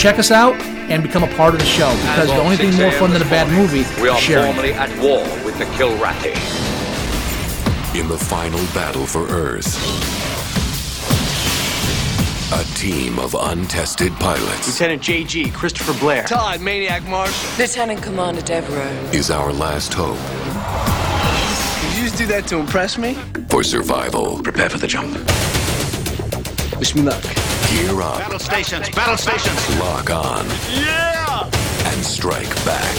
Check 0.00 0.18
us 0.18 0.30
out 0.30 0.54
and 0.88 1.02
become 1.02 1.22
a 1.22 1.26
part 1.36 1.52
of 1.52 1.60
the 1.60 1.66
show 1.66 1.90
because 1.90 2.28
the 2.28 2.36
only 2.40 2.56
thing 2.56 2.74
more 2.76 2.90
fun 2.92 3.10
than 3.10 3.20
a 3.20 3.26
bad 3.26 3.52
movie 3.52 3.84
We 4.00 4.08
are 4.08 4.16
is 4.16 4.22
sharing. 4.24 4.46
formally 4.54 4.72
at 4.72 4.88
war 4.98 5.20
with 5.44 5.58
the 5.58 5.66
Kilrathi. 5.76 6.34
In 7.94 8.08
the 8.08 8.16
final 8.16 8.58
battle 8.72 9.04
for 9.04 9.28
Earth, 9.28 9.76
a 12.54 12.64
team 12.78 13.18
of 13.18 13.36
untested 13.38 14.14
pilots 14.14 14.66
Lieutenant 14.68 15.02
JG, 15.02 15.52
Christopher 15.52 15.92
Blair. 16.00 16.24
Todd, 16.26 16.62
Maniac 16.62 17.04
Marshall. 17.06 17.50
Lieutenant 17.58 18.02
Commander 18.02 18.40
Devereaux. 18.40 19.10
is 19.12 19.30
our 19.30 19.52
last 19.52 19.92
hope 19.92 20.16
Did 21.82 21.98
you 21.98 22.04
just 22.04 22.16
do 22.16 22.24
that 22.28 22.46
to 22.46 22.56
impress 22.56 22.96
me? 22.96 23.18
for 23.50 23.62
survival. 23.62 24.42
Prepare 24.42 24.70
for 24.70 24.78
the 24.78 24.86
jump. 24.86 25.12
Wish 26.78 26.94
me 26.94 27.02
luck. 27.02 27.22
Gear 27.70 28.02
up, 28.02 28.18
Battle 28.18 28.38
stations, 28.38 28.88
battle 28.90 29.16
stations. 29.16 29.78
lock 29.78 30.10
on, 30.10 30.46
Yeah! 30.74 31.44
and 31.90 32.04
strike 32.04 32.50
back. 32.64 32.94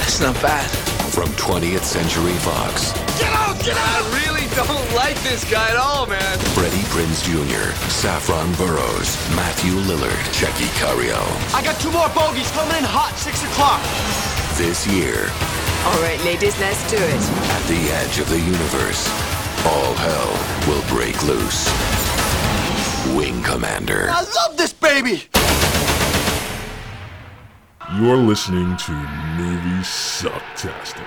That's 0.00 0.20
not 0.20 0.34
bad. 0.40 0.68
From 1.12 1.28
20th 1.36 1.84
Century 1.84 2.32
Fox, 2.40 2.92
Get 3.20 3.32
out, 3.36 3.58
get 3.62 3.76
out! 3.76 4.00
I 4.00 4.24
really 4.24 4.46
don't 4.56 4.94
like 4.96 5.20
this 5.22 5.44
guy 5.50 5.68
at 5.68 5.76
all, 5.76 6.06
man. 6.06 6.38
Freddie 6.56 6.84
Prinze 6.88 7.20
Jr., 7.22 7.68
Saffron 7.90 8.52
Burrows, 8.54 9.16
Matthew 9.36 9.72
Lillard, 9.84 10.16
Tchéky 10.32 10.68
Karyo. 10.80 11.20
I 11.54 11.62
got 11.62 11.78
two 11.80 11.90
more 11.92 12.08
bogeys 12.16 12.50
coming 12.52 12.76
in 12.78 12.84
hot, 12.84 13.12
six 13.18 13.44
o'clock. 13.44 13.82
This 14.56 14.86
year, 14.86 15.28
All 15.84 16.00
right, 16.00 16.20
ladies, 16.24 16.58
let's 16.60 16.80
do 16.90 16.96
it. 16.96 17.22
at 17.52 17.62
the 17.68 17.82
edge 18.00 18.18
of 18.18 18.28
the 18.30 18.40
universe, 18.40 19.08
all 19.68 19.92
hell 20.00 20.32
will 20.68 20.82
break 20.88 21.20
loose. 21.24 21.68
Wing 23.16 23.42
Commander. 23.42 24.08
I 24.10 24.22
love 24.22 24.56
this 24.56 24.72
baby. 24.72 25.24
You're 28.00 28.16
listening 28.16 28.76
to 28.76 28.92
Movie 29.36 29.82
Sucktastic. 29.82 31.06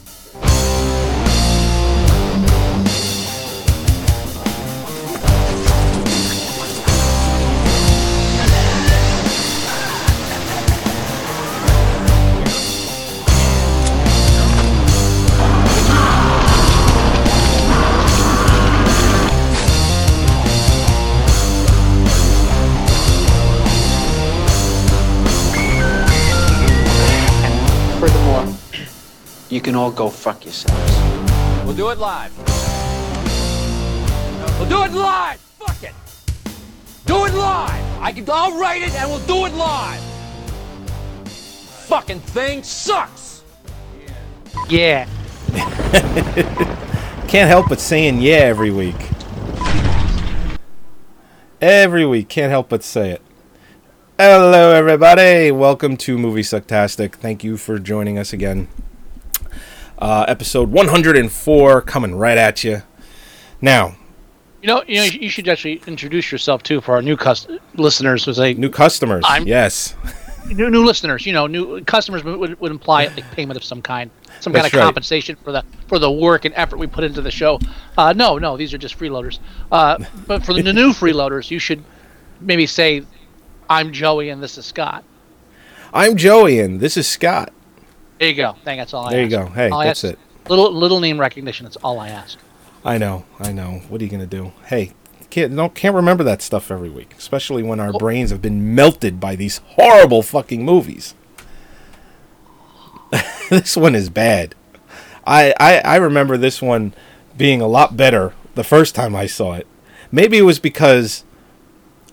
you 29.51 29.59
can 29.59 29.75
all 29.75 29.91
go 29.91 30.09
fuck 30.09 30.45
yourselves. 30.45 30.95
We'll 31.65 31.75
do 31.75 31.89
it 31.89 31.97
live. 31.97 32.35
We'll 34.57 34.69
do 34.69 34.83
it 34.83 34.93
live! 34.97 35.39
Fuck 35.39 35.83
it! 35.83 35.93
Do 37.05 37.25
it 37.25 37.33
live! 37.33 38.01
I 38.01 38.13
can, 38.13 38.25
I'll 38.29 38.57
write 38.57 38.81
it 38.81 38.93
and 38.95 39.09
we'll 39.09 39.19
do 39.27 39.45
it 39.45 39.53
live! 39.53 39.99
Fucking 41.27 42.21
thing 42.21 42.63
sucks! 42.63 43.43
Yeah. 44.69 45.05
Can't 47.27 47.49
help 47.49 47.67
but 47.67 47.81
saying 47.81 48.21
yeah 48.21 48.35
every 48.35 48.71
week. 48.71 48.95
Every 51.59 52.05
week, 52.05 52.27
can't 52.27 52.49
help 52.49 52.69
but 52.69 52.83
say 52.83 53.11
it. 53.11 53.21
Hello, 54.17 54.71
everybody. 54.71 55.51
Welcome 55.51 55.95
to 55.97 56.17
Movie 56.17 56.41
Sucktastic. 56.41 57.13
Thank 57.13 57.43
you 57.43 57.55
for 57.55 57.77
joining 57.77 58.17
us 58.17 58.33
again. 58.33 58.67
Uh, 60.01 60.25
episode 60.27 60.71
104 60.71 61.81
coming 61.83 62.15
right 62.15 62.37
at 62.37 62.63
you. 62.63 62.81
Now, 63.61 63.95
You 64.61 64.67
know, 64.67 64.83
you 64.87 64.95
know, 64.95 65.03
you 65.03 65.29
should 65.29 65.47
actually 65.47 65.79
introduce 65.85 66.31
yourself 66.31 66.63
too 66.63 66.81
for 66.81 66.95
our 66.95 67.01
new 67.03 67.15
cus- 67.15 67.47
listeners. 67.75 68.25
Was 68.25 68.39
a 68.39 68.53
new 68.55 68.69
customers. 68.71 69.23
I'm- 69.27 69.45
yes. 69.47 69.93
new, 70.47 70.71
new 70.71 70.83
listeners. 70.83 71.25
You 71.27 71.33
know, 71.33 71.45
new 71.45 71.81
customers 71.85 72.23
would, 72.23 72.59
would 72.59 72.71
imply 72.71 73.05
like 73.07 73.29
payment 73.31 73.57
of 73.57 73.63
some 73.63 73.81
kind, 73.83 74.09
some 74.39 74.51
kind 74.53 74.63
That's 74.65 74.73
of 74.73 74.79
right. 74.79 74.85
compensation 74.85 75.35
for 75.43 75.51
the 75.51 75.63
for 75.87 75.99
the 75.99 76.11
work 76.11 76.45
and 76.45 76.53
effort 76.57 76.77
we 76.77 76.87
put 76.87 77.03
into 77.03 77.21
the 77.21 77.29
show. 77.31 77.59
Uh, 77.95 78.11
no, 78.13 78.39
no, 78.39 78.57
these 78.57 78.73
are 78.73 78.79
just 78.79 78.97
freeloaders. 78.97 79.37
Uh, 79.71 79.99
but 80.25 80.43
for 80.43 80.53
the 80.55 80.63
new 80.73 80.93
freeloaders, 80.93 81.51
you 81.51 81.59
should 81.59 81.83
maybe 82.39 82.65
say, 82.65 83.03
"I'm 83.69 83.93
Joey 83.93 84.29
and 84.29 84.41
this 84.41 84.57
is 84.57 84.65
Scott." 84.65 85.03
I'm 85.93 86.17
Joey, 86.17 86.59
and 86.59 86.79
this 86.79 86.97
is 86.97 87.07
Scott. 87.07 87.53
There 88.21 88.29
you 88.29 88.35
go. 88.35 88.55
Thank 88.63 88.79
that's 88.79 88.93
all 88.93 89.07
I 89.07 89.13
There 89.13 89.23
you 89.23 89.29
go. 89.29 89.47
Hey, 89.47 89.71
All 89.71 89.79
that's 89.79 90.03
it. 90.03 90.19
Little 90.47 90.71
little 90.71 90.99
name 90.99 91.19
recognition. 91.19 91.63
That's 91.63 91.77
all 91.77 91.99
I 91.99 92.09
ask. 92.09 92.37
I 92.85 92.99
know, 92.99 93.25
I 93.39 93.51
know. 93.51 93.81
What 93.89 93.99
are 93.99 94.03
you 94.03 94.11
gonna 94.11 94.27
do? 94.27 94.51
Hey, 94.67 94.93
can't 95.31 95.55
don't 95.55 95.73
can't 95.73 95.95
remember 95.95 96.23
that 96.25 96.43
stuff 96.43 96.69
every 96.69 96.91
week, 96.91 97.15
especially 97.17 97.63
when 97.63 97.79
our 97.79 97.91
brains 97.91 98.29
have 98.29 98.39
been 98.39 98.75
melted 98.75 99.19
by 99.19 99.35
these 99.35 99.57
horrible 99.69 100.21
fucking 100.21 100.63
movies. 100.63 101.15
this 103.49 103.75
one 103.75 103.95
is 103.95 104.11
bad. 104.11 104.53
I, 105.25 105.55
I 105.59 105.79
I 105.79 105.95
remember 105.95 106.37
this 106.37 106.61
one 106.61 106.93
being 107.35 107.59
a 107.59 107.67
lot 107.67 107.97
better 107.97 108.35
the 108.53 108.63
first 108.63 108.93
time 108.93 109.15
I 109.15 109.25
saw 109.25 109.53
it. 109.53 109.65
Maybe 110.11 110.37
it 110.37 110.43
was 110.43 110.59
because 110.59 111.23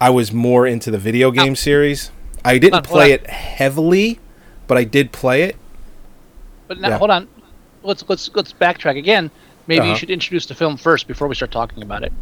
I 0.00 0.08
was 0.08 0.32
more 0.32 0.66
into 0.66 0.91
the 0.91 0.97
video 0.97 1.30
game 1.30 1.54
series. 1.54 2.12
I 2.47 2.56
didn't 2.56 2.84
play 2.84 3.12
it 3.12 3.26
heavily, 3.28 4.20
but 4.66 4.78
I 4.78 4.84
did 4.84 5.12
play 5.12 5.42
it. 5.42 5.56
But 6.68 6.80
now, 6.80 6.90
Yeah. 6.90 6.98
hold 6.98 7.10
on. 7.10 7.26
Let's 7.82 8.04
let's 8.08 8.30
let's 8.34 8.52
backtrack 8.52 8.96
again. 8.98 9.30
Maybe 9.66 9.80
Uh-huh. 9.80 9.90
you 9.90 9.96
should 9.96 10.10
introduce 10.10 10.46
the 10.46 10.54
film 10.54 10.76
first 10.76 11.06
before 11.08 11.26
we 11.28 11.34
start 11.34 11.50
talking 11.50 11.82
about 11.82 12.02
it. 12.04 12.12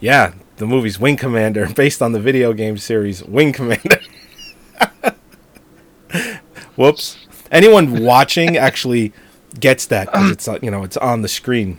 Yeah, 0.00 0.32
the 0.58 0.66
movie's 0.66 0.98
Wing 1.00 1.16
Commander, 1.16 1.66
based 1.74 2.00
on 2.02 2.12
the 2.12 2.20
video 2.20 2.52
game 2.52 2.78
series 2.78 3.22
Wing 3.24 3.52
Commander. 3.52 4.00
Whoops. 6.76 7.18
Anyone 7.50 8.02
watching 8.04 8.56
actually 8.68 9.12
gets 9.58 9.86
that 9.86 10.12
'cause 10.12 10.30
it's 10.30 10.46
uh, 10.48 10.58
you 10.62 10.70
know 10.70 10.84
it's 10.84 10.96
on 10.96 11.22
the 11.22 11.28
screen 11.28 11.78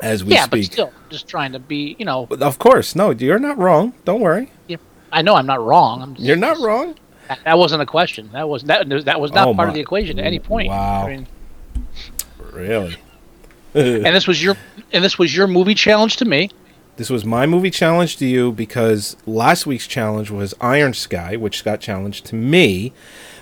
as 0.00 0.24
we 0.24 0.32
yeah, 0.32 0.46
but 0.46 0.62
still, 0.64 0.92
just 1.10 1.26
trying 1.28 1.52
to 1.52 1.58
be, 1.58 1.96
you 1.98 2.04
know, 2.04 2.26
But 2.26 2.42
of 2.42 2.58
course, 2.58 2.94
no, 2.96 3.10
you're 3.10 3.38
not 3.38 3.58
wrong. 3.58 3.94
Don't 4.04 4.20
worry, 4.20 4.50
yeah, 4.68 4.76
I 5.12 5.22
know 5.22 5.34
I'm 5.34 5.46
not 5.46 5.64
wrong. 5.64 6.02
I'm 6.02 6.14
just, 6.14 6.26
you're 6.26 6.36
not 6.36 6.58
wrong. 6.58 6.94
That, 7.28 7.38
that 7.44 7.58
wasn't 7.58 7.82
a 7.82 7.86
question. 7.86 8.30
That 8.32 8.48
was 8.48 8.64
that 8.64 8.88
that 9.04 9.20
was 9.20 9.32
not 9.32 9.48
Oh 9.48 9.54
part 9.54 9.66
my- 9.66 9.68
of 9.68 9.74
the 9.74 9.80
equation 9.80 10.18
at 10.18 10.24
any 10.26 10.38
point. 10.38 10.68
Wow. 10.68 11.06
I 11.06 11.16
mean, 11.16 11.26
Really. 12.52 12.96
and 13.74 14.06
this 14.14 14.26
was 14.26 14.42
your 14.42 14.56
and 14.92 15.02
this 15.04 15.18
was 15.18 15.34
your 15.36 15.46
movie 15.46 15.74
challenge 15.74 16.16
to 16.18 16.24
me. 16.24 16.50
This 16.96 17.10
was 17.10 17.24
my 17.24 17.44
movie 17.44 17.70
challenge 17.70 18.18
to 18.18 18.26
you 18.26 18.52
because 18.52 19.16
last 19.26 19.66
week's 19.66 19.88
challenge 19.88 20.30
was 20.30 20.54
Iron 20.60 20.94
Sky, 20.94 21.34
which 21.34 21.64
got 21.64 21.80
challenged 21.80 22.24
to 22.26 22.36
me, 22.36 22.92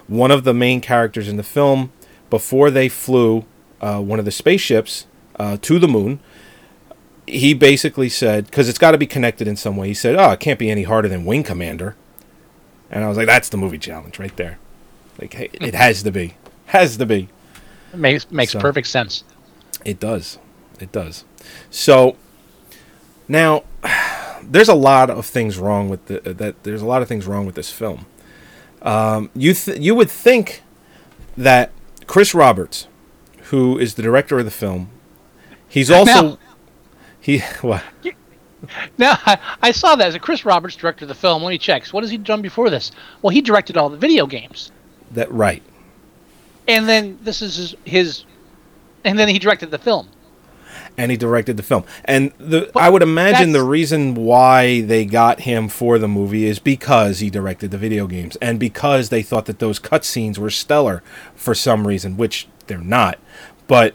one 0.07 0.31
of 0.31 0.45
the 0.45 0.55
main 0.55 0.81
characters 0.81 1.29
in 1.29 1.37
the 1.37 1.43
film, 1.43 1.93
before 2.31 2.71
they 2.71 2.89
flew 2.89 3.45
uh, 3.83 4.01
one 4.01 4.19
of 4.19 4.25
the 4.25 4.31
spaceships 4.31 5.07
uh, 5.39 5.59
to 5.61 5.79
the 5.79 5.87
moon. 5.89 6.21
He 7.27 7.53
basically 7.53 8.09
said, 8.09 8.47
because 8.47 8.71
it's 8.71 8.79
got 8.79 8.93
to 8.93 8.99
be 8.99 9.07
connected 9.07 9.47
in 9.47 9.57
some 9.57 9.77
way, 9.77 9.89
he 9.89 9.95
said, 9.95 10.17
Oh, 10.17 10.31
it 10.31 10.41
can't 10.41 10.59
be 10.59 10.71
any 10.71 10.85
harder 10.85 11.09
than 11.09 11.27
Wing 11.27 11.43
Commander. 11.43 11.95
And 12.93 13.03
I 13.05 13.09
was 13.09 13.17
like, 13.17 13.27
that's 13.27 13.49
the 13.49 13.57
movie 13.57 13.79
challenge 13.79 14.19
right 14.19 14.37
there. 14.37 14.59
Like, 15.19 15.33
hey, 15.35 15.51
it 15.55 15.75
has 15.75 16.03
to 16.03 16.11
be. 16.13 16.35
Has 16.67 16.97
to 16.99 17.07
be. 17.07 17.29
It 17.93 17.99
makes 17.99 18.31
makes 18.31 18.53
So- 18.53 18.61
perfect 18.61 18.87
sense. 18.87 19.25
It 19.85 19.99
does. 19.99 20.39
It 20.79 20.93
does. 20.93 21.25
So 21.71 22.17
now 23.29 23.65
there's 24.43 24.69
a 24.69 24.75
lot 24.75 25.11
of 25.11 25.27
things 25.27 25.59
wrong 25.59 25.89
with 25.89 26.07
the 26.07 26.21
that 26.35 26.63
there's 26.65 26.83
a 26.83 26.87
lot 26.87 27.03
of 27.03 27.09
things 27.09 27.27
wrong 27.27 27.47
with 27.47 27.55
this 27.55 27.71
film. 27.71 28.07
Um, 28.83 29.31
you 29.35 29.55
th- 29.55 29.79
you 29.79 29.95
would 29.95 30.11
think 30.11 30.63
that 31.37 31.71
Chris 32.07 32.35
Roberts, 32.35 32.89
who 33.45 33.79
is 33.79 33.95
the 33.95 34.03
director 34.03 34.39
of 34.39 34.45
the 34.45 34.51
film, 34.51 34.91
he's 35.69 35.91
also 35.99 36.23
Now- 36.23 36.39
he 37.21 37.39
what 37.63 37.83
Now 38.99 39.19
I, 39.27 39.39
I 39.61 39.73
saw 39.73 39.97
that 39.97 40.07
as 40.07 40.15
a 40.15 40.21
Chris 40.21 40.45
Roberts 40.45 40.77
directed 40.77 41.07
the 41.07 41.15
film. 41.15 41.43
Let 41.43 41.51
me 41.51 41.59
check. 41.59 41.85
So 41.87 41.93
what 41.93 42.05
has 42.05 42.11
he 42.11 42.19
done 42.19 42.43
before 42.43 42.71
this? 42.71 42.93
Well, 43.21 43.31
he 43.31 43.41
directed 43.41 43.77
all 43.77 43.89
the 43.89 43.97
video 43.97 44.27
games, 44.27 44.71
that 45.13 45.31
right. 45.33 45.63
and 46.69 46.89
then 46.89 47.19
this 47.23 47.43
is 47.43 47.57
his, 47.57 47.77
his 47.85 48.25
and 49.05 49.19
then 49.19 49.29
he 49.29 49.39
directed 49.39 49.71
the 49.71 49.79
film. 49.79 50.09
and 50.97 51.11
he 51.11 51.17
directed 51.17 51.57
the 51.57 51.63
film. 51.63 51.85
And 52.05 52.33
the 52.39 52.71
I 52.77 52.89
would 52.89 53.03
imagine 53.03 53.53
the 53.53 53.65
reason 53.65 54.15
why 54.15 54.83
they 54.83 55.05
got 55.05 55.41
him 55.41 55.69
for 55.69 55.99
the 55.99 56.09
movie 56.09 56.45
is 56.45 56.59
because 56.59 57.19
he 57.19 57.31
directed 57.31 57.71
the 57.71 57.79
video 57.79 58.07
games 58.07 58.37
and 58.37 58.61
because 58.61 59.09
they 59.09 59.23
thought 59.23 59.47
that 59.47 59.59
those 59.59 59.81
cutscenes 59.81 60.39
were 60.39 60.51
stellar 60.51 61.03
for 61.35 61.55
some 61.55 61.87
reason, 61.87 62.17
which 62.17 62.47
they're 62.67 62.79
not. 62.79 63.19
But 63.67 63.95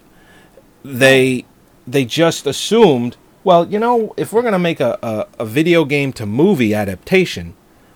they 0.84 1.46
they 1.86 2.04
just 2.06 2.46
assumed, 2.46 3.16
well, 3.48 3.66
you 3.66 3.80
know, 3.80 4.14
if 4.18 4.34
we're 4.34 4.42
gonna 4.42 4.60
make 4.60 4.82
a, 4.82 5.00
a, 5.02 5.26
a 5.40 5.46
video 5.46 5.86
game 5.86 6.12
to 6.14 6.26
movie 6.26 6.74
adaptation, 6.74 7.54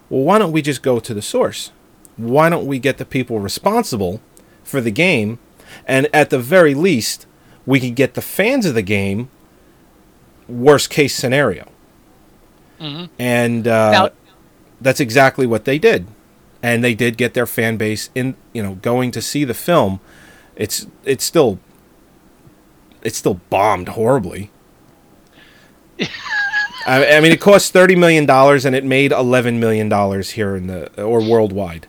well, 0.09 0.21
why 0.23 0.37
don't 0.39 0.53
we 0.53 0.61
just 0.61 0.81
go 0.81 0.97
to 1.01 1.13
the 1.13 1.21
source? 1.21 1.71
Why 2.15 2.49
don't 2.49 2.65
we 2.65 2.79
get 2.79 2.97
the 2.99 3.05
people 3.05 3.39
responsible 3.39 4.21
for 4.63 4.79
the 4.79 4.91
game, 4.91 5.39
and 5.85 6.07
at 6.13 6.29
the 6.29 6.39
very 6.39 6.73
least, 6.73 7.25
we 7.65 7.81
could 7.81 7.95
get 7.95 8.13
the 8.13 8.21
fans 8.21 8.65
of 8.65 8.75
the 8.75 8.81
game 8.81 9.29
worst 10.47 10.89
case 10.89 11.13
scenario. 11.15 11.67
And 13.19 13.67
uh, 13.67 13.91
Now- 13.91 14.09
that's 14.79 14.99
exactly 15.01 15.45
what 15.45 15.65
they 15.65 15.77
did, 15.77 16.07
and 16.63 16.81
they 16.81 16.95
did 16.95 17.17
get 17.17 17.33
their 17.33 17.45
fan 17.45 17.75
base 17.75 18.09
in, 18.15 18.35
you 18.53 18.63
know, 18.63 18.75
going 18.75 19.11
to 19.11 19.21
see 19.21 19.43
the 19.43 19.53
film. 19.53 19.99
It's 20.55 20.87
it's 21.03 21.25
still 21.25 21.59
it's 23.03 23.17
still 23.17 23.41
bombed 23.49 23.89
horribly. 23.89 24.49
I, 26.87 27.17
I 27.17 27.19
mean, 27.19 27.31
it 27.31 27.39
cost 27.39 27.73
thirty 27.73 27.95
million 27.95 28.25
dollars, 28.25 28.65
and 28.65 28.75
it 28.75 28.83
made 28.83 29.11
eleven 29.11 29.59
million 29.59 29.89
dollars 29.89 30.31
here 30.31 30.55
in 30.55 30.67
the 30.67 31.03
or 31.03 31.21
worldwide. 31.21 31.87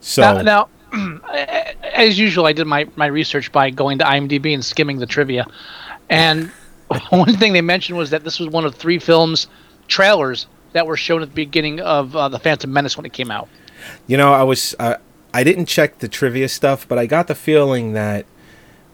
So 0.00 0.22
Now, 0.42 0.68
now 0.92 1.20
as 1.98 2.18
usual, 2.18 2.46
I 2.46 2.52
did 2.52 2.66
my, 2.66 2.86
my 2.96 3.06
research 3.06 3.52
by 3.52 3.70
going 3.70 3.98
to 3.98 4.04
IMDb 4.04 4.54
and 4.54 4.64
skimming 4.64 4.98
the 4.98 5.06
trivia. 5.06 5.46
And 6.08 6.50
one 7.10 7.36
thing 7.36 7.52
they 7.52 7.60
mentioned 7.60 7.98
was 7.98 8.10
that 8.10 8.24
this 8.24 8.38
was 8.38 8.48
one 8.48 8.64
of 8.64 8.74
three 8.74 8.98
films 8.98 9.48
trailers 9.88 10.46
that 10.72 10.86
were 10.86 10.96
shown 10.96 11.22
at 11.22 11.30
the 11.30 11.34
beginning 11.34 11.80
of 11.80 12.14
uh, 12.14 12.28
the 12.28 12.38
Phantom 12.38 12.72
Menace 12.72 12.96
when 12.96 13.06
it 13.06 13.12
came 13.12 13.30
out. 13.30 13.48
You 14.06 14.16
know, 14.16 14.32
I 14.32 14.42
was 14.42 14.74
uh, 14.78 14.96
I 15.32 15.44
didn't 15.44 15.66
check 15.66 15.98
the 15.98 16.08
trivia 16.08 16.48
stuff, 16.48 16.86
but 16.86 16.98
I 16.98 17.06
got 17.06 17.26
the 17.26 17.34
feeling 17.34 17.92
that 17.92 18.26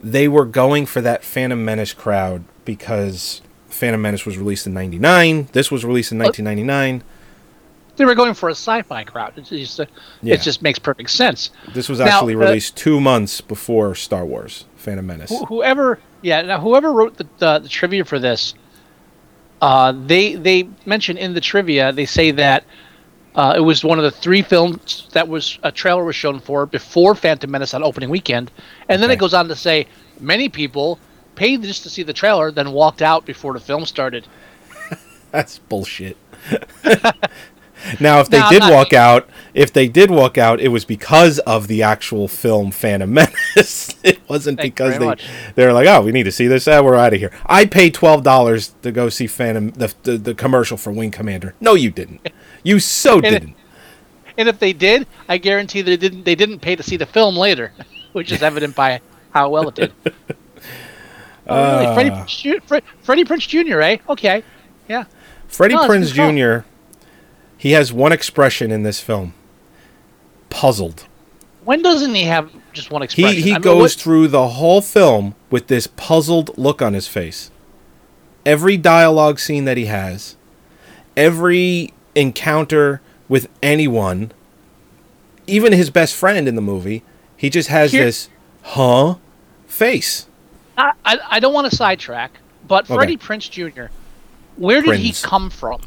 they 0.02 0.28
were 0.28 0.44
going 0.44 0.86
for 0.86 1.00
that 1.00 1.24
Phantom 1.24 1.64
Menace 1.64 1.92
crowd 1.92 2.44
because 2.64 3.40
Phantom 3.74 4.00
Menace 4.00 4.24
was 4.24 4.38
released 4.38 4.66
in 4.66 4.74
'99. 4.74 5.48
This 5.52 5.70
was 5.70 5.84
released 5.84 6.12
in 6.12 6.18
1999. 6.18 7.02
They 7.96 8.04
were 8.04 8.14
going 8.16 8.34
for 8.34 8.48
a 8.48 8.52
sci-fi 8.52 9.04
crowd. 9.04 9.34
It 9.36 9.44
just, 9.44 9.78
uh, 9.78 9.86
Yeah. 10.20 10.34
it 10.34 10.40
just 10.42 10.62
makes 10.62 10.78
perfect 10.80 11.10
sense. 11.10 11.50
This 11.74 11.88
was 11.88 12.00
Now, 12.00 12.06
actually 12.06 12.34
uh, 12.34 12.38
released 12.38 12.76
two 12.76 13.00
months 13.00 13.40
before 13.40 13.94
Star 13.94 14.24
Wars: 14.24 14.64
Phantom 14.76 15.06
Menace. 15.06 15.30
Wh- 15.30 15.46
whoever 15.48 15.98
yeah 16.22 16.40
now 16.42 16.58
whoever 16.60 16.92
wrote 16.92 17.16
the, 17.18 17.26
the, 17.38 17.58
the 17.58 17.68
trivia 17.68 18.04
for 18.04 18.18
this 18.18 18.54
uh, 19.60 19.92
they 20.06 20.34
they 20.34 20.68
mention 20.86 21.16
in 21.18 21.34
the 21.34 21.40
trivia 21.40 21.92
they 21.92 22.06
say 22.06 22.30
that 22.30 22.64
uh, 23.34 23.54
it 23.56 23.60
was 23.60 23.84
one 23.84 23.98
of 23.98 24.04
the 24.04 24.10
three 24.10 24.42
films 24.42 25.08
that 25.12 25.26
was 25.28 25.58
a 25.64 25.72
trailer 25.72 26.04
was 26.04 26.14
shown 26.16 26.38
for 26.40 26.66
before 26.66 27.14
Phantom 27.14 27.50
Menace 27.50 27.74
on 27.74 27.82
opening 27.82 28.08
weekend, 28.08 28.50
and 28.88 29.02
then 29.02 29.10
Okay. 29.10 29.14
it 29.16 29.20
goes 29.20 29.34
on 29.34 29.48
to 29.48 29.56
say 29.56 29.86
many 30.20 30.48
people 30.48 30.98
paid 31.34 31.62
just 31.62 31.82
to 31.84 31.90
see 31.90 32.02
the 32.02 32.12
trailer, 32.12 32.50
then 32.50 32.72
walked 32.72 33.02
out 33.02 33.24
before 33.26 33.52
the 33.52 33.60
film 33.60 33.84
started. 33.86 34.26
That's 35.30 35.58
bullshit. 35.58 36.16
now, 38.00 38.20
if 38.20 38.28
they 38.28 38.40
No, 38.40 38.50
did 38.50 38.60
not- 38.60 38.72
walk 38.72 38.92
out, 38.92 39.28
if 39.52 39.72
they 39.72 39.88
did 39.88 40.10
walk 40.10 40.38
out, 40.38 40.60
it 40.60 40.68
was 40.68 40.84
because 40.84 41.38
of 41.40 41.68
the 41.68 41.82
actual 41.82 42.28
film 42.28 42.70
Phantom 42.70 43.12
Menace. 43.12 43.94
it 44.02 44.20
wasn't 44.28 44.58
Thank 44.58 44.74
because 44.74 44.98
they 44.98 45.04
much. 45.04 45.24
they 45.54 45.66
were 45.66 45.72
like, 45.72 45.86
"Oh, 45.86 46.02
we 46.02 46.12
need 46.12 46.24
to 46.24 46.32
see 46.32 46.46
this. 46.46 46.66
Ah, 46.68 46.82
we're 46.82 46.96
out 46.96 47.12
of 47.12 47.18
here." 47.20 47.30
I 47.46 47.66
paid 47.66 47.94
twelve 47.94 48.22
dollars 48.22 48.74
to 48.82 48.90
go 48.92 49.08
see 49.08 49.26
Phantom 49.26 49.70
the, 49.70 49.94
the 50.02 50.16
the 50.18 50.34
commercial 50.34 50.76
for 50.76 50.92
Wing 50.92 51.10
Commander. 51.10 51.54
No, 51.60 51.74
you 51.74 51.90
didn't. 51.90 52.28
You 52.62 52.78
so 52.80 53.18
it- 53.18 53.22
didn't. 53.30 53.56
And 54.36 54.48
if 54.48 54.58
they 54.58 54.72
did, 54.72 55.06
I 55.28 55.38
guarantee 55.38 55.82
they 55.82 55.96
didn't 55.96 56.24
they 56.24 56.34
didn't 56.34 56.58
pay 56.58 56.74
to 56.76 56.82
see 56.82 56.96
the 56.96 57.06
film 57.06 57.36
later, 57.36 57.72
which 58.12 58.32
is 58.32 58.42
evident 58.42 58.74
by 58.74 59.00
how 59.30 59.48
well 59.48 59.68
it 59.68 59.76
did. 59.76 59.92
Oh, 61.46 61.80
really? 61.82 61.94
Freddie, 61.94 62.10
Prinze 62.10 62.40
Ju- 62.42 62.60
Fre- 62.66 62.76
Freddie 63.02 63.24
Prince 63.24 63.46
Jr., 63.46 63.80
eh? 63.80 63.96
Okay. 64.08 64.42
Yeah. 64.88 65.04
Freddie 65.48 65.74
No, 65.74 65.82
it's 65.82 65.88
Prinze 65.90 66.14
good 66.14 66.36
film. 66.36 66.36
Jr. 66.62 66.66
He 67.56 67.72
has 67.72 67.92
one 67.92 68.12
expression 68.12 68.70
in 68.70 68.82
this 68.82 69.00
film: 69.00 69.34
puzzled. 70.50 71.06
When 71.64 71.80
doesn't 71.82 72.14
he 72.14 72.24
have 72.24 72.50
just 72.72 72.90
one 72.90 73.02
expression? 73.02 73.36
He 73.36 73.42
he 73.42 73.50
I 73.52 73.54
mean, 73.54 73.62
goes 73.62 73.80
what- 73.80 73.92
through 73.92 74.28
the 74.28 74.48
whole 74.48 74.80
film 74.80 75.34
with 75.50 75.68
this 75.68 75.86
puzzled 75.86 76.56
look 76.58 76.82
on 76.82 76.92
his 76.94 77.08
face. 77.08 77.50
Every 78.44 78.76
dialogue 78.76 79.38
scene 79.38 79.64
that 79.64 79.76
he 79.78 79.86
has, 79.86 80.36
every 81.16 81.92
encounter 82.14 83.00
with 83.28 83.48
anyone, 83.62 84.32
even 85.46 85.72
his 85.72 85.88
best 85.88 86.14
friend 86.14 86.46
in 86.46 86.54
the 86.54 86.60
movie, 86.60 87.02
he 87.36 87.48
just 87.48 87.68
has 87.70 87.92
Here- 87.92 88.04
this 88.04 88.28
huh 88.62 89.16
face. 89.66 90.26
I, 90.76 90.92
I, 91.04 91.40
don't 91.40 91.54
want 91.54 91.70
to 91.70 91.76
sidetrack, 91.76 92.32
but 92.66 92.84
Okay. 92.84 92.94
Freddie 92.94 93.16
Prinze 93.16 93.48
Jr., 93.50 93.86
where 94.56 94.82
did 94.82 94.96
he 94.98 95.12
come 95.12 95.50
from? 95.50 95.80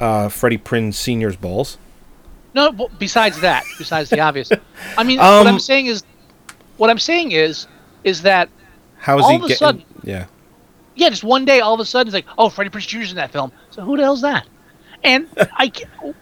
Uh, 0.00 0.28
Freddie 0.28 0.58
Prinze 0.58 0.94
Senior's 0.94 1.36
balls. 1.36 1.78
No, 2.54 2.72
besides 2.98 3.40
that, 3.40 3.64
besides 3.78 4.10
the 4.10 4.20
obvious. 4.20 4.50
I 4.96 5.04
mean, 5.04 5.18
what 5.18 5.26
I'm 5.46 5.54
Um, 5.54 5.58
saying 5.58 5.86
is, 5.86 6.02
what 6.76 6.88
I'm 6.90 6.98
saying 6.98 7.32
is, 7.32 7.66
is 8.04 8.22
that 8.22 8.48
How 8.98 9.18
is 9.18 9.24
All 9.24 9.30
he 9.30 9.36
of 9.36 9.42
a 9.42 9.48
getting? 9.48 9.58
sudden- 9.58 9.84
yeah. 10.02 10.24
yeah, 10.96 11.08
just 11.10 11.24
one 11.24 11.44
day, 11.44 11.60
all 11.60 11.74
of 11.74 11.80
a 11.80 11.84
sudden, 11.84 12.08
it's 12.08 12.14
like, 12.14 12.26
oh, 12.36 12.48
Freddie 12.48 12.70
Prinze 12.70 12.86
Jr.'s 12.86 13.10
in 13.10 13.16
that 13.16 13.30
film. 13.30 13.52
So 13.70 13.82
who 13.82 13.96
the 13.96 14.02
hell's 14.02 14.22
that? 14.22 14.46
And 15.04 15.28
I, 15.36 15.70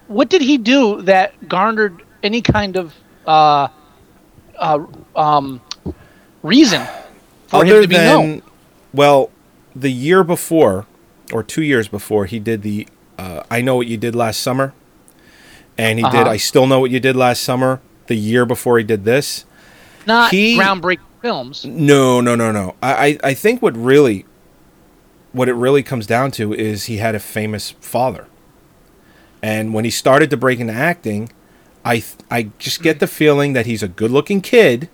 what 0.09 0.28
did 0.28 0.43
he 0.43 0.59
do 0.59 1.00
that 1.02 1.49
garnered 1.49 2.02
any 2.23 2.43
kind 2.43 2.76
of 2.76 2.95
uh, 3.26 3.69
uh, 4.59 4.85
um, 5.14 5.61
reason 6.43 6.87
for 7.47 7.65
him 7.65 7.71
Other 7.73 7.83
to 7.83 7.88
be 7.88 7.95
than, 7.97 8.07
known? 8.07 8.43
well, 8.93 9.31
the 9.75 9.93
year 9.93 10.25
before, 10.25 10.87
or 11.33 11.43
two 11.43 11.62
years 11.62 11.88
before, 11.88 12.26
he 12.26 12.38
did 12.38 12.62
the 12.62 12.87
uh, 13.19 13.43
"I 13.50 13.61
Know 13.61 13.76
What 13.76 13.87
You 13.87 13.97
Did 13.97 14.15
Last 14.15 14.41
Summer," 14.41 14.73
and 15.79 15.99
he 15.99 16.05
did 16.05 16.15
Uh-huh. 16.23 16.31
"I 16.31 16.37
Still 16.37 16.67
Know 16.67 16.81
What 16.81 16.91
You 16.91 17.00
Did 17.00 17.17
Last 17.17 17.43
Summer." 17.43 17.81
The 18.07 18.15
year 18.17 18.47
before 18.47 18.79
he 18.79 18.85
did 18.85 19.05
this, 19.05 19.45
Not 20.07 20.31
he- 20.31 20.57
groundbreaking 20.57 21.00
films. 21.23 21.65
no, 21.65 22.21
no, 22.21 22.37
no, 22.37 22.53
no. 22.53 22.76
I, 22.81 22.95
I, 23.07 23.19
I 23.31 23.35
think 23.35 23.61
what 23.61 23.76
really, 23.76 24.25
what 25.33 25.49
it 25.49 25.55
really 25.55 25.83
comes 25.83 26.07
down 26.07 26.31
to 26.33 26.55
is 26.55 26.85
he 26.85 26.99
had 26.99 27.17
a 27.17 27.19
famous 27.19 27.73
father, 27.81 28.29
and 29.43 29.75
when 29.75 29.85
he 29.85 29.91
started 29.91 30.31
to 30.31 30.37
break 30.37 30.61
into 30.61 30.73
acting, 30.73 31.31
I, 31.85 31.95
th- 31.97 32.15
I 32.31 32.50
just 32.61 32.81
get 32.83 33.00
the 33.00 33.07
feeling 33.09 33.55
that 33.55 33.67
he's 33.67 33.83
a 33.83 33.88
good-looking 33.88 34.41
kid, 34.41 34.88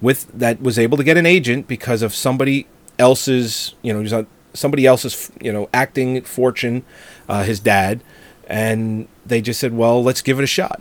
with 0.00 0.26
that 0.32 0.60
was 0.60 0.78
able 0.78 0.96
to 0.96 1.04
get 1.04 1.16
an 1.16 1.26
agent 1.26 1.66
because 1.68 2.02
of 2.02 2.14
somebody 2.14 2.66
else's, 2.98 3.74
you 3.82 3.92
know, 3.92 4.00
he's 4.00 4.12
on 4.12 4.26
somebody 4.54 4.86
else's, 4.86 5.30
you 5.40 5.52
know, 5.52 5.68
acting 5.72 6.20
fortune, 6.22 6.84
uh, 7.28 7.42
his 7.44 7.60
dad, 7.60 8.00
and 8.48 9.08
they 9.26 9.40
just 9.40 9.60
said, 9.60 9.72
well, 9.72 10.02
let's 10.02 10.22
give 10.22 10.38
it 10.38 10.42
a 10.42 10.46
shot, 10.48 10.80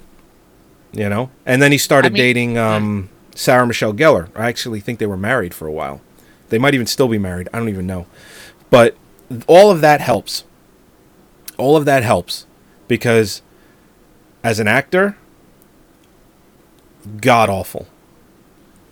you 0.91 1.09
know, 1.09 1.29
and 1.45 1.61
then 1.61 1.71
he 1.71 1.77
started 1.77 2.07
I 2.07 2.13
mean- 2.13 2.21
dating 2.21 2.57
um, 2.57 3.09
Sarah 3.35 3.67
Michelle 3.67 3.93
Gellar. 3.93 4.29
I 4.35 4.47
actually 4.47 4.79
think 4.79 4.99
they 4.99 5.05
were 5.05 5.17
married 5.17 5.53
for 5.53 5.67
a 5.67 5.71
while. 5.71 6.01
They 6.49 6.57
might 6.57 6.73
even 6.73 6.87
still 6.87 7.07
be 7.09 7.17
married. 7.17 7.49
I 7.53 7.59
don't 7.59 7.69
even 7.69 7.85
know, 7.87 8.07
but 8.69 8.95
all 9.47 9.69
of 9.69 9.81
that 9.81 9.99
helps. 10.01 10.43
All 11.57 11.75
of 11.75 11.85
that 11.85 12.03
helps 12.03 12.45
because 12.87 13.41
as 14.43 14.59
an 14.59 14.67
actor, 14.67 15.17
god 17.19 17.49
awful. 17.49 17.87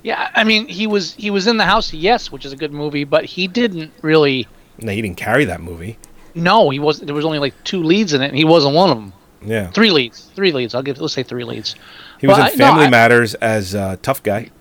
Yeah, 0.06 0.30
I 0.36 0.44
mean, 0.44 0.68
he 0.68 0.86
was 0.86 1.16
he 1.16 1.32
was 1.32 1.48
in 1.48 1.58
the 1.58 1.64
house, 1.66 1.92
yes, 1.92 2.32
which 2.32 2.46
is 2.46 2.54
a 2.54 2.56
good 2.56 2.72
movie, 2.72 3.06
but 3.06 3.26
he 3.26 3.48
didn't 3.48 3.92
really. 4.04 4.48
No, 4.80 4.92
he 4.92 5.02
didn't 5.02 5.18
carry 5.18 5.46
that 5.46 5.62
movie. 5.62 5.98
No, 6.36 6.70
he 6.70 6.78
was. 6.78 7.00
There 7.00 7.16
was 7.16 7.26
only 7.26 7.40
like 7.40 7.56
two 7.64 7.82
leads 7.82 8.14
in 8.14 8.22
it, 8.22 8.28
and 8.28 8.38
he 8.38 8.46
wasn't 8.46 8.76
one 8.76 8.92
of 8.92 8.98
them. 8.98 9.14
Yeah. 9.44 9.72
Three 9.72 9.90
leads. 9.90 10.26
Three 10.36 10.52
leads. 10.52 10.76
I'll 10.76 10.84
give. 10.84 11.00
Let's 11.02 11.16
say 11.16 11.24
three 11.24 11.44
leads. 11.44 11.74
He 12.22 12.28
was 12.28 12.38
Well, 12.38 12.46
in 12.46 12.54
I- 12.54 12.56
no, 12.56 12.66
Family 12.72 12.86
I- 12.86 12.90
Matters 12.92 13.34
as 13.34 13.74
a 13.74 13.98
tough 14.04 14.22
guy. 14.22 14.52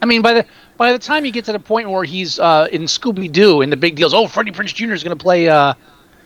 I 0.00 0.06
mean, 0.06 0.22
by 0.22 0.32
the 0.32 0.46
by 0.78 0.92
the 0.92 0.98
time 0.98 1.26
you 1.26 1.30
get 1.30 1.44
to 1.44 1.52
the 1.52 1.58
point 1.60 1.90
where 1.90 2.04
he's 2.04 2.38
uh, 2.38 2.68
in 2.72 2.84
Scooby 2.84 3.30
Doo 3.30 3.60
and 3.60 3.70
the 3.70 3.76
big 3.76 3.96
deals, 3.96 4.14
oh, 4.14 4.26
Freddie 4.26 4.50
Prinze 4.52 4.74
Jr. 4.74 4.92
is 4.94 5.04
going 5.04 5.16
to 5.16 5.22
play. 5.22 5.46
Uh, 5.48 5.74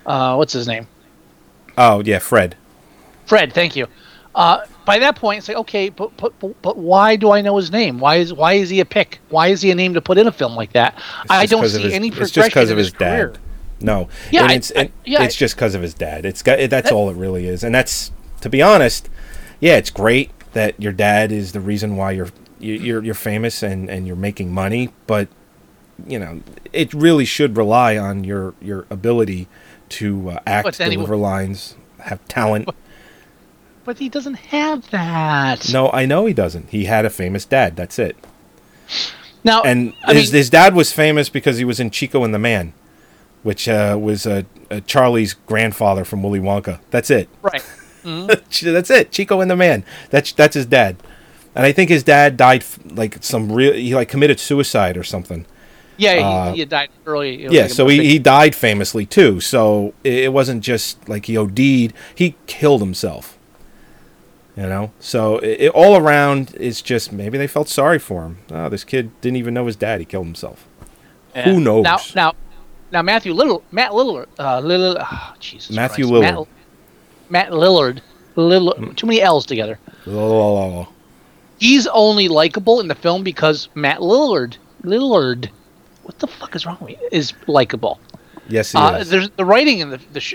uh, 0.06 0.36
what's 0.36 0.52
his 0.52 0.68
name? 0.68 0.86
Oh 1.76 2.02
yeah, 2.04 2.20
Fred. 2.20 2.56
Fred. 3.26 3.52
Thank 3.52 3.74
you. 3.74 3.88
Uh, 4.34 4.60
by 4.84 4.98
that 4.98 5.16
point, 5.16 5.38
it's 5.38 5.48
like, 5.48 5.56
okay, 5.58 5.88
but, 5.88 6.16
but 6.16 6.32
but 6.62 6.76
why 6.76 7.16
do 7.16 7.30
I 7.32 7.40
know 7.40 7.56
his 7.56 7.70
name? 7.70 7.98
Why 7.98 8.16
is 8.16 8.32
why 8.32 8.54
is 8.54 8.68
he 8.70 8.80
a 8.80 8.84
pick? 8.84 9.18
Why 9.30 9.48
is 9.48 9.62
he 9.62 9.70
a 9.70 9.74
name 9.74 9.94
to 9.94 10.00
put 10.00 10.18
in 10.18 10.26
a 10.26 10.32
film 10.32 10.54
like 10.56 10.72
that? 10.72 10.98
I 11.30 11.46
don't 11.46 11.66
see 11.68 11.82
his- 11.82 11.92
any 11.92 12.08
It's 12.08 12.16
progression 12.16 12.34
just 12.42 12.50
because 12.50 12.70
of 12.70 12.78
his, 12.78 12.88
his 12.88 12.94
career. 12.94 13.26
dad. 13.28 13.38
No. 13.80 14.08
Yeah, 14.30 14.42
And 14.44 14.52
it's 14.52 14.72
I- 14.76 14.80
and 14.80 14.92
yeah, 15.04 15.22
it's 15.22 15.34
I- 15.36 15.38
just 15.38 15.56
because 15.56 15.74
of 15.74 15.82
his 15.82 15.94
dad. 15.94 16.24
It's 16.24 16.42
got 16.42 16.68
that's 16.70 16.90
all 16.92 17.08
it 17.10 17.16
really 17.16 17.46
is. 17.46 17.62
And 17.64 17.74
that's 17.74 18.12
to 18.42 18.48
be 18.48 18.60
honest, 18.62 19.08
yeah, 19.60 19.76
it's 19.76 19.90
great 19.90 20.30
that 20.52 20.80
your 20.80 20.92
dad 20.92 21.32
is 21.32 21.52
the 21.52 21.60
reason 21.60 21.96
why 21.96 22.12
you're 22.12 22.28
you- 22.60 22.74
you're 22.74 23.04
you're 23.04 23.14
famous 23.14 23.62
and 23.62 23.88
and 23.90 24.06
you're 24.06 24.16
making 24.16 24.52
money, 24.52 24.90
but 25.06 25.28
you 26.06 26.18
know, 26.18 26.40
it 26.72 26.92
really 26.92 27.24
should 27.24 27.56
rely 27.56 27.96
on 27.96 28.24
your 28.24 28.54
your 28.60 28.86
ability 28.90 29.48
to 29.90 30.30
uh, 30.30 30.38
act, 30.46 30.78
deliver 30.78 31.16
lines, 31.16 31.76
have 32.00 32.26
talent. 32.26 32.66
But 32.66 32.74
he 33.98 34.08
doesn't 34.08 34.34
have 34.34 34.90
that. 34.90 35.72
No, 35.72 35.90
I 35.90 36.06
know 36.06 36.26
he 36.26 36.32
doesn't. 36.34 36.70
He 36.70 36.84
had 36.86 37.04
a 37.04 37.10
famous 37.10 37.44
dad. 37.44 37.76
That's 37.76 37.98
it. 37.98 38.16
Now, 39.42 39.62
And 39.62 39.92
I 40.04 40.14
his, 40.14 40.32
mean, 40.32 40.38
his 40.38 40.50
dad 40.50 40.74
was 40.74 40.92
famous 40.92 41.28
because 41.28 41.58
he 41.58 41.64
was 41.64 41.78
in 41.78 41.90
Chico 41.90 42.24
and 42.24 42.32
the 42.32 42.38
Man, 42.38 42.72
which 43.42 43.68
uh, 43.68 43.98
was 44.00 44.26
uh, 44.26 44.42
uh, 44.70 44.80
Charlie's 44.86 45.34
grandfather 45.34 46.04
from 46.04 46.22
Willy 46.22 46.40
Wonka. 46.40 46.80
That's 46.90 47.10
it. 47.10 47.28
right. 47.42 47.62
That's 48.04 48.90
it. 48.90 49.10
Chico 49.12 49.40
and 49.40 49.50
the 49.50 49.56
Man. 49.56 49.82
That's 50.10 50.32
that's 50.32 50.54
his 50.54 50.66
dad. 50.66 50.96
And 51.54 51.64
I 51.64 51.72
think 51.72 51.88
his 51.88 52.02
dad 52.02 52.36
died 52.36 52.64
like 52.90 53.22
some 53.22 53.50
real. 53.50 53.72
He 53.72 53.94
like 53.94 54.08
committed 54.10 54.38
suicide 54.40 54.96
or 54.98 55.04
something. 55.04 55.46
Yeah, 55.96 56.14
he, 56.16 56.20
Uh, 56.22 56.52
he 56.54 56.64
died 56.66 56.90
early. 57.06 57.44
Yeah. 57.44 57.62
like 57.62 57.70
So 57.70 57.86
he, 57.88 58.04
he 58.04 58.18
died 58.18 58.54
famously 58.54 59.06
too. 59.06 59.40
So 59.40 59.94
it, 60.04 60.24
it 60.24 60.32
wasn't 60.34 60.62
just 60.62 61.08
like 61.08 61.26
he 61.26 61.36
OD'd. 61.38 61.94
He 62.14 62.34
killed 62.46 62.80
himself. 62.82 63.33
You 64.56 64.64
know. 64.64 64.92
So 65.00 65.38
it, 65.38 65.62
it, 65.62 65.68
all 65.72 65.96
around 65.96 66.54
is 66.54 66.80
just 66.80 67.12
maybe 67.12 67.38
they 67.38 67.46
felt 67.48 67.68
sorry 67.68 67.98
for 67.98 68.22
him. 68.24 68.38
Oh, 68.50 68.68
this 68.68 68.84
kid 68.84 69.10
didn't 69.20 69.36
even 69.36 69.52
know 69.54 69.66
his 69.66 69.74
dad. 69.76 69.98
He 70.00 70.06
killed 70.06 70.26
himself. 70.26 70.66
Yeah. 71.34 71.50
Who 71.52 71.60
knows? 71.60 71.82
Now, 71.82 71.98
now, 72.14 72.32
now, 72.92 73.02
Matthew 73.02 73.32
Little, 73.32 73.64
Matt 73.72 73.90
Lillard, 73.90 74.26
uh, 74.38 74.60
Lillard, 74.60 75.04
oh, 75.10 75.34
Jesus 75.40 75.74
Matthew 75.74 76.06
Christ. 76.08 76.32
Lillard. 76.34 76.46
Matt, 77.28 77.48
Matt 77.48 77.52
Lillard, 77.52 78.00
Lillard, 78.36 78.96
too 78.96 79.06
many 79.08 79.20
L's 79.20 79.44
together. 79.44 79.78
Oh, 80.06 80.86
He's 81.58 81.86
only 81.88 82.28
likable 82.28 82.78
in 82.80 82.86
the 82.88 82.94
film 82.94 83.24
because 83.24 83.68
Matt 83.74 83.98
Lillard, 83.98 84.56
Lillard, 84.84 85.48
what 86.04 86.18
the 86.20 86.26
fuck 86.28 86.54
is 86.54 86.66
wrong 86.66 86.76
with 86.80 86.90
me? 86.90 86.98
Is 87.10 87.32
likable. 87.48 87.98
yes, 88.48 88.70
he 88.72 88.78
Uh, 88.78 88.98
is. 88.98 89.08
there's 89.10 89.30
the 89.30 89.44
writing 89.44 89.78
in 89.80 89.90
the 89.90 90.00
the 90.12 90.20
sh- 90.20 90.34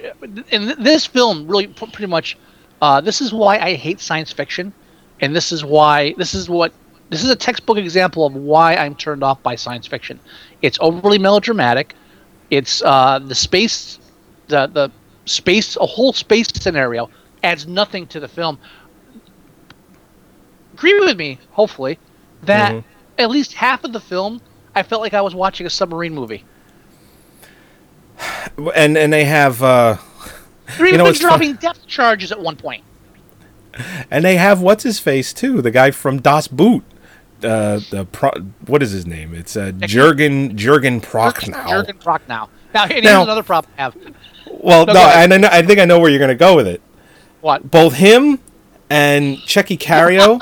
in 0.51 0.65
th- 0.65 0.77
this 0.77 1.05
film 1.05 1.47
really 1.47 1.67
p- 1.67 1.85
pretty 1.87 2.07
much. 2.07 2.37
Uh, 2.81 3.01
this 3.01 3.21
is 3.21 3.33
why 3.33 3.57
I 3.57 3.73
hate 3.73 3.99
science 3.99 4.31
fiction, 4.31 4.73
and 5.19 5.35
this 5.35 5.51
is 5.51 5.63
why 5.65 6.13
this 6.17 6.33
is 6.33 6.49
what 6.49 6.71
this 7.09 7.23
is 7.23 7.29
a 7.29 7.35
textbook 7.35 7.77
example 7.77 8.25
of 8.25 8.33
why 8.35 8.75
I'm 8.75 8.95
turned 8.95 9.23
off 9.23 9.41
by 9.43 9.55
science 9.55 9.87
fiction. 9.87 10.19
It's 10.61 10.77
overly 10.81 11.17
melodramatic. 11.17 11.95
It's 12.49 12.81
uh, 12.83 13.19
the 13.19 13.35
space, 13.35 13.99
the 14.47 14.67
the 14.67 14.91
space, 15.25 15.75
a 15.77 15.85
whole 15.85 16.13
space 16.13 16.47
scenario 16.53 17.09
adds 17.43 17.67
nothing 17.67 18.07
to 18.07 18.19
the 18.19 18.27
film. 18.27 18.57
Agree 20.73 20.93
with 20.99 21.17
me, 21.17 21.39
hopefully, 21.51 21.99
that 22.43 22.73
Mhm. 22.73 22.83
at 23.17 23.29
least 23.29 23.53
half 23.53 23.83
of 23.83 23.91
the 23.91 23.99
film, 23.99 24.41
I 24.75 24.83
felt 24.83 25.01
like 25.01 25.13
I 25.13 25.21
was 25.21 25.35
watching 25.35 25.67
a 25.67 25.69
submarine 25.69 26.13
movie. 26.13 26.45
and 28.75 28.97
and 28.97 29.11
they 29.11 29.25
have 29.25 29.61
uh, 29.61 29.97
They're 30.77 30.87
even 30.87 30.97
know, 30.99 31.07
it's 31.07 31.19
fun- 31.19 31.29
dropping 31.29 31.55
depth 31.55 31.85
charges 31.87 32.31
at 32.31 32.39
one 32.39 32.55
point. 32.55 32.83
and 34.11 34.23
they 34.25 34.37
have 34.37 34.61
what's 34.61 34.83
his 34.83 34.99
face 34.99 35.33
too, 35.33 35.61
the 35.61 35.71
guy 35.71 35.91
from 35.91 36.21
Das 36.21 36.47
Boot. 36.47 36.83
Uh, 37.43 37.79
the 37.89 38.05
pro- 38.11 38.31
what 38.65 38.83
is 38.83 38.91
his 38.91 39.05
name? 39.05 39.33
It's 39.33 39.55
uh, 39.55 39.71
Jurgen 39.71 40.57
Jurgen 40.57 40.99
Prochnow. 40.99 41.69
Jurgen 41.69 41.97
Prochnow. 41.97 42.49
Now, 42.73 42.83
and 42.83 43.03
Now- 43.03 43.11
here's 43.19 43.23
another 43.23 43.43
problem 43.43 43.71
I 43.77 43.81
have. 43.83 43.95
Well, 44.51 44.85
No, 44.85 44.93
no, 44.93 44.99
and 44.99 45.33
I, 45.33 45.37
know, 45.37 45.47
I 45.51 45.61
think 45.61 45.79
I 45.79 45.85
know 45.85 45.99
where 45.99 46.09
you're 46.09 46.19
going 46.19 46.29
to 46.29 46.35
go 46.35 46.55
with 46.55 46.67
it. 46.67 46.81
What? 47.41 47.71
Both 47.71 47.93
him 47.93 48.39
and 48.89 49.37
Tchéky 49.37 49.77
Karyo, 49.77 50.39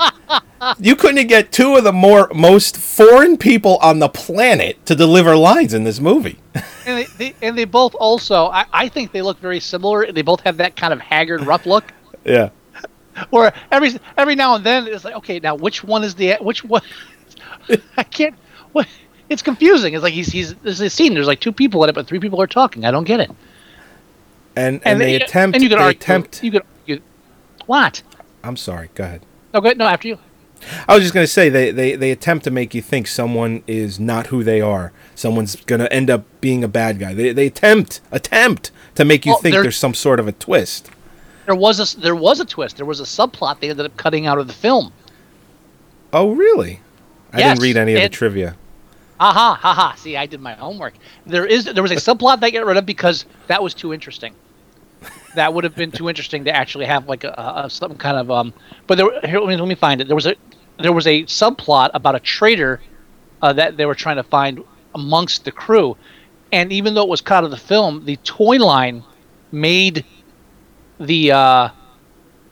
you 0.78 0.96
couldn't 0.96 1.26
get 1.26 1.52
two 1.52 1.76
of 1.76 1.84
the 1.84 1.92
more 1.92 2.30
most 2.34 2.76
foreign 2.76 3.36
people 3.36 3.76
on 3.78 3.98
the 3.98 4.08
planet 4.08 4.84
to 4.86 4.94
deliver 4.94 5.36
lines 5.36 5.74
in 5.74 5.84
this 5.84 6.00
movie. 6.00 6.38
And 6.86 6.96
they, 6.96 7.04
they, 7.18 7.34
and 7.46 7.58
they 7.58 7.66
both 7.66 7.94
also, 7.96 8.46
I, 8.46 8.64
I 8.72 8.88
think 8.88 9.12
they 9.12 9.20
look 9.20 9.38
very 9.40 9.60
similar. 9.60 10.10
They 10.10 10.22
both 10.22 10.40
have 10.40 10.56
that 10.56 10.74
kind 10.74 10.94
of 10.94 11.00
haggard, 11.00 11.44
rough 11.44 11.66
look. 11.66 11.92
yeah. 12.24 12.48
Where 13.28 13.52
every 13.70 13.90
every 14.16 14.34
now 14.34 14.54
and 14.54 14.64
then 14.64 14.86
it's 14.86 15.04
like, 15.04 15.14
okay, 15.16 15.38
now 15.38 15.54
which 15.54 15.84
one 15.84 16.02
is 16.02 16.14
the 16.14 16.36
which 16.40 16.64
one? 16.64 16.80
I 17.98 18.04
can't. 18.04 18.34
What? 18.72 18.86
It's 19.28 19.42
confusing. 19.42 19.92
It's 19.92 20.02
like 20.02 20.14
he's 20.14 20.28
he's 20.28 20.54
there's 20.54 20.80
a 20.80 20.88
scene. 20.88 21.12
There's 21.12 21.26
like 21.26 21.40
two 21.40 21.52
people 21.52 21.84
in 21.84 21.90
it, 21.90 21.94
but 21.94 22.06
three 22.06 22.20
people 22.20 22.40
are 22.40 22.46
talking. 22.46 22.86
I 22.86 22.90
don't 22.90 23.04
get 23.04 23.20
it. 23.20 23.30
And 24.56 24.80
and, 24.86 24.98
they 24.98 25.16
attempt 25.16 25.56
And 25.56 25.62
you 25.62 25.68
could 25.68 25.78
they 25.78 25.82
argue. 25.82 25.98
attempt 25.98 26.42
You 26.42 26.52
could. 26.52 26.62
You, 26.86 27.02
what? 27.66 28.02
I'm 28.44 28.56
sorry, 28.56 28.90
go 28.94 29.04
ahead. 29.04 29.22
No, 29.52 29.60
go. 29.60 29.72
No, 29.72 29.86
after 29.86 30.08
you. 30.08 30.18
I 30.88 30.94
was 30.94 31.04
just 31.04 31.14
going 31.14 31.24
to 31.24 31.32
say 31.32 31.48
they, 31.48 31.70
they, 31.70 31.94
they 31.94 32.10
attempt 32.10 32.42
to 32.44 32.50
make 32.50 32.74
you 32.74 32.82
think 32.82 33.06
someone 33.06 33.62
is 33.68 34.00
not 34.00 34.26
who 34.28 34.42
they 34.42 34.60
are. 34.60 34.92
Someone's 35.14 35.54
going 35.56 35.80
to 35.80 35.92
end 35.92 36.10
up 36.10 36.24
being 36.40 36.64
a 36.64 36.68
bad 36.68 36.98
guy. 36.98 37.14
They, 37.14 37.32
they 37.32 37.46
attempt 37.46 38.00
attempt 38.10 38.72
to 38.96 39.04
make 39.04 39.24
you 39.24 39.32
Well, 39.32 39.40
think 39.40 39.52
they're- 39.54 39.62
there's 39.62 39.76
some 39.76 39.94
sort 39.94 40.18
of 40.18 40.26
a 40.26 40.32
twist. 40.32 40.90
There 41.46 41.54
was 41.54 41.94
a 41.94 42.00
there 42.00 42.14
was 42.16 42.40
a 42.40 42.44
twist. 42.44 42.76
There 42.76 42.84
was 42.84 43.00
a 43.00 43.04
subplot 43.04 43.60
they 43.60 43.70
ended 43.70 43.86
up 43.86 43.96
cutting 43.96 44.26
out 44.26 44.38
of 44.38 44.48
the 44.48 44.52
film. 44.52 44.92
Oh, 46.12 46.32
really? 46.32 46.80
I 47.32 47.38
Yes, 47.38 47.50
didn't 47.58 47.62
read 47.62 47.76
any 47.78 47.94
of 47.94 48.02
the 48.02 48.08
trivia. 48.08 48.56
Aha, 49.20 49.58
haha. 49.60 49.94
See, 49.94 50.16
I 50.16 50.26
did 50.26 50.40
my 50.40 50.52
homework. 50.54 50.94
There 51.26 51.46
is 51.46 51.64
there 51.64 51.82
was 51.82 51.90
a 51.92 51.96
subplot 51.96 52.40
they 52.40 52.50
get 52.50 52.66
rid 52.66 52.76
of 52.76 52.84
because 52.84 53.24
that 53.46 53.62
was 53.62 53.74
too 53.74 53.94
interesting. 53.94 54.34
That 55.34 55.54
would 55.54 55.64
have 55.64 55.76
been 55.76 55.92
too 55.92 56.08
interesting 56.08 56.44
to 56.44 56.54
actually 56.54 56.86
have 56.86 57.08
like 57.08 57.24
a, 57.24 57.62
a, 57.64 57.70
some 57.70 57.96
kind 57.96 58.16
of 58.16 58.30
um. 58.30 58.52
But 58.86 58.98
there, 58.98 59.20
here, 59.20 59.40
let 59.40 59.48
me 59.48 59.56
let 59.56 59.68
me 59.68 59.74
find 59.74 60.00
it. 60.00 60.06
There 60.06 60.16
was 60.16 60.26
a 60.26 60.34
there 60.78 60.92
was 60.92 61.06
a 61.06 61.24
subplot 61.24 61.90
about 61.94 62.14
a 62.14 62.20
traitor 62.20 62.80
uh, 63.42 63.52
that 63.52 63.76
they 63.76 63.86
were 63.86 63.94
trying 63.94 64.16
to 64.16 64.22
find 64.22 64.62
amongst 64.94 65.44
the 65.44 65.52
crew, 65.52 65.96
and 66.52 66.72
even 66.72 66.94
though 66.94 67.02
it 67.02 67.08
was 67.08 67.20
cut 67.20 67.38
out 67.38 67.44
of 67.44 67.50
the 67.50 67.56
film, 67.56 68.04
the 68.04 68.16
toy 68.16 68.56
line 68.56 69.04
made 69.52 70.04
the 70.98 71.32
uh, 71.32 71.68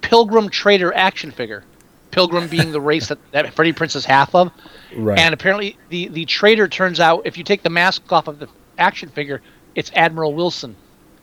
Pilgrim 0.01 0.49
Traitor 0.49 0.95
action 0.95 1.31
figure. 1.31 1.65
Pilgrim 2.11 2.49
being 2.49 2.73
the 2.73 2.81
race 2.81 3.09
that, 3.09 3.19
that 3.33 3.53
Freddie 3.53 3.75
Prinze 3.75 3.95
is 3.95 4.07
half 4.07 4.35
of. 4.35 4.51
Right. 4.97 5.19
And 5.19 5.35
apparently, 5.35 5.77
the 5.91 6.09
the 6.09 6.25
traitor 6.25 6.69
turns 6.69 7.01
out 7.01 7.23
if 7.27 7.37
you 7.37 7.45
take 7.45 7.63
the 7.63 7.71
mask 7.71 8.11
off 8.11 8.29
of 8.29 8.39
the 8.39 8.49
action 8.79 9.09
figure, 9.09 9.43
it's 9.75 9.91
Admiral 9.95 10.33
Wilson, 10.33 10.77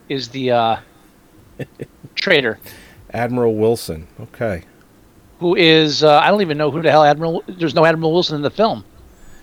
is 0.10 0.30
the 0.30 0.52
uh, 0.52 0.78
traitor 2.16 2.60
Admiral 3.14 3.56
Wilson. 3.56 4.08
Okay. 4.20 4.64
who 5.40 5.56
is 5.56 6.04
uh, 6.04 6.20
I 6.20 6.30
don't 6.30 6.42
even 6.42 6.58
know 6.58 6.72
who 6.72 6.82
the 6.82 6.90
hell 6.92 7.04
Admiral. 7.04 7.44
There's 7.48 7.76
no 7.76 7.86
Admiral 7.86 8.12
Wilson 8.14 8.36
in 8.36 8.42
the 8.42 8.50
film, 8.52 8.84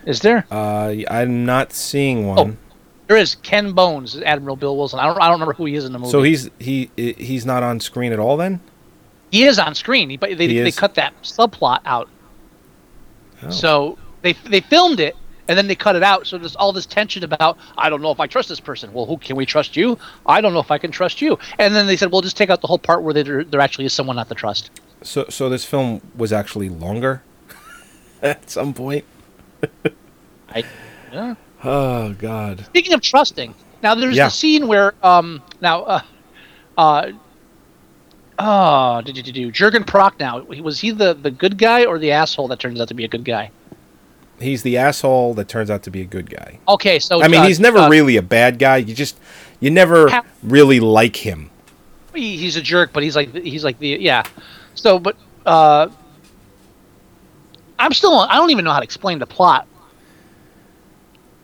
is 0.06 0.20
there? 0.20 0.46
Uh, 0.50 0.94
I'm 1.10 1.44
not 1.44 1.72
seeing 1.72 2.26
one. 2.26 2.38
Oh, 2.38 2.56
There 3.06 3.16
is 3.16 3.34
Ken 3.36 3.72
Bones, 3.72 4.20
Admiral 4.20 4.56
Bill 4.56 4.76
Wilson. 4.76 4.98
I 4.98 5.06
don't 5.06 5.20
I 5.20 5.26
don't 5.26 5.34
remember 5.34 5.54
who 5.54 5.66
he 5.66 5.74
is 5.74 5.84
in 5.84 5.92
the 5.92 5.98
movie. 5.98 6.10
so 6.10 6.22
he's 6.22 6.50
he 6.58 6.90
he's 6.96 7.44
not 7.46 7.62
on 7.62 7.80
screen 7.80 8.12
at 8.12 8.18
all 8.18 8.36
then? 8.36 8.60
he 9.30 9.44
is 9.44 9.58
on 9.60 9.74
screen, 9.76 10.16
but 10.18 10.36
they 10.36 10.48
He 10.48 10.60
they 10.60 10.72
cut 10.72 10.94
that 10.96 11.14
subplot 11.22 11.80
out. 11.84 12.08
Oh. 13.42 13.50
So 13.50 13.98
they 14.22 14.32
they 14.32 14.60
filmed 14.60 14.98
it 15.00 15.16
and 15.50 15.58
then 15.58 15.66
they 15.66 15.74
cut 15.74 15.96
it 15.96 16.02
out. 16.04 16.28
So 16.28 16.38
there's 16.38 16.54
all 16.54 16.72
this 16.72 16.86
tension 16.86 17.24
about 17.24 17.58
I 17.76 17.90
don't 17.90 18.00
know 18.00 18.12
if 18.12 18.20
I 18.20 18.28
trust 18.28 18.48
this 18.48 18.60
person. 18.60 18.92
Well, 18.92 19.04
who 19.04 19.16
can 19.18 19.34
we 19.34 19.44
trust 19.44 19.76
you? 19.76 19.98
I 20.24 20.40
don't 20.40 20.54
know 20.54 20.60
if 20.60 20.70
I 20.70 20.78
can 20.78 20.92
trust 20.92 21.20
you. 21.20 21.36
And 21.58 21.74
then 21.74 21.88
they 21.88 21.96
said, 21.96 22.12
well, 22.12 22.20
just 22.20 22.36
take 22.36 22.50
out 22.50 22.60
the 22.60 22.68
whole 22.68 22.78
part 22.78 23.02
where 23.02 23.12
there 23.12 23.42
there 23.42 23.60
actually 23.60 23.84
is 23.84 23.92
someone 23.92 24.14
not 24.14 24.28
to 24.28 24.36
trust. 24.36 24.70
So 25.02 25.26
so 25.28 25.48
this 25.48 25.64
film 25.64 26.00
was 26.16 26.32
actually 26.32 26.68
longer 26.68 27.22
at 28.22 28.48
some 28.48 28.72
point. 28.72 29.04
I, 30.50 30.62
yeah. 31.12 31.34
Oh 31.64 32.12
God. 32.12 32.64
Speaking 32.66 32.92
of 32.94 33.00
trusting, 33.00 33.52
now 33.82 33.96
there's 33.96 34.16
Yeah. 34.16 34.26
the 34.26 34.30
scene 34.30 34.68
where 34.68 34.94
um 35.02 35.42
now 35.60 35.82
uh 35.82 36.00
uh 36.78 37.10
oh 38.38 39.02
did 39.04 39.16
you 39.16 39.32
do 39.32 39.50
Jurgen 39.50 39.82
Prochnow 39.82 40.46
was 40.62 40.78
he 40.78 40.92
the 40.92 41.12
the 41.14 41.32
good 41.32 41.58
guy 41.58 41.84
or 41.86 41.98
the 41.98 42.12
asshole 42.12 42.46
that 42.48 42.60
turns 42.60 42.80
out 42.80 42.86
to 42.86 42.94
be 42.94 43.04
a 43.04 43.08
good 43.08 43.24
guy? 43.24 43.50
He's 44.40 44.62
the 44.62 44.78
asshole 44.78 45.34
that 45.34 45.48
turns 45.48 45.70
out 45.70 45.82
to 45.84 45.90
be 45.90 46.00
a 46.00 46.06
good 46.06 46.30
guy. 46.30 46.58
Okay, 46.68 46.98
so 46.98 47.22
I 47.22 47.28
mean, 47.28 47.40
uh, 47.40 47.46
he's 47.46 47.60
never 47.60 47.78
uh, 47.78 47.88
really 47.88 48.16
a 48.16 48.22
bad 48.22 48.58
guy. 48.58 48.78
You 48.78 48.94
just 48.94 49.18
you 49.60 49.70
never 49.70 50.10
really 50.42 50.80
like 50.80 51.16
him. 51.16 51.50
he, 52.14 52.36
he's 52.36 52.56
a 52.56 52.62
jerk, 52.62 52.92
but 52.92 53.02
he's 53.02 53.16
like 53.16 53.34
he's 53.34 53.64
like 53.64 53.78
the 53.78 53.88
yeah. 54.00 54.22
So, 54.74 54.98
but 54.98 55.16
uh, 55.44 55.88
I'm 57.78 57.92
still 57.92 58.14
I 58.14 58.36
don't 58.36 58.50
even 58.50 58.64
know 58.64 58.72
how 58.72 58.80
to 58.80 58.84
explain 58.84 59.18
the 59.18 59.26
plot. 59.26 59.66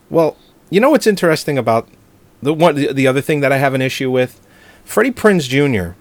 Well, 0.09 0.37
you 0.71 0.81
know 0.81 0.91
what's 0.91 1.07
interesting 1.07 1.59
about 1.59 1.89
the 2.43 2.55
one 2.55 2.75
the, 2.75 2.93
the 2.93 3.07
other 3.07 3.21
thing 3.21 3.41
that 3.41 3.53
I 3.53 3.59
have 3.59 3.75
an 3.75 3.83
issue 3.83 4.11
with? 4.11 4.41
Freddie 4.85 5.11
Prinze 5.11 5.49
Jr. 5.49 5.97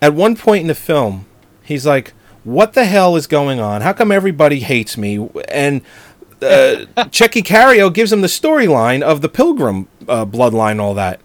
At 0.00 0.14
one 0.14 0.36
point 0.36 0.62
in 0.62 0.68
the 0.68 0.74
film, 0.74 1.26
he's 1.62 1.84
like, 1.84 2.12
"What 2.44 2.72
the 2.72 2.84
hell 2.84 3.16
is 3.16 3.26
going 3.26 3.60
on? 3.60 3.82
How 3.82 3.92
come 3.92 4.12
everybody 4.12 4.60
hates 4.60 4.96
me?" 4.96 5.28
And 5.48 5.82
uh, 6.40 6.86
Tchéky 6.96 7.42
Karyo 7.44 7.92
gives 7.92 8.12
him 8.12 8.20
the 8.20 8.26
storyline 8.28 9.02
of 9.02 9.20
the 9.20 9.28
Pilgrim 9.28 9.88
uh, 10.08 10.24
bloodline, 10.24 10.80
all 10.80 10.94
that. 10.94 11.20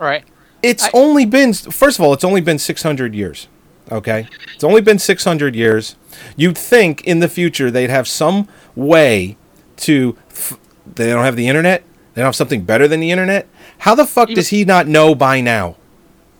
All 0.00 0.06
right. 0.06 0.24
It's 0.62 0.88
only 0.94 1.26
been 1.26 1.52
first 1.52 1.98
of 1.98 2.04
all, 2.04 2.14
it's 2.14 2.24
only 2.24 2.40
been 2.40 2.58
600 2.58 3.14
years. 3.14 3.48
Okay? 3.92 4.26
It's 4.54 4.64
only 4.64 4.80
been 4.80 4.98
600 4.98 5.54
years. 5.54 5.96
You'd 6.36 6.56
think 6.56 7.04
in 7.04 7.20
the 7.20 7.28
future 7.28 7.70
they'd 7.70 7.90
have 7.90 8.08
some 8.08 8.48
way 8.74 9.36
to 9.76 10.16
f- 10.30 10.58
they 10.94 11.08
don't 11.10 11.24
have 11.24 11.36
the 11.36 11.48
internet? 11.48 11.84
They 12.14 12.22
don't 12.22 12.28
have 12.28 12.36
something 12.36 12.62
better 12.62 12.88
than 12.88 13.00
the 13.00 13.10
internet? 13.10 13.46
How 13.78 13.94
the 13.94 14.06
fuck 14.06 14.30
does 14.30 14.48
he 14.48 14.64
not 14.64 14.86
know 14.86 15.14
by 15.14 15.40
now? 15.42 15.76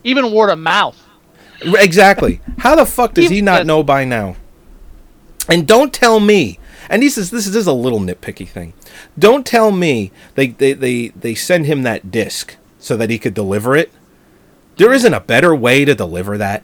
Even 0.03 0.31
word 0.31 0.49
of 0.49 0.57
mouth. 0.57 0.99
Exactly. 1.61 2.41
How 2.59 2.75
the 2.75 2.85
fuck 2.85 3.13
does 3.13 3.29
he 3.29 3.41
not 3.41 3.65
know 3.65 3.83
by 3.83 4.05
now? 4.05 4.35
And 5.49 5.67
don't 5.67 5.93
tell 5.93 6.19
me. 6.19 6.59
And 6.89 7.01
this 7.01 7.17
is 7.17 7.31
this 7.31 7.47
is, 7.47 7.53
this 7.53 7.61
is 7.61 7.67
a 7.67 7.73
little 7.73 7.99
nitpicky 7.99 8.47
thing. 8.47 8.73
Don't 9.17 9.45
tell 9.45 9.71
me 9.71 10.11
they, 10.35 10.47
they, 10.47 10.73
they, 10.73 11.07
they 11.09 11.35
send 11.35 11.65
him 11.65 11.83
that 11.83 12.11
disc 12.11 12.57
so 12.79 12.95
that 12.97 13.09
he 13.09 13.17
could 13.17 13.33
deliver 13.33 13.75
it. 13.75 13.91
There 14.77 14.93
isn't 14.93 15.13
a 15.13 15.19
better 15.19 15.55
way 15.55 15.85
to 15.85 15.95
deliver 15.95 16.37
that. 16.37 16.63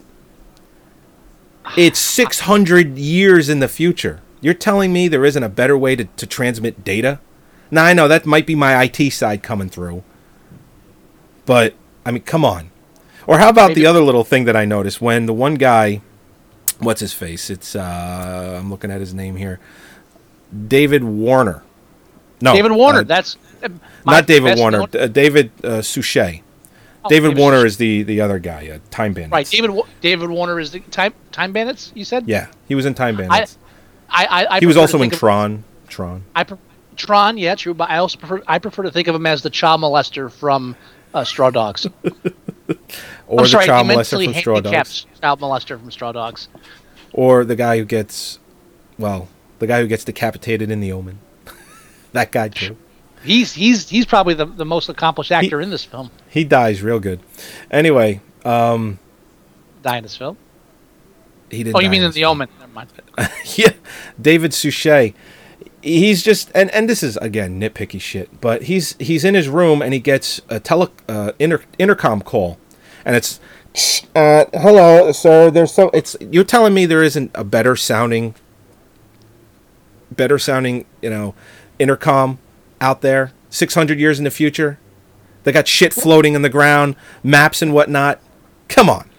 It's 1.78 2.00
600 2.00 2.98
years 2.98 3.50
in 3.50 3.60
the 3.60 3.68
future. 3.68 4.22
You're 4.42 4.54
telling 4.54 4.92
me 4.92 5.08
there 5.08 5.26
isn't 5.26 5.44
a 5.44 5.50
better 5.50 5.78
way 5.78 5.96
to, 5.96 6.06
to 6.06 6.26
transmit 6.26 6.84
data? 6.84 7.20
Now, 7.70 7.86
I 7.86 7.94
know 7.94 8.08
that 8.08 8.26
might 8.26 8.46
be 8.46 8.56
my 8.56 8.84
IT 8.84 9.12
side 9.12 9.44
coming 9.44 9.70
through. 9.70 10.04
But, 11.46 11.76
I 12.06 12.12
mean, 12.12 12.24
come 12.24 12.44
on. 12.44 12.71
Or 13.28 13.38
how 13.40 13.50
about 13.50 13.74
the 13.76 13.86
other 13.86 14.02
little 14.02 14.24
thing 14.24 14.46
that 14.46 14.56
I 14.56 14.66
noticed 14.66 15.02
when 15.02 15.26
the 15.26 15.34
one 15.34 15.56
guy, 15.56 16.02
what's 16.80 17.00
his 17.02 17.14
face? 17.14 17.50
It's, 17.50 17.76
uh, 17.76 18.58
I'm 18.60 18.70
looking 18.70 18.92
at 18.92 19.00
his 19.00 19.14
name 19.14 19.36
here. 19.36 19.60
David 20.68 21.04
Warner. 21.04 21.64
No. 22.42 22.54
David 22.54 22.72
Warner. 22.72 23.00
uh, 23.00 23.04
that's 23.04 23.38
uh, 23.64 23.70
not 24.06 24.26
David 24.28 24.58
Warner. 24.58 24.80
known- 24.80 24.90
Uh, 25.00 25.08
David 25.08 25.52
uh, 25.64 25.82
Suchet. 25.82 26.42
Oh, 27.04 27.10
David 27.10 27.30
David 27.30 27.42
Warner 27.42 27.66
is 27.66 27.78
the, 27.78 28.04
the 28.04 28.22
other 28.22 28.38
guy, 28.40 28.70
uh, 28.70 28.80
Time 28.92 29.14
Bandits. 29.14 29.32
Right, 29.32 29.50
David 29.50 29.72
David 30.02 30.30
Warner 30.30 30.60
is 30.60 30.70
the 30.72 30.82
time 30.82 31.14
time 31.32 31.52
bandits. 31.52 31.92
You 31.96 32.06
said. 32.06 32.28
Yeah, 32.28 32.48
he 32.68 32.76
was 32.76 32.86
in 32.86 32.94
Time 32.94 33.18
Bandits. 33.18 33.58
I, 34.08 34.26
I, 34.26 34.46
I 34.58 34.60
he 34.60 34.68
was 34.68 34.78
also 34.78 34.98
in 34.98 35.02
think 35.04 35.14
of- 35.14 35.20
Tron. 35.20 35.64
Tron. 35.88 36.24
I 36.36 36.44
pre- 36.44 36.60
Tron, 36.98 37.40
yeah, 37.40 37.56
true, 37.56 37.74
but 37.74 37.90
I 37.90 37.98
also 37.98 38.20
prefer 38.20 38.44
I 38.48 38.60
prefer 38.60 38.84
to 38.84 38.92
think 38.92 39.08
of 39.08 39.16
him 39.16 39.26
as 39.26 39.42
the 39.42 39.50
child 39.50 39.82
molester 39.82 40.32
from 40.32 40.76
uh, 41.14 41.24
Straw 41.24 41.50
Dogs. 41.50 41.88
Or 43.28 43.40
I'm 43.40 43.44
the 43.46 43.50
sorry, 43.50 43.66
child 43.66 43.88
molester 43.88 44.24
from 44.26 44.34
Straw 44.34 44.60
Dogs. 44.62 45.06
child 45.22 45.40
molester 45.40 45.80
from 45.80 45.92
Straw 45.92 46.12
Dogs. 46.12 46.48
Or 47.14 47.44
the 47.46 47.56
guy 47.56 47.78
who 47.78 47.86
gets, 47.86 48.40
well, 48.98 49.28
the 49.60 49.68
guy 49.68 49.82
who 49.82 49.88
gets 49.88 50.04
decapitated 50.04 50.70
in 50.72 50.80
The 50.80 50.92
Omen. 50.92 51.20
that 52.14 52.32
guy, 52.32 52.50
too. 52.50 52.78
He's 53.24 53.54
he's 53.54 53.88
he's 53.88 54.06
probably 54.08 54.34
the, 54.34 54.46
the 54.46 54.66
most 54.66 54.90
accomplished 54.90 55.32
actor 55.32 55.62
in 55.62 55.70
this 55.70 55.84
film. 55.86 56.10
He 56.28 56.44
dies 56.44 56.82
real 56.82 57.00
good. 57.00 57.20
Anyway, 57.70 58.20
um, 58.44 58.98
Die 59.84 59.98
in 59.98 60.04
this 60.04 60.18
film. 60.18 60.38
he 61.52 61.64
didn't 61.64 61.76
Oh, 61.76 61.80
you 61.82 61.90
mean 61.92 62.02
in 62.02 62.08
in 62.08 62.14
the 62.14 62.26
Omen? 62.26 62.50
Never 62.60 62.72
mind. 62.72 62.90
yeah, 63.56 63.74
David 64.20 64.54
Suchet. 64.54 65.14
He's 65.84 66.24
just 66.24 66.52
and 66.56 66.72
and 66.72 66.90
this 66.90 67.04
is 67.04 67.16
again 67.18 67.60
nitpicky 67.62 68.02
shit, 68.02 68.42
but 68.42 68.64
he's 68.64 68.96
he's 68.98 69.24
in 69.24 69.36
his 69.36 69.48
room 69.48 69.84
and 69.84 69.94
he 69.94 70.00
gets 70.00 70.42
a 70.50 70.60
tele 70.60 70.90
uh, 71.08 71.34
inter, 71.38 71.62
intercom 71.78 72.22
call, 72.24 72.58
and 73.06 73.16
it's 73.16 73.40
uh, 74.16 74.46
hello 74.54 75.12
sir. 75.12 75.50
There's 75.50 75.74
so 75.74 75.90
it's 75.94 76.16
you're 76.20 76.44
telling 76.44 76.74
me 76.74 76.86
there 76.86 77.04
isn't 77.04 77.32
a 77.34 77.44
better 77.44 77.76
sounding, 77.76 78.36
better 80.12 80.38
sounding 80.38 80.86
you 81.02 81.10
know, 81.10 81.36
intercom 81.80 82.40
out 82.80 83.02
there 83.02 83.32
six 83.50 83.74
hundred 83.76 84.00
years 84.00 84.18
in 84.18 84.26
the 84.26 84.32
future. 84.32 84.80
They 85.44 85.52
got 85.52 85.68
shit 85.68 85.94
floating 85.94 86.36
in 86.36 86.42
the 86.42 86.50
ground, 86.50 86.96
maps 87.24 87.62
and 87.62 87.74
whatnot. 87.74 88.20
Come 88.68 88.90
on. 88.90 89.10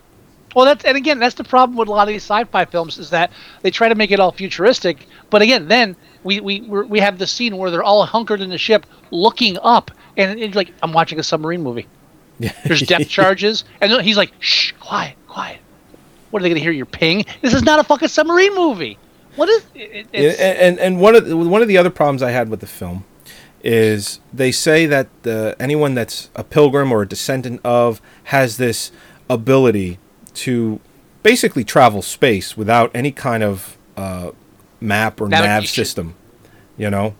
Well, 0.54 0.66
that's 0.66 0.84
and 0.84 0.96
again, 0.96 1.18
that's 1.18 1.34
the 1.34 1.44
problem 1.44 1.78
with 1.78 1.88
a 1.88 1.90
lot 1.90 2.02
of 2.02 2.08
these 2.08 2.22
sci-fi 2.22 2.64
films 2.66 2.98
is 2.98 3.10
that 3.10 3.32
they 3.62 3.70
try 3.70 3.88
to 3.88 3.94
make 3.94 4.10
it 4.10 4.20
all 4.20 4.32
futuristic, 4.32 5.06
but 5.30 5.40
again, 5.40 5.66
then 5.66 5.96
we 6.24 6.40
we 6.40 6.60
we're, 6.62 6.84
we 6.84 7.00
have 7.00 7.18
the 7.18 7.26
scene 7.26 7.56
where 7.56 7.70
they're 7.70 7.82
all 7.82 8.04
hunkered 8.04 8.40
in 8.40 8.50
the 8.50 8.58
ship, 8.58 8.84
looking 9.10 9.58
up, 9.62 9.90
and 10.16 10.38
it's 10.38 10.54
like 10.54 10.72
I'm 10.82 10.92
watching 10.92 11.18
a 11.18 11.22
submarine 11.22 11.62
movie. 11.62 11.86
There's 12.64 12.82
depth 12.82 13.08
charges, 13.08 13.64
and 13.80 14.00
he's 14.02 14.16
like, 14.16 14.32
"Shh, 14.40 14.72
quiet, 14.80 15.16
quiet." 15.28 15.60
What 16.30 16.40
are 16.40 16.44
they 16.44 16.48
gonna 16.48 16.60
hear? 16.60 16.72
Your 16.72 16.86
ping? 16.86 17.24
This 17.40 17.54
is 17.54 17.62
not 17.62 17.78
a 17.78 17.84
fucking 17.84 18.08
submarine 18.08 18.54
movie. 18.54 18.98
What 19.36 19.48
is? 19.48 19.64
It, 19.74 20.06
Yeah, 20.12 20.20
it's, 20.20 20.40
and 20.40 20.78
and 20.78 21.00
one 21.00 21.14
of 21.14 21.26
the, 21.26 21.36
one 21.36 21.62
of 21.62 21.68
the 21.68 21.78
other 21.78 21.90
problems 21.90 22.22
I 22.22 22.30
had 22.30 22.48
with 22.48 22.60
the 22.60 22.66
film 22.66 23.04
is 23.62 24.18
they 24.32 24.50
say 24.50 24.86
that 24.86 25.08
uh, 25.24 25.54
anyone 25.60 25.94
that's 25.94 26.30
a 26.34 26.42
pilgrim 26.42 26.90
or 26.90 27.02
a 27.02 27.08
descendant 27.08 27.60
of 27.64 28.00
has 28.24 28.56
this 28.56 28.90
ability 29.30 29.98
to 30.34 30.80
basically 31.22 31.62
travel 31.64 32.02
space 32.02 32.56
without 32.56 32.90
any 32.94 33.12
kind 33.12 33.42
of 33.42 33.76
uh, 33.96 34.32
map 34.80 35.20
or 35.20 35.28
nav 35.28 35.66
system, 35.66 36.14
you 36.76 36.90
know. 36.90 37.14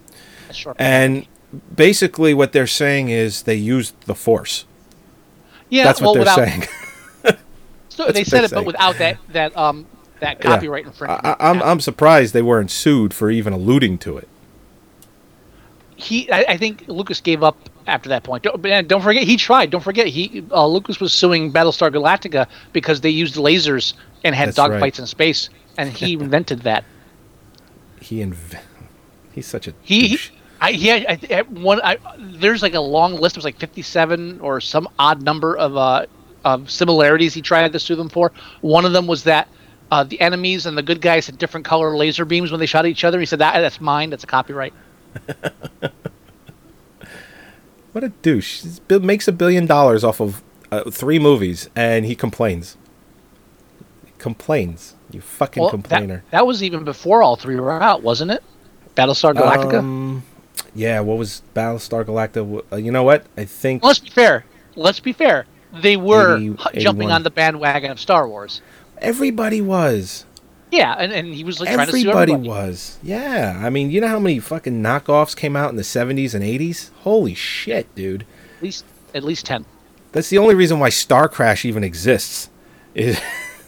And 0.79 1.27
basically, 1.75 2.35
what 2.35 2.53
they're 2.53 2.67
saying 2.67 3.09
is 3.09 3.43
they 3.43 3.55
used 3.55 3.95
the 4.07 4.15
force. 4.15 4.65
Yeah, 5.73 5.85
That's 5.85 6.01
what 6.01 6.15
well, 6.17 6.25
they're 6.25 6.37
without, 6.37 6.49
saying. 6.49 6.63
So 7.89 8.11
they 8.11 8.25
said 8.25 8.45
it, 8.45 8.51
but 8.51 8.65
without 8.65 8.97
that 8.99 9.19
that 9.33 9.55
um 9.57 9.87
that 10.21 10.39
Yeah. 10.39 10.51
copyright 10.55 10.87
infringement. 10.87 11.25
I, 11.27 11.37
I'm 11.41 11.63
I'm 11.63 11.81
surprised 11.81 12.33
they 12.33 12.41
weren't 12.43 12.71
sued 12.71 13.13
for 13.13 13.31
even 13.31 13.53
alluding 13.53 13.99
to 13.99 14.17
it. 14.17 14.29
he 15.97 16.31
I, 16.33 16.45
I 16.49 16.57
think 16.57 16.85
Lucas 16.89 17.21
gave 17.21 17.43
up 17.43 17.57
after 17.87 18.09
that 18.09 18.23
point. 18.23 18.45
Don't, 18.45 18.65
and 18.67 18.89
don't 18.89 19.03
forget 19.03 19.25
he 19.25 19.37
tried. 19.37 19.71
Don't 19.71 19.83
forget 19.85 20.07
he 20.07 20.43
uh, 20.51 20.67
Lucas 20.67 21.01
was 21.01 21.13
suing 21.13 21.53
Battlestar 21.53 21.91
Galactica 21.93 22.47
because 22.73 23.03
they 23.03 23.11
used 23.11 23.35
lasers 23.35 23.93
and 24.25 24.35
had 24.35 24.49
dogfights 24.51 24.81
right. 24.81 24.99
in 25.01 25.07
space, 25.07 25.51
and 25.77 25.91
he 25.91 26.15
invented 26.25 26.61
that. 26.63 26.85
He 28.01 28.17
inv- 28.21 28.59
he's 29.33 29.47
such 29.47 29.69
a 29.69 29.75
He, 29.83 30.01
he 30.01 30.09
douche. 30.09 30.31
I, 30.63 30.73
he 30.73 30.87
had, 30.89 31.07
I, 31.09 31.39
I- 31.39 31.43
one. 31.43 31.81
I, 31.83 31.99
there's 32.19 32.63
like 32.63 32.75
a 32.75 32.81
long 32.81 33.17
list. 33.17 33.37
It 33.37 33.39
was 33.39 33.45
like 33.45 33.59
57 33.59 34.41
or 34.41 34.61
some 34.61 34.89
odd 34.99 35.23
number 35.23 35.57
of 35.57 35.77
uh, 35.77 36.07
of 36.45 36.71
similarities 36.71 37.35
he 37.35 37.43
tried 37.43 37.73
to 37.73 37.79
sue 37.81 37.97
them 37.97 38.09
for. 38.09 38.33
One 38.61 38.85
of 38.85 38.93
them 38.93 39.07
was 39.07 39.25
that. 39.25 39.49
Uh, 39.91 40.05
the 40.05 40.19
enemies 40.23 40.65
and 40.65 40.79
the 40.79 40.83
good 40.83 41.03
guys 41.03 41.27
had 41.27 41.37
different 41.37 41.67
color 41.67 41.95
laser 41.95 42.25
beams 42.25 42.51
when 42.51 42.59
they 42.59 42.65
shot 42.65 42.87
at 42.87 42.91
each 42.91 43.05
other. 43.05 43.21
He 43.21 43.27
said 43.27 43.41
that 43.41 43.61
that's 43.61 43.79
mine. 43.79 44.09
That's 44.09 44.25
a 44.25 44.27
copyright. 44.27 44.73
What 47.93 48.05
a 48.05 48.09
douche! 48.09 48.65
He 48.89 48.99
makes 49.01 49.29
a 49.29 49.33
billion 49.33 49.67
dollars 49.67 50.03
off 50.03 50.19
of 50.21 50.43
uh, 50.71 50.91
three 50.91 51.19
movies, 51.19 51.69
and 51.77 52.07
he 52.07 52.15
complains. 52.15 52.79
Complains, 54.17 54.95
you 55.11 55.21
fucking 55.21 55.61
Well, 55.61 55.71
complainer. 55.71 56.25
That, 56.31 56.39
that 56.39 56.47
was 56.47 56.63
even 56.63 56.85
before 56.85 57.23
all 57.23 57.37
three 57.37 57.57
were 57.57 57.71
out, 57.71 58.03
wasn't 58.03 58.31
it? 58.31 58.43
Battlestar 58.97 59.35
Galactica. 59.35 59.81
Um, 59.81 60.23
yeah, 60.75 61.01
what 61.01 61.19
was 61.19 61.43
Battlestar 61.55 62.05
Galactica? 62.05 62.65
Uh, 62.73 62.77
you 62.77 62.91
know 62.91 63.03
what? 63.03 63.27
I 63.37 63.45
think 63.45 63.85
Let's 63.85 63.99
be 63.99 64.11
fair. 64.11 64.45
Let's 64.77 65.01
be 65.01 65.13
fair. 65.13 65.47
They 65.73 65.97
were 65.97 66.37
80 66.39 66.81
jumping 66.81 67.11
on 67.11 67.23
the 67.23 67.31
bandwagon 67.31 67.91
of 67.91 67.99
Star 68.01 68.29
Wars. 68.29 68.61
everybody 68.99 69.61
was. 69.61 70.25
Yeah, 70.71 70.95
and, 70.99 71.13
and 71.13 71.35
he 71.35 71.45
was 71.45 71.61
like 71.61 71.71
trying 71.71 71.87
to 71.87 71.93
sue 71.93 71.99
Everybody 72.09 72.33
everybody. 72.33 72.49
was. 72.49 72.99
Yeah, 73.03 73.61
I 73.63 73.69
mean, 73.69 73.91
you 73.91 74.01
know 74.01 74.09
how 74.09 74.19
many 74.19 74.39
fucking 74.39 74.83
knockoffs 74.83 75.37
came 75.37 75.55
out 75.57 75.69
in 75.71 75.77
the 75.77 75.83
'70s 75.83 76.35
and 76.35 76.43
'80s? 76.43 76.91
Holy 77.01 77.35
shit, 77.35 77.95
dude! 77.95 78.25
At 78.57 78.63
least 78.63 78.85
at 79.15 79.23
least 79.23 79.45
ten. 79.45 79.67
That's 80.13 80.31
the 80.31 80.39
only 80.39 80.55
reason 80.55 80.79
why 80.79 80.89
Star 80.89 81.29
Crash 81.29 81.65
even 81.67 81.85
exists, 81.85 82.49
is 82.95 83.21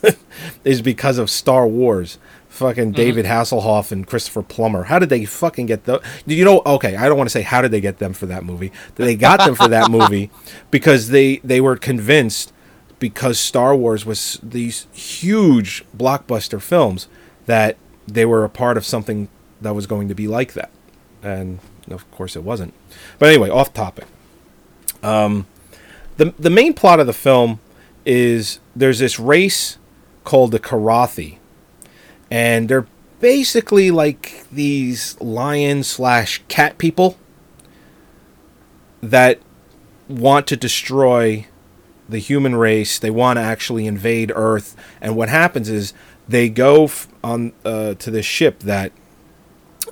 is 0.64 0.80
because 0.80 1.18
of 1.18 1.28
Star 1.28 1.66
Wars. 1.66 2.16
Fucking 2.54 2.92
David 2.92 3.24
Hasselhoff 3.24 3.90
and 3.90 4.06
Christopher 4.06 4.40
Plummer. 4.40 4.84
How 4.84 5.00
did 5.00 5.08
they 5.08 5.24
fucking 5.24 5.66
get 5.66 5.86
the? 5.86 6.00
You 6.24 6.44
know? 6.44 6.62
Okay, 6.64 6.94
I 6.94 7.08
don't 7.08 7.18
want 7.18 7.28
to 7.28 7.32
say 7.32 7.42
how 7.42 7.60
did 7.60 7.72
they 7.72 7.80
get 7.80 7.98
them 7.98 8.12
for 8.12 8.26
that 8.26 8.44
movie. 8.44 8.70
They 8.94 9.16
got 9.16 9.40
them 9.40 9.56
for 9.56 9.66
that 9.66 9.90
movie 9.90 10.30
because 10.70 11.08
they 11.08 11.38
they 11.38 11.60
were 11.60 11.76
convinced 11.76 12.52
because 13.00 13.40
Star 13.40 13.74
Wars 13.74 14.06
was 14.06 14.38
these 14.40 14.86
huge 14.92 15.84
blockbuster 15.96 16.62
films 16.62 17.08
that 17.46 17.76
they 18.06 18.24
were 18.24 18.44
a 18.44 18.48
part 18.48 18.76
of 18.76 18.86
something 18.86 19.28
that 19.60 19.74
was 19.74 19.88
going 19.88 20.06
to 20.06 20.14
be 20.14 20.28
like 20.28 20.52
that, 20.52 20.70
and 21.24 21.58
of 21.90 22.08
course 22.12 22.36
it 22.36 22.44
wasn't. 22.44 22.72
But 23.18 23.30
anyway, 23.30 23.50
off 23.50 23.74
topic. 23.74 24.06
Um, 25.02 25.48
the 26.18 26.32
the 26.38 26.50
main 26.50 26.72
plot 26.72 27.00
of 27.00 27.08
the 27.08 27.12
film 27.12 27.58
is 28.06 28.60
there's 28.76 29.00
this 29.00 29.18
race 29.18 29.76
called 30.22 30.52
the 30.52 30.60
Karathi, 30.60 31.38
and 32.30 32.68
they're 32.68 32.86
basically 33.20 33.90
like 33.90 34.44
these 34.50 35.20
lion 35.20 35.82
slash 35.82 36.42
cat 36.48 36.78
people 36.78 37.16
that 39.00 39.40
want 40.08 40.46
to 40.46 40.56
destroy 40.56 41.46
the 42.08 42.18
human 42.18 42.54
race. 42.54 42.98
They 42.98 43.10
want 43.10 43.38
to 43.38 43.42
actually 43.42 43.86
invade 43.86 44.32
Earth, 44.34 44.76
and 45.00 45.16
what 45.16 45.28
happens 45.28 45.68
is 45.68 45.94
they 46.28 46.48
go 46.48 46.84
f- 46.84 47.08
on 47.22 47.52
uh, 47.64 47.94
to 47.94 48.10
this 48.10 48.26
ship 48.26 48.60
that 48.60 48.92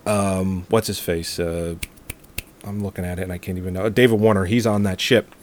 um, 0.06 0.66
what's 0.68 0.86
his 0.86 0.98
face? 0.98 1.38
Uh, 1.38 1.76
I'm 2.64 2.82
looking 2.82 3.04
at 3.04 3.18
it 3.18 3.22
and 3.22 3.32
I 3.32 3.38
can't 3.38 3.58
even 3.58 3.74
know. 3.74 3.88
David 3.88 4.20
Warner, 4.20 4.44
he's 4.44 4.66
on 4.66 4.82
that 4.84 5.00
ship, 5.00 5.34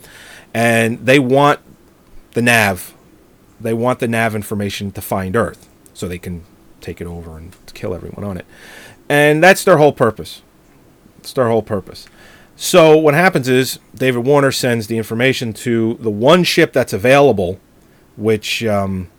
and 0.54 1.06
they 1.06 1.19
want 1.19 1.60
the 2.34 2.41
nav. 2.41 2.93
They 3.60 3.73
want 3.73 3.99
the 3.99 4.08
nav 4.08 4.36
information 4.36 4.91
to 4.91 5.02
find 5.02 5.36
Earth, 5.36 5.67
so 5.93 6.08
they 6.08 6.19
can 6.19 6.43
take 6.82 7.02
it 7.02 7.08
over 7.08 7.38
and 7.38 7.56
kill 7.74 7.94
everyone 7.94 8.24
on 8.24 8.38
it, 8.38 8.46
and 9.08 9.44
that's 9.44 9.63
their 9.63 9.78
whole 9.78 9.94
purpose. 9.94 10.42
It's 11.20 11.34
their 11.34 11.50
whole 11.50 11.63
purpose. 11.63 12.08
So 12.56 12.98
what 12.98 13.13
happens 13.13 13.48
is 13.48 13.80
David 13.96 14.26
Warner 14.26 14.52
sends 14.52 14.88
the 14.88 14.98
information 14.98 15.54
to 15.54 15.94
the 16.02 16.10
one 16.10 16.44
ship 16.44 16.74
that's 16.74 16.92
available, 16.92 17.58
which 18.18 18.65
um, 18.65 19.10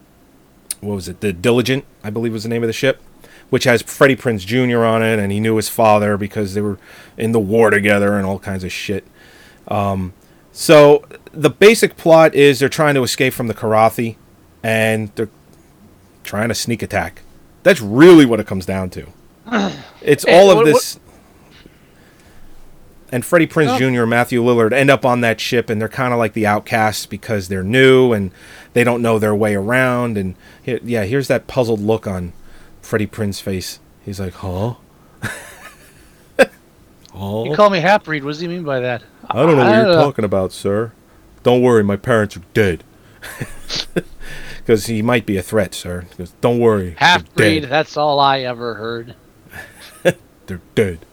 what 0.80 0.94
was 0.94 1.08
it? 1.08 1.20
The 1.20 1.32
Diligent, 1.32 1.84
I 2.04 2.10
believe, 2.10 2.32
was 2.32 2.42
the 2.42 2.48
name 2.48 2.62
of 2.62 2.66
the 2.66 2.74
ship, 2.74 3.00
which 3.48 3.64
has 3.64 3.80
Freddie 3.80 4.16
Prinze 4.16 4.44
Jr. 4.44 4.84
on 4.84 5.02
it, 5.02 5.18
and 5.18 5.32
he 5.32 5.40
knew 5.40 5.56
his 5.56 5.70
father 5.70 6.18
because 6.18 6.52
they 6.52 6.60
were 6.60 6.78
in 7.16 7.32
the 7.32 7.40
war 7.40 7.70
together 7.70 8.16
and 8.18 8.26
all 8.26 8.38
kinds 8.38 8.62
of 8.62 8.72
shit. 8.72 9.06
Um, 9.68 10.12
so 10.52 11.04
the 11.32 11.50
basic 11.50 11.96
plot 11.96 12.34
is 12.34 12.58
they're 12.58 12.68
trying 12.68 12.94
to 12.94 13.02
escape 13.02 13.32
from 13.32 13.46
the 13.46 13.54
Karathi, 13.54 14.16
and 14.62 15.10
they're 15.14 15.30
trying 16.24 16.48
to 16.48 16.54
sneak 16.54 16.82
attack. 16.82 17.22
That's 17.62 17.80
really 17.80 18.24
what 18.26 18.40
it 18.40 18.46
comes 18.46 18.66
down 18.66 18.90
to. 18.90 19.06
It's 20.02 20.24
all 20.24 20.50
of 20.50 20.56
what- 20.58 20.64
this. 20.66 20.98
And 23.12 23.22
Freddie 23.24 23.46
Prinze 23.48 23.74
Oh. 23.74 23.78
Jr. 23.78 24.02
and 24.02 24.10
Matthew 24.10 24.40
Lillard 24.42 24.72
end 24.72 24.88
up 24.88 25.04
on 25.04 25.20
that 25.20 25.40
ship, 25.40 25.68
and 25.68 25.80
they're 25.80 25.88
kind 25.88 26.12
of 26.14 26.18
like 26.18 26.32
the 26.32 26.46
outcasts 26.46 27.04
because 27.06 27.48
they're 27.48 27.62
new 27.64 28.12
and 28.12 28.30
they 28.72 28.84
don't 28.84 29.02
know 29.02 29.18
their 29.18 29.34
way 29.34 29.54
around. 29.56 30.16
And 30.16 30.36
here, 30.62 30.78
yeah, 30.84 31.02
here's 31.04 31.26
that 31.28 31.46
puzzled 31.48 31.80
look 31.80 32.06
on 32.06 32.32
Freddie 32.80 33.08
Prinze's 33.08 33.40
face. 33.40 33.80
He's 34.04 34.20
like, 34.20 34.34
"Huh? 34.34 34.74
oh, 37.14 37.44
You 37.44 37.54
call 37.56 37.68
me 37.68 37.80
half 37.80 38.04
breed. 38.04 38.22
What 38.24 38.30
does 38.30 38.40
he 38.40 38.48
mean 38.48 38.62
by 38.62 38.80
that? 38.80 39.02
I 39.28 39.36
don't 39.42 39.50
know 39.56 39.56
what 39.64 39.66
I 39.66 39.76
you're 39.78 39.86
know. 39.86 39.94
talking 40.02 40.24
about, 40.24 40.52
sir. 40.52 40.92
Don't 41.42 41.62
worry, 41.62 41.82
my 41.82 41.96
parents 41.96 42.36
are 42.36 42.42
dead." 42.54 42.84
Because 44.70 44.86
he 44.86 45.02
might 45.02 45.26
be 45.26 45.36
a 45.36 45.42
threat, 45.42 45.74
sir. 45.74 46.06
Goes, 46.16 46.30
Don't 46.40 46.60
worry, 46.60 46.94
Half 46.96 47.34
breed. 47.34 47.64
That's 47.64 47.96
all 47.96 48.20
I 48.20 48.42
ever 48.42 48.74
heard. 48.74 49.16
They're 50.46 50.60
dead. 50.76 51.04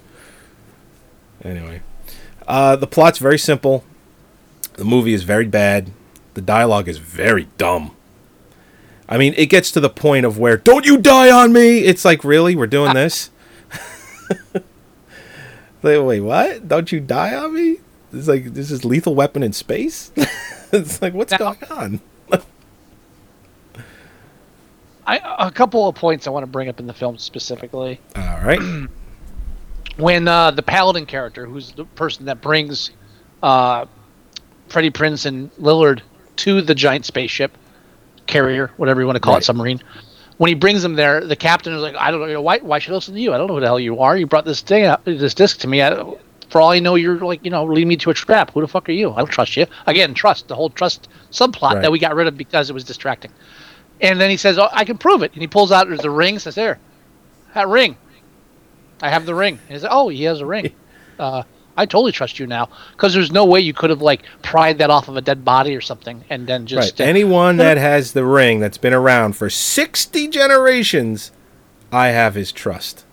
Anyway, 1.43 1.81
uh, 2.47 2.75
the 2.75 2.85
plot's 2.85 3.17
very 3.17 3.39
simple. 3.39 3.83
The 4.73 4.85
movie 4.85 5.15
is 5.15 5.23
very 5.23 5.47
bad. 5.47 5.89
The 6.35 6.41
dialogue 6.43 6.87
is 6.87 6.99
very 6.99 7.47
dumb. 7.57 7.95
I 9.09 9.17
mean, 9.17 9.33
it 9.35 9.47
gets 9.47 9.71
to 9.71 9.79
the 9.79 9.89
point 9.89 10.27
of 10.27 10.37
where, 10.37 10.57
don't 10.57 10.85
you 10.85 10.99
die 10.99 11.31
on 11.31 11.51
me! 11.51 11.79
It's 11.79 12.05
like, 12.05 12.23
really? 12.23 12.55
We're 12.55 12.67
doing 12.67 12.93
this? 12.93 13.31
like, 14.53 14.63
wait, 15.81 16.21
what? 16.21 16.67
Don't 16.67 16.91
you 16.91 16.99
die 16.99 17.33
on 17.33 17.55
me? 17.55 17.77
It's 18.13 18.27
like, 18.27 18.53
this 18.53 18.69
is 18.69 18.85
lethal 18.85 19.15
weapon 19.15 19.41
in 19.41 19.51
space? 19.51 20.11
it's 20.71 21.01
like, 21.01 21.15
what's 21.15 21.31
Now- 21.31 21.37
going 21.39 21.71
on? 21.71 22.01
I, 25.07 25.21
a 25.47 25.51
couple 25.51 25.87
of 25.87 25.95
points 25.95 26.27
I 26.27 26.31
want 26.31 26.43
to 26.43 26.47
bring 26.51 26.67
up 26.67 26.79
in 26.81 26.85
the 26.87 26.93
film 26.93 27.17
specifically. 27.17 27.99
All 28.15 28.39
right. 28.41 28.59
when 29.97 30.27
uh, 30.27 30.51
the 30.51 30.61
paladin 30.63 31.05
character, 31.05 31.45
who's 31.45 31.71
the 31.71 31.85
person 31.85 32.25
that 32.25 32.41
brings 32.41 32.91
uh, 33.41 33.85
Freddie 34.67 34.91
Prinze 34.91 35.25
and 35.25 35.51
Lillard 35.55 36.01
to 36.37 36.61
the 36.61 36.75
giant 36.75 37.05
spaceship 37.05 37.57
carrier, 38.27 38.71
whatever 38.77 38.99
you 39.01 39.07
want 39.07 39.15
to 39.15 39.19
call 39.21 39.33
Right. 39.35 39.41
it, 39.41 39.45
submarine. 39.45 39.81
When 40.37 40.49
he 40.49 40.55
brings 40.55 40.83
them 40.83 40.93
there, 40.95 41.25
the 41.25 41.35
captain 41.35 41.73
is 41.73 41.81
like, 41.81 41.95
"I 41.95 42.11
don't 42.11 42.31
know, 42.31 42.41
why. 42.41 42.59
Why 42.59 42.77
should 42.77 42.91
I 42.91 42.95
listen 42.95 43.15
to 43.15 43.19
you? 43.19 43.33
I 43.33 43.37
don't 43.37 43.47
know 43.47 43.55
who 43.55 43.59
the 43.61 43.65
hell 43.65 43.79
you 43.79 44.01
are. 44.01 44.15
You 44.15 44.27
brought 44.27 44.45
this 44.45 44.61
thing, 44.61 44.85
up, 44.85 45.03
this 45.05 45.33
disc 45.33 45.59
to 45.61 45.67
me. 45.67 45.81
I, 45.81 45.95
for 46.49 46.61
all 46.61 46.69
I 46.69 46.79
know, 46.79 46.93
you're 46.95 47.17
like, 47.17 47.43
you 47.43 47.49
know, 47.49 47.65
leading 47.65 47.87
me 47.87 47.97
to 47.97 48.11
a 48.11 48.13
trap. 48.13 48.51
Who 48.53 48.61
the 48.61 48.67
fuck 48.67 48.87
are 48.87 48.91
you? 48.91 49.11
I 49.13 49.17
don't 49.17 49.31
trust 49.31 49.57
you. 49.57 49.65
Again, 49.87 50.13
trust 50.13 50.47
the 50.47 50.53
whole 50.55 50.69
trust 50.69 51.07
subplot 51.31 51.73
Right. 51.73 51.81
that 51.81 51.91
we 51.91 51.97
got 51.97 52.13
rid 52.15 52.27
of 52.27 52.37
because 52.37 52.69
it 52.69 52.73
was 52.73 52.83
distracting. 52.83 53.31
And 54.01 54.19
then 54.21 54.29
he 54.29 54.37
says, 54.37 54.57
"Oh, 54.57 54.69
I 54.71 54.85
can 54.85 54.97
prove 54.97 55.23
it." 55.23 55.33
And 55.33 55.41
he 55.41 55.47
pulls 55.47 55.71
out 55.71 55.87
there's 55.87 56.05
a 56.05 56.09
ring. 56.09 56.39
Says, 56.39 56.55
"There, 56.55 56.79
that 57.53 57.67
ring. 57.67 57.97
I 59.01 59.09
have 59.09 59.25
the 59.25 59.35
ring." 59.35 59.55
And 59.55 59.67
he 59.69 59.75
says, 59.75 59.87
"Oh, 59.89 60.09
he 60.09 60.23
has 60.23 60.41
a 60.41 60.45
ring. 60.45 60.73
Uh, 61.19 61.41
I 61.75 61.87
totally 61.87 62.11
trust 62.11 62.37
you 62.37 62.45
now 62.45 62.69
because 62.91 63.11
there's 63.11 63.31
no 63.31 63.43
way 63.45 63.59
you 63.59 63.73
could 63.73 63.89
have 63.89 64.03
like 64.03 64.21
pried 64.43 64.77
that 64.77 64.91
off 64.91 65.07
of 65.07 65.17
a 65.17 65.21
dead 65.21 65.43
body 65.43 65.75
or 65.75 65.81
something 65.81 66.23
and 66.29 66.45
then 66.45 66.67
just 66.67 66.99
right. 66.99 67.07
Anyone 67.07 67.57
that 67.65 67.77
has 67.77 68.13
the 68.13 68.23
ring 68.23 68.59
that's 68.59 68.77
been 68.77 68.93
around 68.93 69.33
for 69.35 69.49
60 69.49 70.27
generations, 70.27 71.31
I 71.91 72.09
have 72.09 72.35
his 72.35 72.51
trust. 72.51 73.03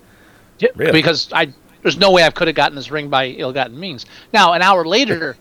Yeah, 0.58 0.68
Really? 0.76 0.92
because 0.92 1.32
I 1.32 1.54
there's 1.80 1.96
no 1.96 2.10
way 2.10 2.24
I 2.24 2.30
could 2.30 2.46
have 2.46 2.56
gotten 2.56 2.76
this 2.76 2.90
ring 2.90 3.08
by 3.08 3.28
ill-gotten 3.28 3.80
means. 3.80 4.04
Now, 4.34 4.52
an 4.52 4.60
hour 4.60 4.84
later, 4.84 5.38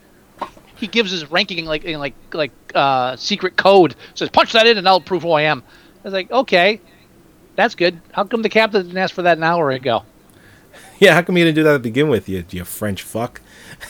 he 0.75 0.88
gives 0.88 1.12
his 1.12 1.29
ranking 1.29 1.65
like 1.65 1.83
in 1.83 1.99
like 1.99 2.15
like 2.33 2.51
uh, 2.73 3.15
secret 3.15 3.57
code. 3.57 3.95
Says 4.15 4.29
punch 4.29 4.53
that 4.53 4.67
in 4.67 4.77
and 4.77 4.88
I'll 4.88 5.01
prove 5.01 5.23
who 5.23 5.31
I 5.31 5.43
am. 5.43 5.63
I 5.99 6.03
was 6.03 6.13
like, 6.13 6.31
okay, 6.31 6.81
that's 7.55 7.75
good. 7.75 8.01
How 8.12 8.23
come 8.25 8.41
the 8.41 8.49
captain 8.49 8.83
didn't 8.83 8.97
ask 8.97 9.13
for 9.13 9.21
that 9.23 9.38
an 9.38 9.43
hour 9.43 9.71
ago? 9.71 10.03
Yeah, 10.99 11.13
how 11.13 11.21
come 11.21 11.38
you 11.38 11.45
didn't 11.45 11.55
do 11.55 11.63
that 11.63 11.73
to 11.73 11.79
begin 11.79 12.07
with, 12.07 12.29
you, 12.29 12.43
you 12.49 12.63
French 12.63 13.03
fuck? 13.03 13.41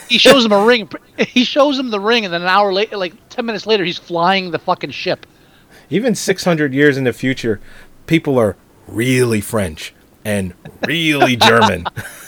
He 0.10 0.17
shows 0.17 0.46
him 0.46 0.52
a 0.52 0.65
ring. 0.65 0.89
He 1.17 1.43
shows 1.43 1.78
him 1.78 1.91
the 1.91 2.00
ring, 2.00 2.26
and 2.26 2.34
then 2.34 2.41
an 2.41 2.48
hour 2.48 2.74
later, 2.74 2.98
like 2.98 3.13
ten 3.30 3.46
minutes 3.46 3.65
later, 3.65 3.84
he's 3.84 3.98
flying 3.98 4.52
the 4.52 4.60
fucking 4.60 4.91
ship. 4.91 5.26
Even 5.89 6.15
600 6.15 6.74
years 6.74 6.98
in 6.98 7.04
the 7.04 7.13
future, 7.13 7.60
people 8.08 8.39
are 8.39 8.56
really 8.88 9.41
French 9.41 9.93
and 10.26 10.54
really 10.88 11.36
German. 11.36 11.86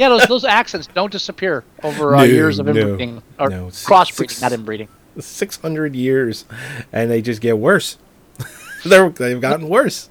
Yeah, 0.00 0.08
those 0.08 0.26
those 0.28 0.44
accents 0.46 0.86
don't 0.86 1.12
disappear 1.12 1.62
over 1.82 2.14
uh, 2.16 2.20
No, 2.20 2.24
years 2.24 2.58
of 2.58 2.64
no, 2.64 2.72
inbreeding 2.72 3.22
or 3.38 3.50
no. 3.50 3.68
Six- 3.68 3.86
crossbreeding, 3.86 4.30
six- 4.30 4.40
not 4.42 4.52
inbreeding. 4.52 4.88
600 5.18 5.94
years, 5.94 6.46
and 6.90 7.10
they 7.10 7.20
just 7.20 7.42
get 7.42 7.58
worse. 7.58 7.98
They're, 8.86 9.10
they've 9.10 9.40
gotten 9.40 9.68
worse. 9.68 10.08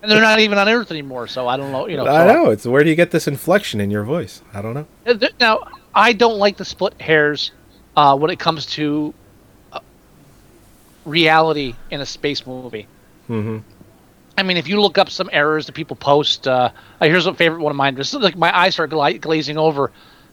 And 0.00 0.08
they're 0.08 0.20
not 0.20 0.38
even 0.38 0.58
on 0.58 0.68
Earth 0.68 0.92
anymore, 0.92 1.26
so 1.26 1.48
I 1.48 1.56
don't 1.56 1.72
know. 1.72 1.88
You 1.88 1.96
know, 1.96 2.06
I 2.06 2.28
so- 2.28 2.32
know. 2.44 2.50
It's 2.50 2.64
where 2.66 2.84
do 2.84 2.90
you 2.90 2.94
get 2.94 3.10
this 3.10 3.26
inflection 3.26 3.80
in 3.80 3.90
your 3.90 4.04
voice? 4.04 4.42
I 4.54 4.62
don't 4.62 4.74
know. 4.74 4.86
Uh, 5.06 5.14
Now, 5.40 5.58
I 5.92 6.12
don't 6.12 6.38
like 6.38 6.56
the 6.56 6.64
split 6.64 7.00
hairs 7.00 7.50
uh, 7.96 8.16
when 8.16 8.30
it 8.30 8.38
comes 8.38 8.64
to 8.66 9.12
uh, 9.72 9.80
reality 11.04 11.74
in 11.90 12.00
a 12.00 12.06
space 12.06 12.46
movie. 12.46 12.86
hmm 13.26 13.58
I 14.36 14.42
mean, 14.42 14.56
if 14.56 14.66
you 14.66 14.80
look 14.80 14.98
up 14.98 15.10
some 15.10 15.28
errors 15.32 15.66
that 15.66 15.72
people 15.72 15.96
post, 15.96 16.48
uh, 16.48 16.70
uh, 17.00 17.04
here's 17.04 17.26
a 17.26 17.34
favorite 17.34 17.60
one 17.60 17.70
of 17.70 17.76
mine. 17.76 17.94
This 17.94 18.14
is 18.14 18.20
like 18.20 18.36
my 18.36 18.56
eyes 18.56 18.74
start 18.74 18.90
gla- 18.90 19.18
glazing 19.18 19.58
over. 19.58 19.92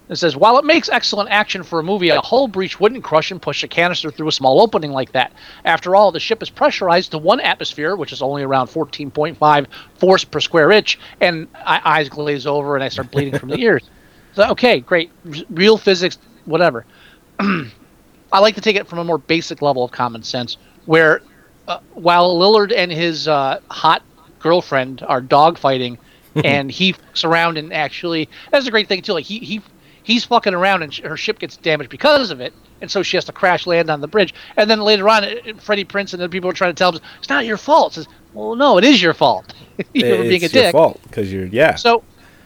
It 0.09 0.15
says, 0.15 0.35
while 0.35 0.57
it 0.57 0.65
makes 0.65 0.89
excellent 0.89 1.29
action 1.29 1.61
for 1.61 1.79
a 1.79 1.83
movie, 1.83 2.09
a 2.09 2.19
hull 2.21 2.47
breach 2.47 2.79
wouldn't 2.79 3.03
crush 3.03 3.29
and 3.29 3.39
push 3.39 3.63
a 3.63 3.67
canister 3.67 4.09
through 4.09 4.27
a 4.27 4.31
small 4.31 4.59
opening 4.59 4.91
like 4.91 5.11
that. 5.11 5.31
After 5.65 5.95
all, 5.95 6.11
the 6.11 6.19
ship 6.19 6.41
is 6.41 6.49
pressurized 6.49 7.11
to 7.11 7.19
one 7.19 7.39
atmosphere, 7.39 7.95
which 7.95 8.11
is 8.11 8.23
only 8.23 8.41
around 8.41 8.67
14.5 8.69 9.67
force 9.99 10.23
per 10.23 10.39
square 10.39 10.71
inch, 10.71 10.97
and 11.21 11.47
I, 11.53 11.81
eyes 11.85 12.09
glaze 12.09 12.47
over 12.47 12.73
and 12.73 12.83
I 12.83 12.89
start 12.89 13.11
bleeding 13.11 13.37
from 13.37 13.49
the 13.49 13.57
ears. 13.59 13.87
So, 14.33 14.49
okay, 14.49 14.79
great. 14.79 15.11
R- 15.27 15.43
real 15.51 15.77
physics, 15.77 16.17
whatever. 16.45 16.87
I 17.39 18.39
like 18.39 18.55
to 18.55 18.61
take 18.61 18.77
it 18.77 18.87
from 18.87 18.97
a 18.97 19.03
more 19.03 19.19
basic 19.19 19.61
level 19.61 19.83
of 19.83 19.91
common 19.91 20.23
sense, 20.23 20.57
where 20.85 21.21
uh, 21.69 21.79
while 21.93 22.35
Lillard 22.35 22.73
and 22.75 22.91
his 22.91 23.27
uh, 23.27 23.59
hot 23.69 24.03
girlfriend 24.39 25.03
are 25.03 25.21
dogfighting, 25.21 25.97
and 26.43 26.69
he 26.71 26.93
fucks 26.93 27.23
around 27.23 27.57
and 27.57 27.71
actually 27.73 28.27
that's 28.51 28.67
a 28.67 28.71
great 28.71 28.87
thing 28.87 29.01
too. 29.01 29.13
Like 29.13 29.25
he 29.25 29.39
he 29.39 29.61
he's 30.03 30.25
fucking 30.25 30.53
around 30.53 30.83
and 30.83 30.93
sh- 30.93 31.01
her 31.01 31.15
ship 31.17 31.39
gets 31.39 31.57
damaged 31.57 31.89
because 31.89 32.31
of 32.31 32.41
it, 32.41 32.53
and 32.81 32.89
so 32.89 33.03
she 33.03 33.17
has 33.17 33.25
to 33.25 33.31
crash 33.31 33.65
land 33.67 33.89
on 33.89 34.01
the 34.01 34.07
bridge. 34.07 34.33
And 34.57 34.69
then 34.69 34.81
later 34.81 35.07
on, 35.09 35.23
uh, 35.23 35.35
uh, 35.47 35.53
Freddie 35.59 35.85
Prinze 35.85 36.13
and 36.13 36.21
the 36.21 36.29
people 36.29 36.49
are 36.49 36.53
trying 36.53 36.71
to 36.73 36.77
tell 36.77 36.91
him 36.91 37.01
it's 37.19 37.29
not 37.29 37.45
your 37.45 37.57
fault. 37.57 37.93
Says, 37.93 38.07
well, 38.33 38.55
no, 38.55 38.77
it 38.77 38.83
is 38.83 39.01
your 39.01 39.13
fault. 39.13 39.53
you 39.93 40.05
were 40.05 40.17
being 40.23 40.41
a 40.41 40.45
it's 40.45 40.53
your 40.53 40.63
dick. 40.63 40.71
fault 40.71 40.99
because 41.03 41.31
you're 41.31 41.45
yeah. 41.45 41.75
So, 41.75 42.03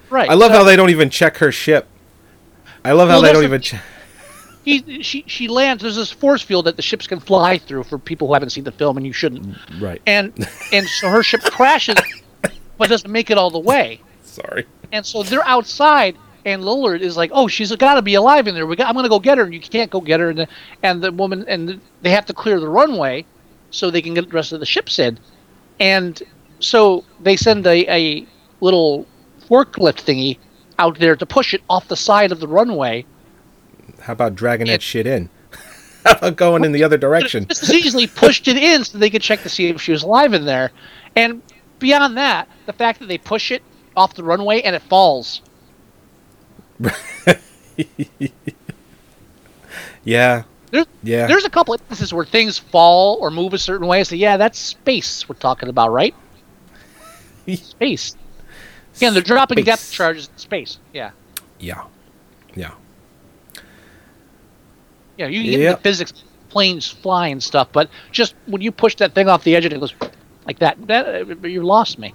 right. 0.09 0.29
I 0.29 0.33
love 0.33 0.51
so- 0.51 0.57
how 0.59 0.63
they 0.63 0.75
don't 0.75 0.89
even 0.89 1.09
check 1.09 1.37
her 1.37 1.51
ship. 1.51 1.87
I 2.85 2.91
love 2.91 3.07
how 3.07 3.15
Well, 3.15 3.21
they 3.23 3.33
don't 3.33 3.43
even 3.45 3.61
check. 3.61 3.81
He 4.63 5.03
she 5.03 5.23
she 5.27 5.47
lands. 5.47 5.83
There's 5.83 5.95
this 5.95 6.11
force 6.11 6.41
field 6.41 6.65
that 6.65 6.75
the 6.75 6.81
ships 6.81 7.07
can 7.07 7.19
fly 7.19 7.57
through 7.57 7.83
for 7.83 7.97
people 7.97 8.27
who 8.27 8.33
haven't 8.33 8.51
seen 8.51 8.63
the 8.63 8.71
film, 8.71 8.97
and 8.97 9.05
you 9.05 9.13
shouldn't. 9.13 9.45
Mm, 9.45 9.81
right. 9.81 10.01
And 10.05 10.33
and 10.71 10.87
so 10.87 11.09
her 11.09 11.23
ship 11.23 11.41
crashes, 11.41 11.97
but 12.77 12.89
doesn't 12.89 13.11
make 13.11 13.29
it 13.29 13.37
all 13.37 13.49
the 13.49 13.59
way. 13.59 14.01
Sorry. 14.23 14.65
And 14.91 15.05
so 15.05 15.23
they're 15.23 15.45
outside, 15.47 16.17
and 16.45 16.63
Lillard 16.63 17.01
is 17.01 17.17
like, 17.17 17.31
"Oh, 17.33 17.47
she's 17.47 17.75
got 17.75 17.95
to 17.95 18.01
be 18.01 18.15
alive 18.15 18.47
in 18.47 18.55
there. 18.55 18.65
We 18.65 18.75
got, 18.75 18.87
I'm 18.87 18.93
going 18.93 19.03
to 19.03 19.09
go 19.09 19.19
get 19.19 19.37
her." 19.37 19.43
And 19.43 19.53
you 19.53 19.59
can't 19.59 19.91
go 19.91 20.01
get 20.01 20.19
her, 20.19 20.29
and 20.29 20.39
the, 20.39 20.47
and 20.81 21.03
the 21.03 21.11
woman 21.11 21.45
and 21.47 21.69
the, 21.69 21.79
they 22.01 22.11
have 22.11 22.25
to 22.27 22.33
clear 22.33 22.59
the 22.59 22.69
runway 22.69 23.25
so 23.71 23.89
they 23.89 24.01
can 24.01 24.13
get 24.13 24.29
the 24.29 24.35
rest 24.35 24.53
of 24.53 24.59
the 24.59 24.65
ships 24.65 24.99
in. 24.99 25.19
And 25.79 26.21
so 26.59 27.03
they 27.19 27.35
send 27.35 27.65
a, 27.67 27.91
a 27.91 28.27
little 28.61 29.05
forklift 29.49 30.03
thingy 30.03 30.37
out 30.79 30.99
there 30.99 31.15
to 31.15 31.25
push 31.25 31.53
it 31.53 31.61
off 31.69 31.87
the 31.87 31.97
side 31.97 32.31
of 32.31 32.39
the 32.39 32.47
runway. 32.47 33.05
How 34.01 34.13
about 34.13 34.35
dragging 34.35 34.67
that 34.67 34.81
shit 34.81 35.07
in? 35.07 35.29
How 36.05 36.13
about 36.17 36.35
going 36.35 36.65
in 36.65 36.71
the 36.71 36.83
other 36.83 36.97
direction? 36.97 37.47
Just 37.47 37.63
as 37.63 37.73
easily 37.73 38.07
pushed 38.07 38.47
it 38.47 38.57
in 38.57 38.83
so 38.83 38.97
they 38.97 39.09
could 39.09 39.21
check 39.21 39.41
to 39.43 39.49
see 39.49 39.67
if 39.67 39.81
she 39.81 39.91
was 39.91 40.03
alive 40.03 40.33
in 40.33 40.45
there. 40.45 40.71
And 41.15 41.41
beyond 41.79 42.17
that, 42.17 42.47
the 42.65 42.73
fact 42.73 42.99
that 42.99 43.07
they 43.07 43.17
push 43.17 43.51
it 43.51 43.63
off 43.95 44.13
the 44.15 44.23
runway 44.23 44.61
and 44.61 44.75
it 44.75 44.81
falls. 44.83 45.41
Yeah. 50.03 50.43
There's, 50.71 50.85
Yeah. 51.01 51.27
There's 51.27 51.45
a 51.45 51.49
couple 51.49 51.73
instances 51.73 52.13
where 52.13 52.25
things 52.25 52.57
fall 52.57 53.17
or 53.21 53.31
move 53.31 53.53
a 53.53 53.57
certain 53.57 53.87
way. 53.87 54.03
So 54.03 54.15
yeah, 54.15 54.37
that's 54.37 54.59
space 54.59 55.27
we're 55.27 55.35
talking 55.35 55.69
about, 55.69 55.91
right? 55.91 56.15
space. 57.55 58.15
Again, 58.97 59.13
they're 59.13 59.21
dropping 59.23 59.57
Space. 59.57 59.65
depth 59.65 59.91
charges 59.91 60.27
in 60.29 60.37
space. 60.37 60.77
Yeah. 60.93 61.11
Yeah. 61.59 61.83
Yeah. 62.55 62.71
Yeah, 65.17 65.27
you 65.27 65.43
get 65.51 65.59
Yep. 65.59 65.77
the 65.77 65.83
physics, 65.83 66.13
planes 66.49 66.87
fly 66.89 67.27
and 67.27 67.41
stuff, 67.41 67.67
but 67.71 67.89
just 68.11 68.35
when 68.47 68.61
you 68.61 68.71
push 68.71 68.95
that 68.95 69.13
thing 69.13 69.27
off 69.29 69.43
the 69.43 69.55
edge 69.55 69.65
and 69.65 69.73
it 69.73 69.79
goes 69.79 69.93
like 70.45 70.59
that, 70.59 70.77
that 70.87 71.05
uh, 71.07 71.47
you 71.47 71.63
lost 71.63 71.97
me. 71.99 72.13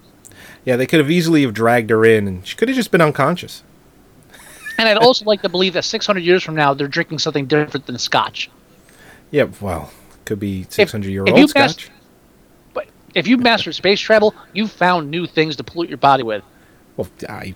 Yeah, 0.64 0.76
they 0.76 0.86
could 0.86 0.98
have 1.00 1.10
easily 1.10 1.42
have 1.42 1.54
dragged 1.54 1.90
her 1.90 2.04
in 2.04 2.28
and 2.28 2.46
she 2.46 2.56
could 2.56 2.68
have 2.68 2.76
just 2.76 2.90
been 2.90 3.00
unconscious. 3.00 3.62
And 4.78 4.88
I'd 4.88 4.96
also 4.98 5.24
like 5.24 5.42
to 5.42 5.48
believe 5.48 5.72
that 5.72 5.84
600 5.84 6.20
years 6.20 6.42
from 6.44 6.54
now, 6.54 6.72
they're 6.72 6.86
drinking 6.86 7.18
something 7.18 7.46
different 7.46 7.86
than 7.86 7.98
scotch. 7.98 8.48
Yeah, 9.30 9.48
well, 9.60 9.90
could 10.24 10.38
be 10.38 10.66
600 10.68 11.08
year 11.08 11.24
if 11.24 11.30
old 11.30 11.38
you 11.40 11.48
scotch. 11.48 11.90
But 12.74 12.86
if 13.14 13.26
you've 13.26 13.40
mastered 13.40 13.74
space 13.74 13.98
travel, 14.00 14.34
you've 14.52 14.70
found 14.70 15.10
new 15.10 15.26
things 15.26 15.56
to 15.56 15.64
pollute 15.64 15.88
your 15.88 15.98
body 15.98 16.22
with. 16.22 16.44
Well, 16.96 17.08
I, 17.28 17.54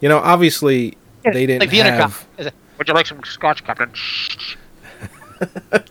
you 0.00 0.08
know, 0.08 0.18
obviously 0.18 0.96
they 1.24 1.46
didn't 1.46 1.60
like 1.60 1.70
the 1.70 1.76
have. 1.78 2.26
It- 2.38 2.54
Would 2.78 2.88
you 2.88 2.94
like 2.94 3.06
some 3.06 3.22
scotch, 3.24 3.64
Captain? 3.64 3.92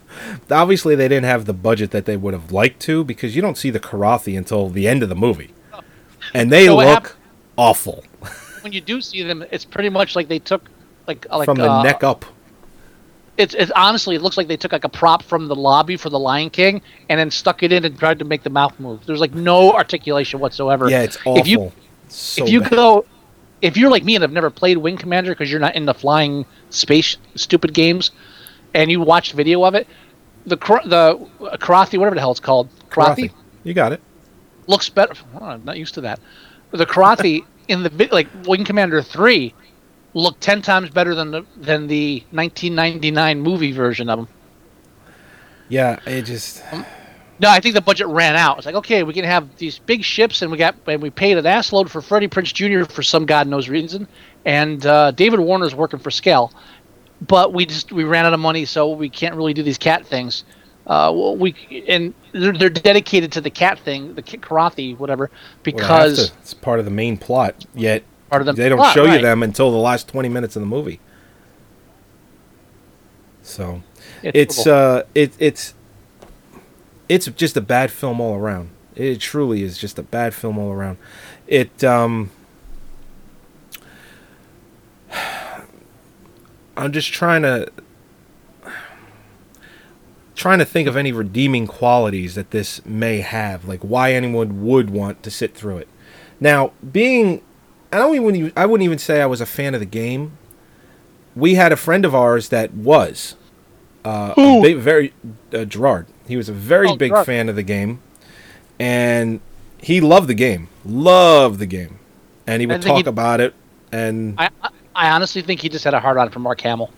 Obviously, 0.51 0.95
they 0.95 1.07
didn't 1.07 1.25
have 1.25 1.45
the 1.45 1.53
budget 1.53 1.91
that 1.91 2.05
they 2.05 2.17
would 2.17 2.33
have 2.33 2.51
liked 2.51 2.79
to 2.81 3.03
because 3.03 3.35
you 3.35 3.41
don't 3.41 3.57
see 3.57 3.69
the 3.69 3.79
Karathi 3.79 4.37
until 4.37 4.69
the 4.69 4.87
end 4.87 5.03
of 5.03 5.09
the 5.09 5.15
movie, 5.15 5.53
and 6.33 6.51
they 6.51 6.65
So 6.65 6.77
look 6.77 6.87
hap- 6.87 7.07
awful 7.57 8.03
when 8.67 8.73
you 8.73 8.81
do 8.81 8.99
see 9.01 9.23
them, 9.23 9.45
it's 9.51 9.63
pretty 9.65 9.89
much 9.89 10.15
like 10.15 10.27
they 10.27 10.39
took 10.39 10.69
like 11.07 11.25
like 11.31 11.45
from 11.45 11.57
the 11.57 11.71
uh, 11.71 11.83
neck 11.83 12.03
up. 12.03 12.25
It's, 13.37 13.53
it's 13.53 13.71
honestly 13.75 14.15
it 14.15 14.21
looks 14.21 14.35
like 14.35 14.47
they 14.47 14.57
took 14.57 14.71
like 14.71 14.83
a 14.83 14.89
prop 14.89 15.23
from 15.23 15.47
the 15.47 15.55
lobby 15.55 15.95
for 15.95 16.09
the 16.09 16.19
Lion 16.19 16.49
King 16.49 16.81
and 17.07 17.19
then 17.19 17.29
stuck 17.31 17.63
it 17.63 17.71
in 17.71 17.85
and 17.85 17.97
tried 17.97 18.19
to 18.19 18.25
make 18.25 18.43
the 18.43 18.49
mouth 18.49 18.77
move. 18.79 19.05
There's 19.05 19.21
like 19.21 19.33
no 19.33 19.71
articulation 19.73 20.39
whatsoever. 20.39 20.89
Yeah, 20.89 21.03
it's 21.03 21.17
awful. 21.17 21.37
If 21.37 21.47
you 21.47 21.71
so 22.09 22.43
if 22.43 22.49
you 22.49 22.61
bad. 22.61 22.71
go 22.71 23.05
if 23.61 23.77
you're 23.77 23.89
like 23.89 24.03
me 24.03 24.15
and 24.15 24.21
have 24.21 24.31
never 24.31 24.49
played 24.49 24.77
Wing 24.77 24.97
Commander 24.97 25.31
because 25.31 25.49
you're 25.49 25.59
not 25.59 25.75
in 25.75 25.85
the 25.85 25.93
flying 25.93 26.45
space 26.69 27.17
stupid 27.35 27.73
games, 27.73 28.11
and 28.73 28.91
you 28.91 29.01
watch 29.01 29.33
video 29.33 29.63
of 29.63 29.75
it, 29.75 29.87
the 30.45 30.57
the 30.85 31.27
uh, 31.45 31.57
Karathi 31.57 31.97
whatever 31.97 32.15
the 32.15 32.21
hell 32.21 32.31
it's 32.31 32.39
called 32.39 32.69
Karathi, 32.89 33.31
you 33.63 33.73
got 33.73 33.91
it. 33.91 34.01
looks 34.67 34.89
better. 34.89 35.13
Oh, 35.35 35.45
I'm 35.45 35.65
not 35.65 35.77
used 35.77 35.95
to 35.95 36.01
that. 36.01 36.19
The 36.71 36.85
Karathi 36.85 37.45
in 37.67 37.83
the 37.83 38.09
like 38.11 38.27
Wing 38.45 38.63
Commander 38.63 39.01
three 39.01 39.53
looked 40.13 40.41
ten 40.41 40.61
times 40.61 40.89
better 40.89 41.15
than 41.15 41.31
the 41.31 41.45
than 41.55 41.87
the 41.87 42.23
1999 42.31 43.41
movie 43.41 43.71
version 43.71 44.09
of 44.09 44.19
them. 44.19 44.27
Yeah, 45.69 45.99
it 46.05 46.21
just 46.23 46.63
No, 47.39 47.49
I 47.49 47.59
think 47.59 47.75
the 47.75 47.81
budget 47.81 48.07
ran 48.07 48.35
out. 48.35 48.57
It's 48.57 48.65
like, 48.65 48.75
okay, 48.75 49.03
we 49.03 49.13
can 49.13 49.23
have 49.23 49.55
these 49.57 49.77
big 49.79 50.03
ships, 50.03 50.41
and 50.41 50.51
we 50.51 50.57
got 50.57 50.75
and 50.87 51.01
we 51.01 51.09
paid 51.09 51.37
an 51.37 51.45
assload 51.45 51.89
for 51.89 52.01
Freddie 52.01 52.27
Prinze 52.27 52.53
Jr. 52.53 52.91
for 52.91 53.03
some 53.03 53.25
god 53.25 53.47
knows 53.47 53.69
reason, 53.69 54.07
and 54.45 54.85
uh, 54.85 55.11
David 55.11 55.39
Warner's 55.39 55.75
working 55.75 55.99
for 55.99 56.09
scale, 56.09 56.51
but 57.27 57.53
we 57.53 57.65
just 57.65 57.91
we 57.91 58.03
ran 58.05 58.25
out 58.25 58.33
of 58.33 58.39
money, 58.39 58.65
so 58.65 58.89
we 58.89 59.09
can't 59.09 59.35
really 59.35 59.53
do 59.53 59.61
these 59.61 59.77
cat 59.77 60.05
things. 60.05 60.45
Uh, 60.87 61.11
we 61.37 61.53
and 61.87 62.13
they're, 62.31 62.53
they're 62.53 62.69
dedicated 62.69 63.31
to 63.33 63.41
the 63.41 63.49
cat 63.49 63.77
thing, 63.79 64.15
the 64.15 64.23
Karathi, 64.23 64.97
whatever, 64.97 65.29
Well, 65.29 65.59
because 65.63 66.29
to. 66.29 66.37
it's 66.39 66.53
part 66.53 66.79
of 66.79 66.85
the 66.85 66.91
main 66.91 67.17
plot. 67.17 67.65
Yet 67.75 68.03
Part 68.29 68.41
of 68.41 68.45
the 68.45 68.53
they 68.53 68.69
don't 68.69 68.77
plot, 68.79 68.93
show 68.95 69.05
you 69.05 69.21
them 69.21 69.43
until 69.43 69.69
the 69.69 69.77
last 69.77 70.07
twenty 70.07 70.29
minutes 70.29 70.55
of 70.55 70.61
the 70.61 70.65
movie. 70.65 71.01
So 73.41 73.83
It's 74.23 74.59
it's 74.59 74.67
uh 74.67 75.03
it 75.13 75.33
it's 75.39 75.73
it's 77.09 77.27
just 77.27 77.57
a 77.57 77.61
bad 77.61 77.91
film 77.91 78.19
all 78.19 78.35
around. 78.35 78.69
It 78.95 79.19
truly 79.19 79.63
is 79.63 79.77
just 79.77 79.99
a 79.99 80.03
bad 80.03 80.33
film 80.33 80.57
all 80.57 80.71
around. 80.71 80.97
It 81.47 81.83
um 81.83 82.31
I'm 86.77 86.91
just 86.91 87.11
trying 87.11 87.43
to 87.43 87.71
trying 90.35 90.59
to 90.59 90.65
think 90.65 90.87
of 90.87 90.95
any 90.95 91.11
redeeming 91.11 91.65
qualities 91.65 92.35
that 92.35 92.51
this 92.51 92.85
may 92.85 93.21
have, 93.21 93.65
like 93.65 93.81
why 93.81 94.13
anyone 94.13 94.63
would 94.63 94.89
want 94.91 95.23
to 95.23 95.31
sit 95.31 95.55
through 95.55 95.77
it. 95.77 95.87
Now, 96.39 96.71
being 96.91 97.41
I 97.91 97.97
don't 97.97 98.15
even 98.15 98.53
I 98.55 98.65
wouldn't 98.65 98.85
even 98.85 98.99
say 98.99 99.21
I 99.21 99.25
was 99.25 99.41
a 99.41 99.45
fan 99.45 99.73
of 99.73 99.79
the 99.79 99.85
game. 99.85 100.37
We 101.35 101.55
had 101.55 101.71
a 101.71 101.77
friend 101.77 102.03
of 102.05 102.15
ours 102.15 102.49
that 102.49 102.73
was 102.73 103.35
uh, 104.07 104.33
a 104.37 104.61
big, 104.61 104.77
very 104.77 105.13
uh, 105.53 105.65
Gerard. 105.65 106.05
He 106.27 106.37
was 106.37 106.49
a 106.49 106.53
very 106.53 106.89
Oh, 106.89 106.95
big 106.95 107.11
Gerard. 107.11 107.25
fan 107.25 107.49
of 107.49 107.55
the 107.55 107.63
game, 107.63 107.99
and 108.79 109.39
he 109.81 110.01
loved 110.01 110.27
the 110.27 110.33
game, 110.33 110.67
loved 110.85 111.59
the 111.59 111.65
game, 111.65 111.99
and 112.45 112.61
he 112.61 112.67
would 112.67 112.81
talk 112.81 113.03
he- 113.03 113.09
about 113.09 113.39
it. 113.41 113.53
And 113.91 114.35
I 114.37 114.49
I- 114.95 115.09
honestly 115.11 115.41
think 115.41 115.61
he 115.61 115.69
just 115.69 115.83
had 115.85 115.93
a 115.93 115.99
hard 115.99 116.17
on 116.17 116.29
for 116.29 116.39
Mark 116.39 116.59
Hamill. 116.61 116.91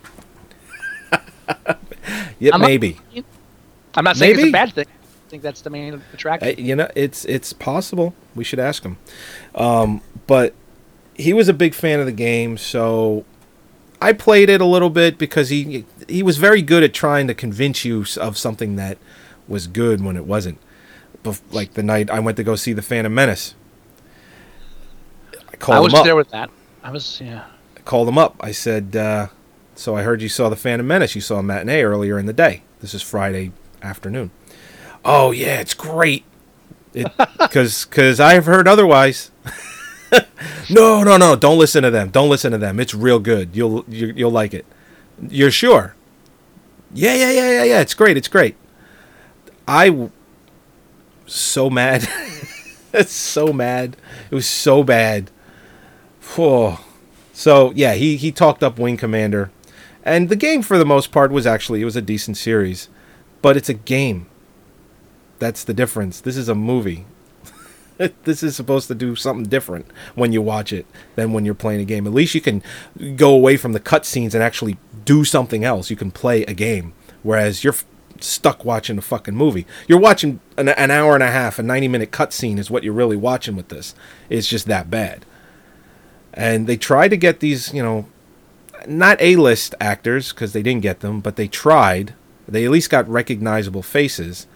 yeah, 2.38 2.50
I'm 2.54 2.60
not- 2.60 2.68
maybe 2.68 2.98
I'm 3.94 4.04
not 4.04 4.16
saying 4.16 4.36
Maybe. 4.36 4.42
it's 4.48 4.48
a 4.50 4.52
bad 4.52 4.72
thing. 4.72 4.86
I 4.86 5.30
think 5.30 5.42
that's 5.42 5.60
the 5.62 5.70
main 5.70 6.02
attraction. 6.12 6.48
Uh, 6.48 6.52
you 6.60 6.74
know, 6.76 6.88
it's 6.94 7.24
it's 7.24 7.52
possible. 7.52 8.14
We 8.34 8.44
should 8.44 8.58
ask 8.60 8.82
him. 8.84 8.98
Um, 9.54 10.00
but 10.26 10.54
he 11.14 11.32
was 11.32 11.48
a 11.48 11.52
big 11.52 11.74
fan 11.74 12.00
of 12.00 12.06
the 12.06 12.12
game, 12.12 12.56
so 12.56 13.24
I 14.02 14.12
played 14.12 14.48
it 14.48 14.60
a 14.60 14.64
little 14.64 14.90
bit 14.90 15.18
because 15.18 15.50
he 15.50 15.84
he 16.08 16.22
was 16.22 16.38
very 16.38 16.62
good 16.62 16.82
at 16.82 16.94
trying 16.94 17.26
to 17.28 17.34
convince 17.34 17.84
you 17.84 18.04
of 18.18 18.38
something 18.38 18.76
that 18.76 18.98
was 19.46 19.66
good 19.66 20.02
when 20.02 20.16
it 20.16 20.24
wasn't. 20.26 20.58
Bef- 21.22 21.42
like 21.50 21.74
the 21.74 21.82
night 21.82 22.10
I 22.10 22.18
went 22.20 22.36
to 22.38 22.44
go 22.44 22.56
see 22.56 22.72
the 22.72 22.82
Phantom 22.82 23.12
Menace. 23.14 23.54
I 25.52 25.56
called 25.56 25.76
I 25.76 25.80
was 25.80 25.92
him 25.92 25.98
up. 25.98 26.04
there 26.04 26.16
with 26.16 26.30
that. 26.30 26.50
I 26.82 26.90
was 26.90 27.20
yeah. 27.20 27.44
I 27.76 27.80
called 27.80 28.08
him 28.08 28.16
up. 28.18 28.36
I 28.40 28.52
said, 28.52 28.96
uh, 28.96 29.28
"So 29.74 29.96
I 29.96 30.02
heard 30.02 30.22
you 30.22 30.28
saw 30.30 30.48
the 30.48 30.56
Phantom 30.56 30.86
Menace. 30.86 31.14
You 31.14 31.20
saw 31.20 31.36
a 31.38 31.42
matinee 31.42 31.82
earlier 31.82 32.18
in 32.18 32.26
the 32.26 32.32
day. 32.32 32.62
This 32.80 32.94
is 32.94 33.02
Friday 33.02 33.52
afternoon." 33.82 34.30
Oh 35.04 35.30
yeah, 35.30 35.60
it's 35.60 35.74
great. 35.74 36.24
Because 36.92 37.84
because 37.90 38.18
I've 38.18 38.46
heard 38.46 38.66
otherwise. 38.66 39.30
no, 40.70 41.02
no, 41.02 41.16
no! 41.16 41.36
Don't 41.36 41.58
listen 41.58 41.82
to 41.82 41.90
them. 41.90 42.10
Don't 42.10 42.28
listen 42.28 42.52
to 42.52 42.58
them. 42.58 42.80
It's 42.80 42.94
real 42.94 43.18
good. 43.18 43.54
You'll 43.54 43.84
you, 43.88 44.12
you'll 44.16 44.30
like 44.30 44.54
it. 44.54 44.66
You're 45.28 45.50
sure? 45.50 45.94
Yeah, 46.92 47.14
yeah, 47.14 47.30
yeah, 47.30 47.50
yeah, 47.50 47.64
yeah. 47.64 47.80
It's 47.80 47.94
great. 47.94 48.16
It's 48.16 48.28
great. 48.28 48.56
I 49.68 50.10
so 51.26 51.70
mad. 51.70 52.08
it's 52.92 53.12
so 53.12 53.52
mad. 53.52 53.96
It 54.30 54.34
was 54.34 54.46
so 54.46 54.82
bad. 54.82 55.30
Whew. 56.34 56.78
So 57.32 57.72
yeah, 57.74 57.94
he 57.94 58.16
he 58.16 58.32
talked 58.32 58.62
up 58.62 58.78
Wing 58.78 58.96
Commander, 58.96 59.50
and 60.04 60.28
the 60.28 60.36
game 60.36 60.62
for 60.62 60.78
the 60.78 60.84
most 60.84 61.12
part 61.12 61.30
was 61.30 61.46
actually 61.46 61.80
it 61.80 61.86
was 61.86 61.96
a 61.96 62.02
decent 62.02 62.36
series, 62.36 62.88
but 63.42 63.56
it's 63.56 63.68
a 63.68 63.74
game. 63.74 64.26
That's 65.38 65.64
the 65.64 65.72
difference. 65.72 66.20
This 66.20 66.36
is 66.36 66.48
a 66.48 66.54
movie. 66.54 67.06
this 68.24 68.42
is 68.42 68.56
supposed 68.56 68.88
to 68.88 68.94
do 68.94 69.16
something 69.16 69.48
different 69.48 69.86
when 70.14 70.32
you 70.32 70.42
watch 70.42 70.72
it 70.72 70.86
than 71.16 71.32
when 71.32 71.44
you're 71.44 71.54
playing 71.54 71.80
a 71.80 71.84
game. 71.84 72.06
At 72.06 72.12
least 72.12 72.34
you 72.34 72.40
can 72.40 72.62
go 73.16 73.32
away 73.32 73.56
from 73.56 73.72
the 73.72 73.80
cutscenes 73.80 74.34
and 74.34 74.42
actually 74.42 74.78
do 75.04 75.24
something 75.24 75.64
else. 75.64 75.90
You 75.90 75.96
can 75.96 76.10
play 76.10 76.44
a 76.44 76.54
game, 76.54 76.92
whereas 77.22 77.64
you're 77.64 77.74
stuck 78.20 78.64
watching 78.64 78.98
a 78.98 79.02
fucking 79.02 79.34
movie. 79.34 79.66
You're 79.88 80.00
watching 80.00 80.40
an, 80.56 80.68
an 80.68 80.90
hour 80.90 81.14
and 81.14 81.22
a 81.22 81.30
half, 81.30 81.58
a 81.58 81.62
90 81.62 81.88
minute 81.88 82.10
cutscene 82.10 82.58
is 82.58 82.70
what 82.70 82.84
you're 82.84 82.92
really 82.92 83.16
watching 83.16 83.56
with 83.56 83.68
this. 83.68 83.94
It's 84.28 84.48
just 84.48 84.66
that 84.66 84.90
bad 84.90 85.24
and 86.32 86.66
they 86.66 86.76
tried 86.76 87.08
to 87.08 87.16
get 87.16 87.40
these, 87.40 87.72
you 87.74 87.82
know, 87.82 88.06
not 88.86 89.20
A-list 89.20 89.74
actors 89.80 90.32
because 90.32 90.52
they 90.52 90.62
didn't 90.62 90.82
get 90.82 91.00
them, 91.00 91.20
but 91.20 91.36
they 91.36 91.48
tried. 91.48 92.14
They 92.48 92.64
at 92.64 92.70
least 92.70 92.90
got 92.90 93.08
recognizable 93.08 93.82
faces, 93.82 94.46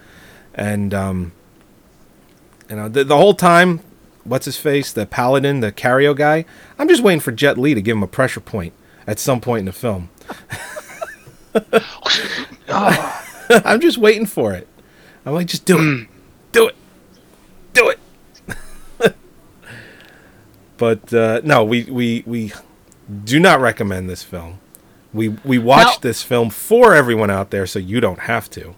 and 0.53 0.93
um, 0.93 1.31
you 2.69 2.75
know, 2.75 2.89
the, 2.89 3.03
the 3.03 3.17
whole 3.17 3.33
time, 3.33 3.79
what's 4.23 4.45
his 4.45 4.57
face, 4.57 4.91
the 4.91 5.05
paladin, 5.05 5.59
the 5.59 5.71
Karyo 5.71 6.15
guy. 6.15 6.45
I'm 6.79 6.87
just 6.87 7.03
waiting 7.03 7.19
for 7.19 7.31
Jet 7.31 7.57
Li 7.57 7.73
to 7.73 7.81
give 7.81 7.95
him 7.97 8.03
a 8.03 8.07
pressure 8.07 8.39
point 8.39 8.73
at 9.07 9.19
some 9.19 9.39
point 9.41 9.59
in 9.59 9.65
the 9.65 9.73
film. 9.73 10.09
I'm 13.49 13.79
just 13.79 13.97
waiting 13.97 14.25
for 14.25 14.53
it. 14.53 14.67
I'm 15.25 15.33
like, 15.33 15.47
just 15.47 15.65
do 15.65 15.77
it, 15.79 16.07
do 16.51 16.67
it, 16.67 16.75
do 17.73 17.89
it. 17.89 17.99
but 20.77 21.13
uh, 21.13 21.41
no, 21.43 21.63
we 21.63 21.83
we 21.85 22.23
we 22.25 22.53
do 23.23 23.39
not 23.39 23.59
recommend 23.59 24.09
this 24.09 24.23
film. 24.23 24.59
We 25.13 25.29
we 25.29 25.57
watched 25.57 26.03
Now- 26.03 26.09
this 26.09 26.21
film 26.21 26.49
for 26.49 26.93
everyone 26.93 27.29
out 27.29 27.49
there, 27.51 27.65
so 27.65 27.79
you 27.79 27.99
don't 28.01 28.19
have 28.21 28.49
to. 28.51 28.75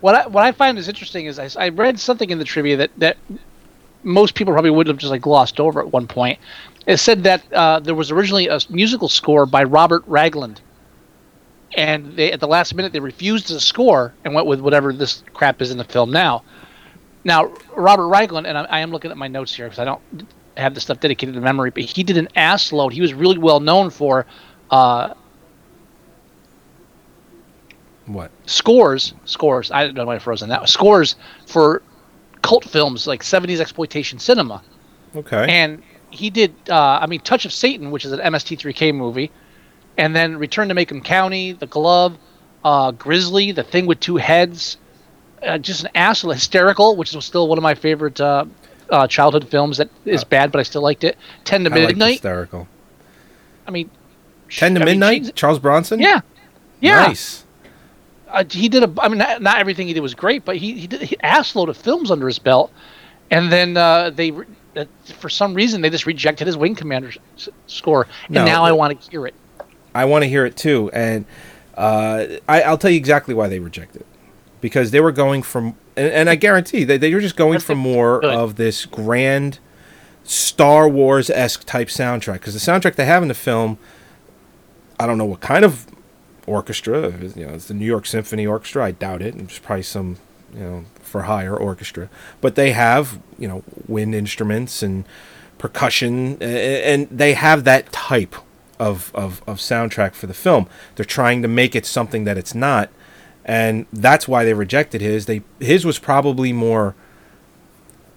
What 0.00 0.14
I, 0.14 0.26
what 0.26 0.44
I 0.44 0.52
find 0.52 0.78
is 0.78 0.88
interesting 0.88 1.26
is 1.26 1.38
I, 1.38 1.48
I 1.58 1.68
read 1.68 2.00
something 2.00 2.30
in 2.30 2.38
the 2.38 2.44
trivia 2.44 2.76
that, 2.78 2.90
that 2.98 3.16
most 4.02 4.34
people 4.34 4.54
probably 4.54 4.70
would 4.70 4.86
have 4.86 4.96
just 4.96 5.10
like 5.10 5.20
glossed 5.20 5.60
over 5.60 5.80
at 5.80 5.92
one 5.92 6.06
point. 6.06 6.38
It 6.86 6.96
said 6.96 7.24
that 7.24 7.52
uh, 7.52 7.80
there 7.80 7.94
was 7.94 8.10
originally 8.10 8.48
a 8.48 8.58
musical 8.70 9.08
score 9.08 9.44
by 9.46 9.64
Robert 9.64 10.02
Ragland, 10.06 10.60
and 11.76 12.16
they 12.16 12.32
at 12.32 12.40
the 12.40 12.48
last 12.48 12.74
minute 12.74 12.92
they 12.92 13.00
refused 13.00 13.48
the 13.48 13.60
score 13.60 14.14
and 14.24 14.34
went 14.34 14.46
with 14.46 14.60
whatever 14.60 14.92
this 14.92 15.22
crap 15.34 15.60
is 15.60 15.70
in 15.70 15.78
the 15.78 15.84
film 15.84 16.10
now. 16.10 16.42
Now 17.24 17.52
Robert 17.76 18.08
Ragland, 18.08 18.46
and 18.46 18.56
I, 18.56 18.64
I 18.64 18.80
am 18.80 18.90
looking 18.90 19.10
at 19.10 19.18
my 19.18 19.28
notes 19.28 19.54
here 19.54 19.66
because 19.66 19.78
I 19.78 19.84
don't 19.84 20.00
have 20.56 20.74
the 20.74 20.80
stuff 20.80 21.00
dedicated 21.00 21.34
to 21.34 21.40
memory, 21.40 21.70
but 21.70 21.82
he 21.82 22.02
did 22.02 22.16
an 22.16 22.28
ass 22.34 22.72
load. 22.72 22.94
He 22.94 23.02
was 23.02 23.12
really 23.12 23.38
well 23.38 23.60
known 23.60 23.90
for. 23.90 24.26
Uh, 24.70 25.14
What? 28.12 28.30
scores 28.46 29.14
scores 29.24 29.70
i 29.70 29.84
don't 29.84 29.94
know 29.94 30.04
why 30.06 30.16
i 30.16 30.18
froze 30.18 30.42
on 30.42 30.48
that 30.48 30.68
scores 30.68 31.16
for 31.46 31.82
cult 32.42 32.64
films 32.64 33.06
like 33.06 33.22
70s 33.22 33.60
exploitation 33.60 34.18
cinema 34.18 34.62
Okay. 35.14 35.46
and 35.48 35.82
he 36.10 36.30
did 36.30 36.54
uh, 36.68 36.98
i 37.02 37.06
mean 37.06 37.20
touch 37.20 37.44
of 37.44 37.52
satan 37.52 37.90
which 37.90 38.04
is 38.04 38.12
an 38.12 38.20
mst3k 38.20 38.94
movie 38.94 39.30
and 39.98 40.14
then 40.16 40.36
return 40.36 40.68
to 40.68 40.74
macomb 40.74 41.00
county 41.02 41.52
the 41.52 41.66
glove 41.66 42.16
uh, 42.64 42.90
grizzly 42.92 43.52
the 43.52 43.62
thing 43.62 43.86
with 43.86 44.00
two 44.00 44.16
heads 44.16 44.76
uh, 45.42 45.56
just 45.58 45.84
an 45.84 45.90
asshole 45.94 46.32
hysterical 46.32 46.96
which 46.96 47.14
is 47.14 47.24
still 47.24 47.48
one 47.48 47.58
of 47.58 47.62
my 47.62 47.74
favorite 47.74 48.20
uh, 48.20 48.44
uh, 48.90 49.06
childhood 49.06 49.48
films 49.48 49.76
that 49.78 49.88
is 50.04 50.24
bad 50.24 50.50
but 50.50 50.58
i 50.58 50.62
still 50.62 50.82
liked 50.82 51.04
it 51.04 51.16
10 51.44 51.64
to 51.64 51.70
I 51.70 51.74
like 51.76 51.86
midnight 51.88 52.12
hysterical. 52.14 52.66
i 53.66 53.70
mean 53.70 53.88
Ten 54.48 54.74
to 54.74 54.80
I 54.82 54.84
midnight. 54.84 55.20
Jesus- 55.22 55.34
Charles 55.36 55.58
Bronson. 55.60 56.00
yeah 56.00 56.20
yeah 56.80 57.06
Nice. 57.06 57.44
Uh, 58.32 58.44
he 58.50 58.68
did 58.68 58.82
a. 58.82 58.92
I 59.00 59.08
mean, 59.08 59.18
not, 59.18 59.42
not 59.42 59.58
everything 59.58 59.86
he 59.86 59.92
did 59.94 60.00
was 60.00 60.14
great, 60.14 60.44
but 60.44 60.56
he 60.56 60.78
he 60.78 60.86
did 60.86 61.02
he 61.02 61.16
ass 61.22 61.54
load 61.54 61.68
of 61.68 61.76
films 61.76 62.10
under 62.10 62.26
his 62.26 62.38
belt, 62.38 62.72
and 63.30 63.50
then 63.52 63.76
uh, 63.76 64.10
they 64.10 64.32
uh, 64.76 64.84
for 65.18 65.28
some 65.28 65.54
reason 65.54 65.80
they 65.80 65.90
just 65.90 66.06
rejected 66.06 66.46
his 66.46 66.56
Wing 66.56 66.74
Commander 66.74 67.12
s- 67.36 67.48
score, 67.66 68.06
and 68.26 68.34
No, 68.34 68.44
now 68.44 68.64
I 68.64 68.72
want 68.72 69.00
to 69.00 69.10
hear 69.10 69.26
it. 69.26 69.34
I 69.94 70.04
want 70.04 70.22
to 70.22 70.28
hear 70.28 70.46
it 70.46 70.56
too, 70.56 70.90
and 70.92 71.24
uh, 71.76 72.26
I, 72.48 72.62
I'll 72.62 72.78
tell 72.78 72.90
you 72.90 72.96
exactly 72.96 73.34
why 73.34 73.48
they 73.48 73.58
rejected 73.58 74.02
it. 74.02 74.06
Because 74.60 74.90
they 74.90 75.00
were 75.00 75.12
going 75.12 75.42
from, 75.42 75.74
and, 75.96 76.12
and 76.12 76.30
I 76.30 76.34
guarantee 76.34 76.84
they 76.84 76.98
they 76.98 77.12
were 77.14 77.20
just 77.20 77.36
going 77.36 77.60
for 77.60 77.74
more 77.74 78.20
Good. 78.20 78.34
of 78.34 78.56
this 78.56 78.84
grand 78.84 79.58
Star 80.22 80.88
Wars 80.88 81.30
esque 81.30 81.64
type 81.64 81.88
soundtrack. 81.88 82.34
Because 82.34 82.52
the 82.54 82.60
soundtrack 82.60 82.94
they 82.96 83.06
have 83.06 83.22
in 83.22 83.28
the 83.28 83.34
film, 83.34 83.78
I 84.98 85.06
don't 85.06 85.16
know 85.16 85.24
what 85.24 85.40
kind 85.40 85.64
of 85.64 85.86
orchestra. 86.50 87.12
You 87.36 87.46
know, 87.46 87.54
it's 87.54 87.68
the 87.68 87.74
New 87.74 87.86
York 87.86 88.06
Symphony 88.06 88.46
Orchestra. 88.46 88.84
I 88.86 88.90
doubt 88.90 89.22
it. 89.22 89.34
It's 89.36 89.58
probably 89.58 89.84
some 89.84 90.16
you 90.52 90.60
know 90.60 90.84
for 91.00 91.22
hire 91.22 91.56
orchestra, 91.56 92.10
but 92.40 92.54
they 92.56 92.72
have 92.72 93.20
you 93.38 93.48
know 93.48 93.62
wind 93.86 94.14
instruments 94.14 94.82
and 94.82 95.04
percussion, 95.58 96.42
and 96.42 97.08
they 97.10 97.34
have 97.34 97.64
that 97.64 97.92
type 97.92 98.34
of, 98.78 99.14
of, 99.14 99.42
of 99.46 99.58
soundtrack 99.58 100.14
for 100.14 100.26
the 100.26 100.34
film. 100.34 100.66
They're 100.94 101.04
trying 101.04 101.42
to 101.42 101.48
make 101.48 101.76
it 101.76 101.84
something 101.84 102.24
that 102.24 102.38
it's 102.38 102.54
not, 102.54 102.88
and 103.44 103.86
that's 103.92 104.26
why 104.26 104.44
they 104.44 104.54
rejected 104.54 105.00
his. 105.00 105.26
They 105.26 105.42
his 105.60 105.84
was 105.84 105.98
probably 105.98 106.52
more 106.52 106.94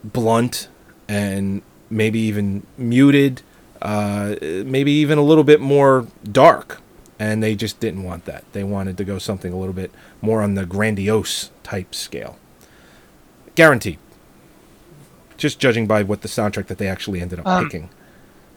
blunt 0.04 0.70
and 1.08 1.62
maybe 1.90 2.20
even 2.20 2.66
muted, 2.78 3.42
uh, 3.82 4.36
maybe 4.42 4.92
even 4.92 5.18
a 5.18 5.24
little 5.24 5.44
bit 5.44 5.62
more 5.62 6.08
dark. 6.24 6.82
And 7.24 7.42
they 7.42 7.56
just 7.56 7.80
didn't 7.80 8.04
want 8.04 8.26
that. 8.26 8.44
They 8.52 8.66
wanted 8.66 8.98
to 8.98 9.06
go 9.06 9.18
something 9.18 9.54
a 9.54 9.58
little 9.58 9.74
bit 9.74 9.92
more 10.22 10.42
on 10.42 10.56
the 10.56 10.66
grandiose 10.66 11.52
type 11.64 11.96
scale. 11.96 12.38
Guaranteed. 13.56 13.98
Just 15.38 15.58
judging 15.58 15.88
by 15.88 16.04
what 16.04 16.22
the 16.22 16.28
soundtrack 16.28 16.68
that 16.68 16.80
they 16.80 16.88
actually 16.90 17.22
ended 17.22 17.40
up 17.40 17.48
Um, 17.48 17.64
picking. 17.64 17.90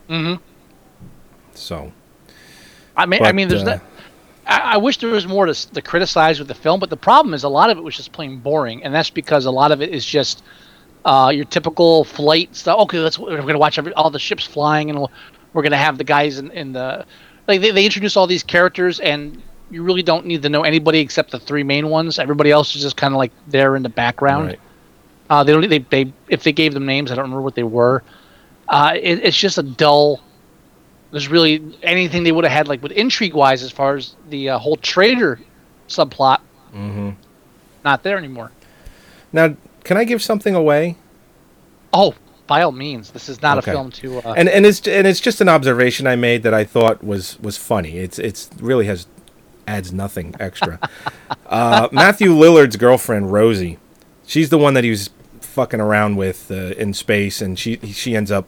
mhm. 0.09 0.41
So 1.55 1.93
I 2.97 3.07
mean, 3.07 3.25
I 3.25 3.31
mean, 3.31 3.47
there's 3.47 3.63
uh, 3.63 3.77
not. 3.77 3.81
I, 4.49 4.75
I 4.75 4.77
wish 4.79 4.99
there 4.99 5.11
was 5.11 5.29
more 5.29 5.47
to, 5.47 5.73
to 5.75 5.81
criticize 5.81 6.41
with 6.41 6.49
the 6.49 6.55
film, 6.55 6.81
but 6.81 6.91
the 6.91 6.97
problem 6.97 7.35
is 7.35 7.45
a 7.45 7.49
lot 7.49 7.71
of 7.71 7.79
it 7.79 7.85
was 7.85 7.97
just 7.97 8.11
plain 8.11 8.39
boring, 8.39 8.83
and 8.83 8.93
that's 8.93 9.11
because 9.11 9.45
a 9.47 9.51
lot 9.51 9.71
of 9.71 9.81
it 9.81 9.91
is 9.91 10.05
just 10.05 10.43
uh, 11.05 11.31
your 11.33 11.45
typical 11.45 12.03
flight 12.03 12.55
stuff. 12.57 12.81
Okay, 12.81 12.99
let's 12.99 13.17
we're 13.17 13.41
gonna 13.43 13.59
watch 13.59 13.79
every, 13.79 13.93
all 13.95 14.11
the 14.11 14.19
ships 14.19 14.45
flying, 14.45 14.91
and 14.91 15.07
we're 15.53 15.63
gonna 15.63 15.77
have 15.77 15.99
the 15.99 16.05
guys 16.05 16.39
in, 16.39 16.51
in 16.51 16.73
the 16.73 17.07
like 17.49 17.61
they, 17.61 17.71
they 17.71 17.85
introduce 17.85 18.17
all 18.17 18.27
these 18.27 18.43
characters, 18.43 19.01
and 19.01 19.43
you 19.71 19.83
really 19.83 20.03
don't 20.03 20.27
need 20.27 20.43
to 20.43 20.49
know 20.49 20.63
anybody 20.63 21.01
except 21.01 21.31
the 21.31 21.39
three 21.39 21.63
main 21.63 21.89
ones. 21.89 22.19
Everybody 22.19 22.51
else 22.51 22.75
is 22.75 22.83
just 22.83 22.97
kind 22.97 23.15
of 23.15 23.19
like 23.19 23.33
there 23.49 23.77
in 23.77 23.83
the 23.83 23.89
background. 23.89 24.49
Right. 24.49 24.61
Uh, 25.29 25.45
they 25.45 25.53
don't. 25.53 25.69
They, 25.69 25.79
they 25.79 26.13
if 26.29 26.45
they 26.45 26.53
gave 26.53 26.75
them 26.75 26.87
names, 26.87 27.11
I 27.11 27.15
don't 27.15 27.25
remember 27.25 27.43
what 27.43 27.55
they 27.55 27.65
were. 27.65 28.03
Uh, 28.69 28.93
it, 28.95 29.25
it's 29.25 29.37
just 29.37 29.59
a 29.59 29.63
dull. 29.63 30.21
There's 31.11 31.29
really 31.29 31.77
anything 31.83 32.25
they 32.25 32.33
would 32.33 32.45
have 32.45 32.53
had 32.53 32.69
like 32.69 32.83
with 32.83 32.93
intrigue 32.93 33.35
wise 33.35 33.63
as 33.63 33.71
far 33.71 33.97
as 33.97 34.17
the 34.29 34.51
uh, 34.51 34.59
whole 34.59 34.77
trader 34.77 35.41
subplot. 35.89 36.39
Mm-hmm. 36.75 37.11
Not 37.85 38.03
there 38.03 38.19
anymore. 38.19 38.53
Now, 39.33 39.57
can 39.85 39.97
I 39.97 40.05
give 40.05 40.23
something 40.23 40.55
away? 40.55 40.97
Oh, 41.93 42.15
by 42.47 42.63
all 42.63 42.73
means, 42.73 43.11
this 43.11 43.29
is 43.29 43.43
not 43.43 43.59
Okay. 43.59 43.71
a 43.73 43.75
film 43.75 43.91
to. 43.93 44.19
Uh, 44.19 44.35
and 44.37 44.49
and 44.49 44.65
it's 44.67 44.87
and 44.87 45.07
it's 45.07 45.21
just 45.21 45.41
an 45.41 45.49
observation 45.49 46.07
I 46.07 46.17
made 46.17 46.43
that 46.45 46.55
I 46.55 46.65
thought 46.65 47.03
was 47.03 47.39
was 47.41 47.57
funny. 47.57 47.99
It's 47.99 48.19
it's 48.19 48.51
really 48.61 48.87
has 48.87 49.07
adds 49.67 49.93
nothing 49.93 50.35
extra. 50.39 50.79
uh, 51.47 51.89
Matthew 51.93 52.31
Lillard's 52.31 52.77
girlfriend 52.77 53.33
Rosie, 53.33 53.79
she's 54.27 54.51
the 54.51 54.59
one 54.59 54.75
that 54.75 54.85
he 54.85 54.91
was 54.91 55.11
fucking 55.41 55.81
around 55.81 56.17
with 56.17 56.51
uh, 56.51 56.75
in 56.77 56.95
space, 56.95 57.41
and 57.41 57.59
she 57.59 57.79
she 57.79 58.15
ends 58.17 58.31
up 58.31 58.47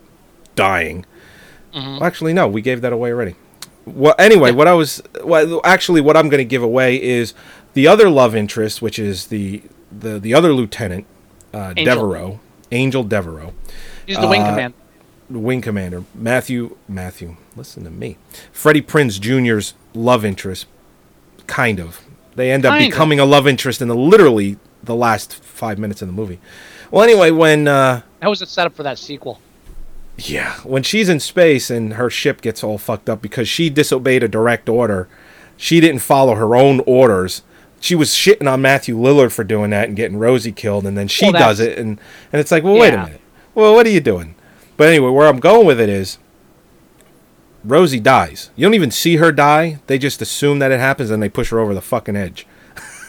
dying. 0.55 1.05
Well, 1.75 2.03
actually, 2.03 2.33
no, 2.33 2.49
we 2.49 2.61
gave 2.61 2.81
that 2.81 2.93
away 2.93 3.13
already. 3.13 3.37
Well, 3.87 4.15
anyway, 4.19 4.51
what 4.51 4.67
I 4.67 4.75
was 4.75 5.01
well, 5.23 5.61
actually 5.65 6.01
what 6.01 6.17
I'm 6.17 6.29
going 6.29 6.39
to 6.39 6.45
give 6.45 6.63
away 6.63 7.01
is 7.01 7.35
the 7.75 7.87
other 7.87 8.11
love 8.11 8.35
interest, 8.35 8.83
which 8.83 8.99
is 8.99 9.27
the 9.27 9.63
the 9.93 10.19
the 10.19 10.35
other 10.35 10.53
lieutenant, 10.53 11.07
uh, 11.55 11.73
Devereaux, 11.75 12.41
Angel 12.73 13.03
Devereaux 13.05 13.55
he's 14.07 14.19
the 14.19 14.27
wing 14.27 14.43
uh, 14.43 14.51
command. 14.51 14.75
wing 15.31 15.61
commander 15.61 16.05
Matthew 16.15 16.77
Matthew. 16.89 17.37
Listen 17.57 17.85
to 17.85 17.91
me, 17.91 18.17
Freddie 18.53 18.83
Prinze 18.83 19.19
Jr.'s 19.21 19.75
love 19.95 20.25
interest, 20.25 20.67
kind 21.47 21.81
of. 21.81 22.01
They 22.37 22.53
end 22.53 22.65
up 22.65 22.73
Kind 22.75 22.85
of. 22.85 22.91
becoming 22.93 23.19
a 23.19 23.25
love 23.25 23.49
interest 23.49 23.83
in 23.83 23.89
the 23.89 23.97
literally 23.97 24.59
the 24.85 24.95
last 24.95 25.35
five 25.43 25.77
minutes 25.79 26.01
of 26.03 26.09
the 26.09 26.15
movie. 26.15 26.39
Well, 26.93 27.03
anyway, 27.03 27.33
when 27.33 27.67
uh, 27.67 28.03
That 28.21 28.29
was 28.29 28.41
a 28.43 28.47
setup 28.47 28.75
for 28.77 28.85
that 28.85 28.97
sequel. 28.99 29.41
yeah, 30.19 30.55
when 30.61 30.83
she's 30.85 31.09
in 31.09 31.19
space 31.21 31.69
and 31.69 31.95
her 31.95 32.09
ship 32.09 32.41
gets 32.41 32.63
all 32.63 32.79
fucked 32.79 33.11
up 33.11 33.21
because 33.21 33.49
she 33.49 33.69
disobeyed 33.71 34.23
a 34.23 34.29
direct 34.29 34.69
order, 34.69 35.09
she 35.57 35.81
didn't 35.81 36.01
follow 36.01 36.37
her 36.37 36.55
own 36.55 36.81
orders. 36.87 37.43
She 37.81 37.95
was 37.95 38.11
shitting 38.11 38.51
on 38.51 38.61
Matthew 38.61 38.97
Lillard 38.97 39.33
for 39.33 39.45
doing 39.45 39.71
that 39.71 39.89
and 39.89 39.97
getting 39.97 40.19
Rosie 40.19 40.53
killed, 40.53 40.87
and 40.87 40.97
then 40.97 41.09
she 41.09 41.27
Well, 41.27 41.41
does 41.41 41.61
it, 41.61 41.79
and 41.79 42.01
and 42.33 42.41
it's 42.41 42.51
like, 42.51 42.65
well, 42.65 42.79
wait 42.79 42.95
a 42.95 43.05
minute, 43.05 43.21
well, 43.55 43.75
what 43.75 43.87
are 43.87 43.91
you 43.91 44.01
doing? 44.01 44.35
But 44.77 44.89
anyway, 44.89 45.11
where 45.11 45.29
I'm 45.29 45.41
going 45.41 45.67
with 45.67 45.81
it 45.81 45.89
is, 45.89 46.19
Rosie 47.65 48.01
dies. 48.01 48.51
You 48.57 48.67
don't 48.67 48.75
even 48.75 48.91
see 48.91 49.17
her 49.17 49.33
die; 49.33 49.81
they 49.87 49.99
just 49.99 50.23
assume 50.23 50.59
that 50.59 50.73
it 50.73 50.81
happens, 50.81 51.11
and 51.11 51.23
they 51.23 51.29
push 51.29 51.51
her 51.51 51.61
over 51.61 51.75
the 51.75 51.81
fucking 51.81 52.17
edge. 52.17 52.47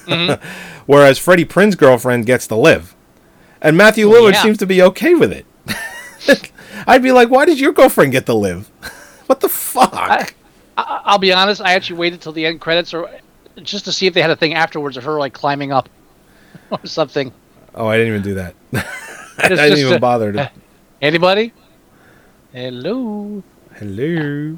Mm-hmm. 0.06 0.44
Whereas 0.86 1.20
Freddie 1.20 1.46
Prinze's 1.46 1.76
girlfriend 1.76 2.26
gets 2.26 2.48
to 2.48 2.56
live, 2.56 2.96
and 3.62 3.78
Matthew 3.78 4.08
Lillard 4.08 4.34
yeah. 4.34 4.42
seems 4.42 4.58
to 4.60 4.66
be 4.66 4.82
okay 4.82 5.14
with 5.14 5.32
it. 5.32 5.46
I'd 6.88 7.04
be 7.04 7.12
like, 7.12 7.30
why 7.30 7.46
did 7.46 7.60
your 7.60 7.72
girlfriend 7.74 8.12
get 8.12 8.26
to 8.26 8.34
live? 8.34 8.68
what 9.28 9.40
the 9.40 9.50
fuck? 9.50 9.94
I, 9.94 10.28
I, 10.78 11.02
I'll 11.06 11.20
be 11.20 11.32
honest. 11.32 11.62
I 11.62 11.74
actually 11.74 12.00
waited 12.00 12.22
till 12.22 12.32
the 12.32 12.46
end 12.46 12.62
credits, 12.62 12.94
or 12.94 13.10
just 13.64 13.86
to 13.86 13.92
see 13.92 14.08
if 14.08 14.14
they 14.14 14.22
had 14.22 14.30
a 14.32 14.36
thing 14.36 14.54
afterwards 14.54 14.98
of 14.98 15.04
her 15.04 15.18
like 15.20 15.34
climbing 15.34 15.72
up 15.72 15.90
or 16.72 16.80
something. 16.86 17.32
oh, 17.76 17.88
I 17.88 17.98
didn't 17.98 18.10
even 18.14 18.22
do 18.24 18.34
that. 18.36 18.56
I 19.40 19.48
didn't 19.50 19.78
even 19.80 19.94
a- 19.94 20.00
bother 20.00 20.32
to. 20.34 20.52
Anybody? 21.02 21.54
Hello. 22.54 23.42
Hello. 23.76 24.58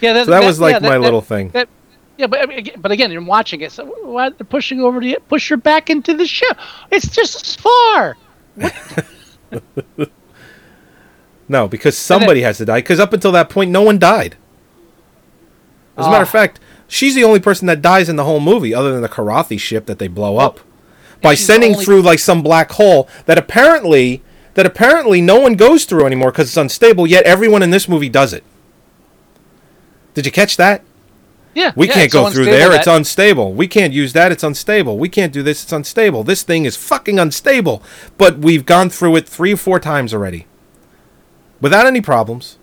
Yeah, 0.00 0.12
that, 0.12 0.26
So 0.26 0.30
that 0.30 0.44
was 0.44 0.60
like 0.60 0.74
yeah, 0.74 0.78
that- 0.78 0.88
my 0.88 0.94
that- 0.94 1.00
little 1.00 1.20
thing. 1.20 1.50
that- 1.50 1.68
yeah, 2.16 2.26
but 2.26 2.40
I 2.40 2.46
mean, 2.46 2.58
aga- 2.58 2.78
but 2.78 2.90
again, 2.90 3.12
you're 3.12 3.22
watching 3.24 3.60
it. 3.60 3.70
So 3.70 3.84
why 4.04 4.30
they're 4.30 4.44
pushing 4.44 4.80
over 4.80 5.00
to 5.00 5.20
push 5.28 5.48
her 5.50 5.56
back 5.56 5.88
into 5.90 6.14
the 6.14 6.26
ship? 6.26 6.56
It's 6.90 7.08
just 7.10 7.46
as 7.46 7.54
far. 7.54 8.16
No, 11.48 11.66
because 11.66 11.96
somebody 11.96 12.42
has 12.42 12.58
to 12.58 12.64
die. 12.66 12.78
Because 12.80 13.00
up 13.00 13.12
until 13.12 13.32
that 13.32 13.48
point, 13.48 13.70
no 13.70 13.82
one 13.82 13.98
died. 13.98 14.36
As 15.96 16.06
a 16.06 16.10
matter 16.10 16.22
of 16.22 16.28
Ah. 16.28 16.32
fact, 16.32 16.60
she's 16.88 17.14
the 17.14 17.22
only 17.24 17.38
person 17.40 17.66
that 17.66 17.80
dies 17.80 18.08
in 18.08 18.16
the 18.16 18.24
whole 18.24 18.40
movie, 18.40 18.74
other 18.74 18.90
than 18.92 19.02
the 19.02 19.08
Kilrathi 19.08 19.60
ship 19.60 19.86
that 19.86 19.98
they 20.00 20.08
blow 20.08 20.38
up. 20.38 20.58
by 21.20 21.34
sending 21.34 21.72
only- 21.74 21.84
through 21.84 22.00
like 22.00 22.18
some 22.20 22.42
black 22.42 22.70
hole 22.72 23.08
that 23.26 23.36
apparently 23.36 24.22
that 24.54 24.64
apparently 24.66 25.20
no 25.20 25.38
one 25.40 25.54
goes 25.54 25.84
through 25.84 26.04
anymore 26.06 26.30
because 26.30 26.46
it's 26.48 26.56
unstable. 26.56 27.06
Yet 27.08 27.24
everyone 27.24 27.60
in 27.62 27.70
this 27.70 27.88
movie 27.88 28.08
does 28.08 28.32
it. 28.32 28.44
Did 30.14 30.26
you 30.26 30.32
catch 30.32 30.56
that? 30.58 30.82
Yeah, 31.54 31.72
We 31.74 31.88
yeah, 31.88 31.92
can't 31.94 32.04
it's 32.04 32.12
so 32.12 32.24
go 32.24 32.30
through 32.30 32.44
there. 32.44 32.68
that- 32.68 32.78
It's 32.78 32.86
unstable. 32.86 33.52
We 33.52 33.66
can't 33.66 33.92
use 33.92 34.12
that. 34.12 34.30
It's 34.30 34.44
unstable. 34.44 34.96
We 34.96 35.08
can't 35.08 35.32
do 35.32 35.42
this. 35.42 35.64
It's 35.64 35.72
unstable. 35.72 36.22
This 36.22 36.42
thing 36.44 36.64
is 36.66 36.76
fucking 36.76 37.18
unstable. 37.18 37.82
But 38.16 38.38
we've 38.38 38.64
gone 38.64 38.88
through 38.90 39.16
it 39.16 39.28
three 39.28 39.54
or 39.54 39.56
four 39.56 39.80
times 39.80 40.14
already, 40.14 40.46
without 41.60 41.86
any 41.86 42.00
problems. 42.00 42.58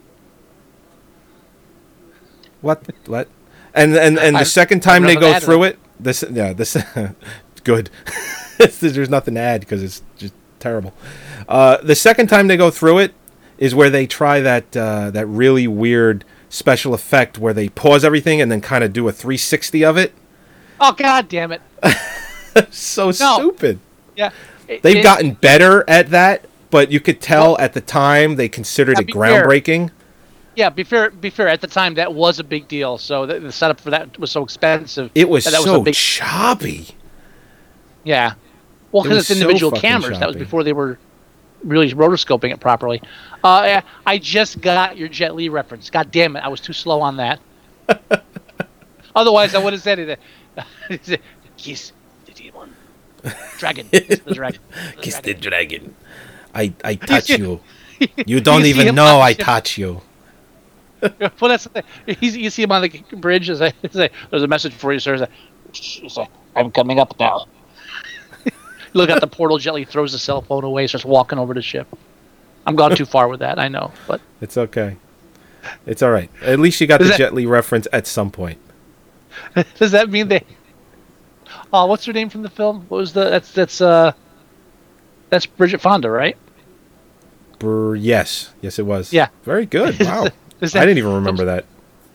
What? 2.62 2.84
What? 3.08 3.28
And 3.76 3.96
and 3.96 4.18
and 4.18 4.36
the 4.36 4.40
I- 4.40 4.44
second 4.44 4.80
time 4.82 5.04
they 5.04 5.16
go 5.16 5.38
through 5.40 5.64
it. 5.64 5.80
this 6.00 6.24
yeah 6.32 6.54
this 6.54 6.78
good. 7.64 7.90
There's 8.80 9.10
nothing 9.10 9.34
to 9.36 9.40
add 9.42 9.60
because 9.62 9.84
it's 9.84 10.02
just 10.18 10.34
terrible. 10.60 10.94
Uh, 11.48 11.78
the 11.84 11.96
second 11.96 12.28
time 12.28 12.48
they 12.48 12.56
go 12.58 12.72
through 12.72 13.00
it 13.00 13.14
is 13.58 13.76
where 13.76 13.90
they 13.90 14.08
try 14.08 14.40
that 14.40 14.76
uh, 14.78 15.12
that 15.12 15.26
really 15.28 15.68
weird 15.68 16.24
special 16.50 16.94
effect 16.94 17.38
where 17.38 17.54
they 17.54 17.68
pause 17.70 18.06
everything 18.06 18.40
and 18.40 18.50
then 18.52 18.62
kind 18.62 18.84
of 18.84 18.94
do 18.94 19.08
a 19.08 19.12
360 19.12 19.84
of 19.84 19.98
it. 19.98 20.14
Oh 20.80 20.94
god 20.94 21.28
damn 21.28 21.52
it! 21.52 21.62
So 22.72 23.12
stupid. 23.12 23.80
Yeah, 24.16 24.32
It- 24.70 24.82
They've 24.82 24.98
it- 24.98 25.04
gotten 25.04 25.34
better 25.34 25.84
at 25.90 26.10
that, 26.12 26.46
but 26.70 26.90
you 26.92 27.02
could 27.02 27.20
tell 27.20 27.58
at 27.60 27.74
the 27.74 27.82
time 27.82 28.38
they 28.38 28.48
considered 28.48 29.00
it 29.00 29.08
groundbreaking. 29.08 29.90
fair. 29.90 29.96
Yeah, 30.56 30.70
be 30.70 30.84
fair. 30.84 31.12
Be 31.12 31.30
fair. 31.30 31.48
At 31.48 31.62
the 31.62 31.68
time, 31.68 31.96
that 31.96 32.14
was 32.14 32.40
a 32.40 32.44
big 32.44 32.68
deal. 32.68 32.98
So 32.98 33.26
the, 33.26 33.40
the 33.40 33.52
setup 33.52 33.80
for 33.80 33.90
that 33.90 34.18
was 34.18 34.32
so 34.32 34.44
expensive. 34.44 35.12
It 35.16 35.28
was 35.28 35.44
that, 35.46 35.52
that 35.52 35.62
so 35.62 35.82
big. 35.82 35.94
choppy. 35.94 36.88
Yeah. 38.04 38.36
Well, 38.92 39.04
because 39.04 39.18
was 39.18 39.32
it's 39.32 39.42
individual 39.42 39.72
fucking 39.72 39.90
cameras. 39.90 40.20
That 40.20 40.28
was 40.28 40.38
before 40.38 40.64
they 40.64 40.74
were 40.74 40.98
really 41.64 41.92
rotoscoping 41.92 42.54
it 42.54 42.60
properly. 42.60 43.02
Uh, 43.44 43.64
yeah, 43.66 43.82
I 44.06 44.18
just 44.18 44.62
got 44.62 44.98
your 44.98 45.10
Jet 45.10 45.36
Li 45.36 45.50
reference. 45.50 45.90
God 45.90 46.12
damn 46.12 46.36
it, 46.36 46.40
I 46.40 46.48
was 46.48 46.62
too 46.62 46.74
slow 46.74 47.02
on 47.02 47.18
that. 47.18 47.40
Otherwise, 49.16 49.56
I 49.56 49.64
would 49.64 49.74
have 49.74 49.82
said 49.82 50.00
it. 50.00 50.20
Kiss 51.58 51.92
the 52.26 52.32
demon. 52.32 52.74
Dragon. 53.58 53.88
Kiss 53.90 54.20
the 54.20 54.34
dragon. 54.34 54.62
Kiss 55.02 55.20
the 55.20 55.34
dragon. 55.34 55.96
I 56.54 56.74
I 56.84 56.96
touch 56.96 57.30
you. 57.30 57.60
You 58.26 58.40
don't 58.40 58.66
even 58.66 58.94
know 58.96 59.20
I 59.20 59.34
touch 59.34 59.78
you. 59.78 60.02
well, 61.40 61.50
that's 61.50 61.64
the 61.66 61.70
thing. 61.70 62.18
He's, 62.20 62.36
you 62.38 62.50
see 62.50 62.64
him 62.64 62.72
on 62.72 62.82
the 62.82 62.90
bridge. 63.18 63.50
As 63.50 63.62
I 63.62 63.74
say, 63.92 64.10
there's 64.30 64.44
a 64.44 64.48
message 64.48 64.74
for 64.74 64.94
you, 64.94 65.00
sir. 65.00 65.28
He's 65.74 66.18
like, 66.18 66.30
I'm 66.56 66.72
coming 66.72 67.00
up 67.00 67.20
now. 67.20 67.46
Look 68.94 69.10
at 69.10 69.22
the 69.22 69.28
portal. 69.28 69.58
Jet 69.58 69.74
Li 69.74 69.86
throws 69.86 70.12
the 70.12 70.20
cell 70.20 70.42
phone 70.42 70.64
away, 70.64 70.88
starts 70.88 71.06
walking 71.06 71.38
over 71.40 71.54
the 71.54 71.62
ship. 71.62 71.88
I'm 72.66 72.76
gone 72.76 72.96
too 72.96 73.06
far 73.06 73.28
with 73.28 73.42
that. 73.42 73.60
I 73.60 73.68
know, 73.68 73.92
but 74.08 74.22
It's 74.42 74.58
okay. 74.58 74.98
It's 75.86 76.02
all 76.02 76.12
right. 76.12 76.30
At 76.42 76.60
least 76.60 76.80
you 76.82 76.88
got 76.88 77.02
Is 77.02 77.08
the 77.08 77.12
that- 77.12 77.18
Jet 77.18 77.34
Li 77.34 77.46
reference 77.46 77.88
at 77.94 78.08
some 78.08 78.32
point. 78.32 78.60
does 79.78 79.92
that 79.92 80.10
mean 80.10 80.28
they? 80.30 80.44
Oh, 81.74 81.86
what's 81.88 82.06
her 82.06 82.14
name 82.14 82.30
from 82.30 82.42
the 82.42 82.50
film? 82.50 82.86
What 82.88 82.98
was 83.00 83.14
the? 83.14 83.30
That's 83.30 83.52
that's 83.52 83.82
uh, 83.82 84.14
that's 85.30 85.46
Bridget 85.46 85.82
Fonda, 85.82 86.10
right? 86.10 86.38
Brr, 87.60 87.96
yes, 87.96 88.54
yes, 88.62 88.80
it 88.80 88.86
was. 88.86 89.12
Yeah. 89.12 89.28
very 89.44 89.66
good. 89.66 89.98
Is 90.62 90.74
that- 90.74 90.84
I 90.84 90.86
didn't 90.86 90.98
even 91.00 91.14
remember 91.14 91.46
that. 91.46 91.66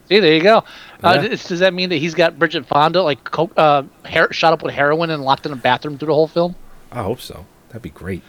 See, 0.09 0.19
there 0.21 0.35
you 0.35 0.43
go. 0.43 0.65
Uh, 1.05 1.19
Yeah. 1.23 1.29
does, 1.29 1.45
does 1.45 1.61
that 1.61 1.73
mean 1.73 1.89
that 1.91 1.97
he's 1.99 2.15
got 2.15 2.39
Bridget 2.39 2.67
Fonda 2.67 3.03
like 3.03 3.23
co- 3.25 3.51
uh, 3.57 3.83
her- 4.07 4.33
shot 4.33 4.53
up 4.53 4.63
with 4.63 4.75
heroin 4.75 5.11
and 5.11 5.23
locked 5.23 5.47
in 5.47 5.53
a 5.53 5.57
bathroom 5.57 5.99
through 5.99 6.07
the 6.09 6.15
whole 6.15 6.27
film? 6.29 6.57
I 6.91 7.03
hope 7.03 7.21
so. 7.21 7.47
That'd 7.69 7.83
be 7.83 7.91
great. 7.91 8.23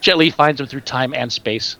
Jet 0.00 0.18
Li 0.18 0.30
finds 0.30 0.60
him 0.60 0.66
through 0.66 0.80
time 0.80 1.14
and 1.14 1.32
space. 1.32 1.76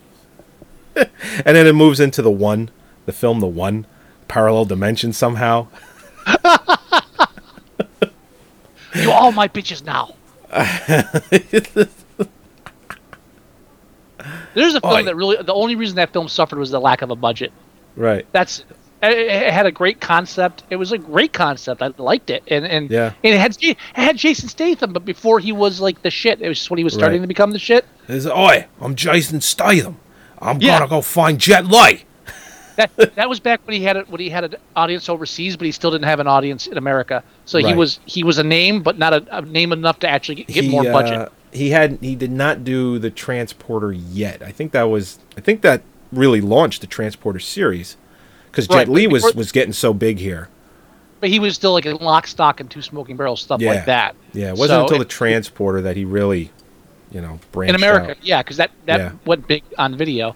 And 0.97 1.57
then 1.57 1.67
it 1.67 1.73
moves 1.75 1.99
into 2.01 2.23
the 2.23 2.31
one, 2.31 2.71
the 3.07 3.13
film, 3.13 3.41
the 3.41 3.47
one, 3.47 3.87
parallel 4.29 4.65
dimension 4.67 5.13
somehow. 5.13 5.67
You 8.95 9.11
all 9.11 9.33
my 9.33 9.49
bitches 9.49 9.83
now. 9.85 10.15
There's 14.55 14.75
a 14.75 14.81
film 14.81 14.95
Oi. 14.95 15.03
that 15.05 15.17
really 15.17 15.37
the 15.43 15.55
only 15.55 15.75
reason 15.77 15.97
that 15.97 16.13
film 16.13 16.29
suffered 16.29 16.59
was 16.59 16.71
the 16.71 16.81
lack 16.81 17.03
of 17.03 17.11
a 17.11 17.17
budget. 17.17 17.53
Right. 17.97 18.27
That's 18.33 18.61
it, 19.03 19.19
it 19.19 19.53
had 19.53 19.67
a 19.67 19.73
great 19.73 20.01
concept. 20.01 20.63
It 20.71 20.77
was 20.77 20.93
a 20.93 20.99
great 20.99 21.33
concept. 21.33 21.83
I 21.83 21.89
liked 21.99 22.31
it, 22.31 22.43
and 22.49 22.65
and 22.65 22.91
Yeah. 22.91 23.13
and 23.25 23.35
it 23.35 23.39
had 23.41 23.57
it 23.61 23.77
had 23.95 24.17
Jason 24.17 24.49
Statham, 24.49 24.93
but 24.93 25.05
before 25.05 25.39
he 25.41 25.53
was 25.53 25.81
like 25.81 26.03
the 26.03 26.11
shit. 26.11 26.41
It 26.41 26.49
was 26.49 26.59
just 26.59 26.71
when 26.71 26.79
he 26.79 26.85
was 26.85 26.95
starting 26.95 27.21
Right. 27.21 27.25
to 27.25 27.29
become 27.29 27.51
the 27.53 27.59
shit. 27.59 27.85
It's, 28.09 28.27
Oi, 28.27 28.67
I'm 28.81 28.95
Jason 28.95 29.41
Statham. 29.41 29.97
I'm 30.41 30.61
Yeah. 30.61 30.79
gonna 30.79 30.89
go 30.91 31.01
find 31.01 31.39
Jet 31.39 31.67
Li. 31.67 32.05
That 32.77 33.15
that 33.17 33.29
was 33.29 33.39
back 33.39 33.61
when 33.67 33.75
he 33.77 33.83
had 33.83 33.99
a, 33.99 34.01
when 34.05 34.19
he 34.19 34.31
had 34.31 34.45
an 34.45 34.55
audience 34.75 35.11
overseas, 35.11 35.59
but 35.59 35.67
he 35.67 35.73
still 35.73 35.91
didn't 35.91 36.07
have 36.07 36.21
an 36.21 36.27
audience 36.27 36.67
in 36.67 36.79
America. 36.79 37.23
So 37.45 37.59
he 37.59 37.75
was 37.75 38.01
he 38.07 38.25
was 38.25 38.39
a 38.39 38.43
name, 38.43 38.83
but 38.83 38.97
not 38.97 39.13
a, 39.13 39.37
a 39.37 39.43
name 39.43 39.73
enough 39.73 39.99
to 39.99 40.09
actually 40.09 40.37
get, 40.37 40.47
get 40.47 40.65
more 40.71 40.83
budget. 40.85 41.19
Uh, 41.19 41.29
he 41.53 41.71
had 41.71 41.99
he 42.01 42.15
did 42.15 42.31
not 42.33 42.65
do 42.65 42.99
the 42.99 43.11
Transporter 43.11 43.93
yet. 43.93 44.43
I 44.43 44.51
think 44.53 44.73
that 44.73 44.85
was 44.85 45.19
I 45.37 45.41
think 45.41 45.61
that 45.63 45.83
really 46.13 46.41
launched 46.41 46.81
the 46.81 46.87
Transporter 46.87 47.39
series 47.39 47.97
because 48.51 48.69
Right, 48.69 48.87
Jet 48.87 48.89
Li 48.89 49.07
was 49.07 49.23
before- 49.23 49.39
was 49.39 49.53
getting 49.53 49.73
so 49.73 49.93
big 49.95 50.19
here. 50.19 50.49
But 51.21 51.31
he 51.31 51.39
was 51.39 51.55
still 51.55 51.73
like 51.73 51.87
in 51.87 51.97
lock, 51.99 52.27
stock, 52.27 52.59
and 52.59 52.69
two 52.71 52.83
smoking 52.83 53.17
barrels, 53.17 53.41
stuff 53.41 53.61
Yeah, 53.61 53.71
like 53.75 53.85
that. 53.87 54.17
Yeah, 54.33 54.49
it 54.49 54.57
wasn't 54.57 54.69
So 54.79 54.83
until 54.83 54.97
it- 54.97 54.99
the 55.01 55.05
Transporter 55.05 55.81
that 55.83 55.97
he 55.97 56.05
really, 56.05 56.51
you 57.13 57.21
know, 57.21 57.39
branched 57.53 57.71
in 57.71 57.77
America, 57.77 58.11
out. 58.13 58.17
yeah, 58.25 58.43
because 58.43 58.57
that 58.57 58.71
that 58.87 58.99
Yeah. 58.99 59.13
went 59.25 59.47
big 59.47 59.63
on 59.79 59.97
video. 59.97 60.35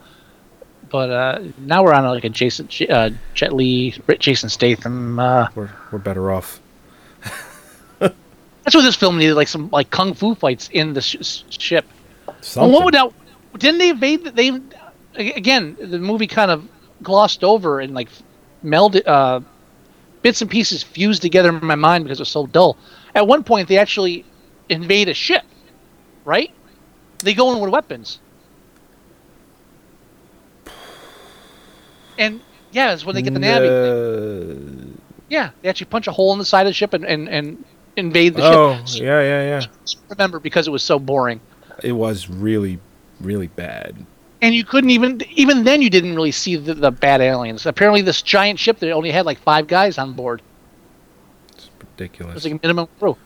But 0.89 1.11
uh, 1.11 1.39
now 1.59 1.83
we're 1.83 1.93
on 1.93 2.05
like 2.05 2.23
a 2.25 2.29
Jason 2.29 2.69
uh, 2.89 3.11
Jet 3.35 3.53
Li, 3.53 3.95
Jason 4.21 4.49
Statham. 4.49 5.19
Uh, 5.19 5.49
We're 5.57 5.71
we're 5.91 5.99
better 5.99 6.31
off. 6.31 6.61
That's 8.67 8.75
what 8.75 8.83
this 8.83 8.97
film 8.97 9.17
needed, 9.17 9.35
like 9.37 9.47
some 9.47 9.71
like 9.71 9.91
kung 9.91 10.13
fu 10.13 10.35
fights 10.35 10.69
in 10.73 10.93
the 10.93 11.01
sh- 11.01 11.17
sh- 11.23 11.43
ship. 11.51 11.87
Well, 12.57 12.73
what 12.73 12.85
would 12.87 12.95
now? 12.95 13.13
Didn't 13.57 13.79
they 13.79 13.91
evade? 13.91 14.25
the- 14.25 14.33
They 14.33 14.61
again, 15.15 15.77
the 15.81 16.01
movie 16.01 16.27
kind 16.27 16.51
of 16.51 16.69
glossed 17.01 17.45
over 17.45 17.79
and 17.79 17.95
like 17.95 18.09
melded 18.65 19.07
uh, 19.07 19.39
bits 20.23 20.43
and 20.43 20.51
pieces 20.51 20.83
fused 20.83 21.23
together 21.23 21.51
in 21.57 21.65
my 21.65 21.77
mind 21.77 22.03
because 22.05 22.19
it 22.19 22.23
was 22.23 22.29
so 22.29 22.47
dull. 22.49 22.77
At 23.15 23.29
one 23.29 23.45
point, 23.45 23.69
they 23.69 23.79
actually 23.79 24.25
invade 24.69 25.09
a 25.09 25.15
ship, 25.15 25.45
right? 26.25 26.51
They 27.21 27.35
go 27.35 27.53
in 27.55 27.61
with 27.61 27.71
weapons, 27.71 28.19
and 32.19 32.41
yeah, 32.73 32.93
it's 32.93 33.05
when 33.05 33.15
they 33.15 33.23
get 33.23 33.33
the 33.35 33.39
navy. 33.41 33.69
Yeah, 35.29 35.51
they 35.63 35.69
actually 35.69 35.87
punch 35.87 36.09
a 36.09 36.13
hole 36.13 36.33
in 36.33 36.39
the 36.41 36.45
side 36.45 36.63
of 36.63 36.71
the 36.71 36.75
ship 36.75 36.95
and 36.95 37.05
and, 37.05 37.29
and 37.29 37.65
invade 37.97 38.35
the 38.35 38.43
oh, 38.45 38.85
ship. 38.85 39.03
yeah, 39.03 39.21
yeah, 39.21 39.61
yeah. 39.61 39.67
Remember, 40.11 40.39
because 40.41 40.67
it 40.69 40.71
was 40.71 40.83
so 40.83 40.99
boring. 40.99 41.41
It 41.83 41.93
was 41.93 42.29
really, 42.29 42.79
really 43.21 43.49
bad. 43.49 43.95
and 44.43 44.55
you 44.55 44.65
couldn't 44.65 44.91
even 44.91 45.23
even 45.35 45.65
then 45.65 45.83
you 45.83 45.91
didn't 45.91 46.15
really 46.15 46.33
see 46.33 46.57
the, 46.57 46.75
the 46.75 46.91
bad 46.91 47.21
aliens. 47.21 47.67
Apparently, 47.67 48.03
this 48.03 48.23
giant 48.23 48.59
ship 48.59 48.79
that 48.81 48.91
only 48.93 49.11
had 49.11 49.27
like 49.27 49.39
five 49.39 49.67
guys 49.67 49.99
on 49.99 50.13
board. 50.13 50.43
It's 51.53 51.69
Ridiculous. 51.81 52.33
It 52.33 52.35
was 52.35 52.45
like 52.45 52.55
a 52.55 52.61
minimum 52.63 52.89
crew. 52.99 53.17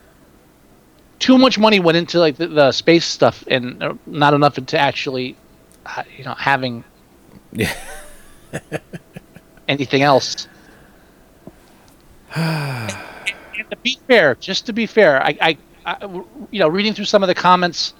Too 1.18 1.36
much 1.36 1.58
money 1.58 1.80
went 1.80 1.96
into 1.98 2.18
like 2.18 2.36
the, 2.36 2.46
the 2.46 2.72
space 2.72 3.04
stuff, 3.04 3.44
and 3.48 3.82
uh, 3.82 3.94
not 4.06 4.34
enough 4.34 4.56
into 4.58 4.78
actually, 4.78 5.36
uh, 5.86 6.02
you 6.16 6.24
know, 6.24 6.34
having 6.34 6.82
Yeah. 7.52 7.72
anything 9.68 10.02
else. 10.02 10.48
and 13.60 13.70
to 13.70 13.76
be 13.76 13.98
fair, 14.08 14.34
just 14.34 14.66
to 14.66 14.72
be 14.72 14.86
fair, 14.86 15.22
I, 15.22 15.36
I, 15.40 15.58
I, 15.84 16.04
you 16.50 16.58
know, 16.58 16.68
reading 16.68 16.94
through 16.94 17.04
some 17.04 17.22
of 17.22 17.28
the 17.28 17.34
comments 17.34 17.94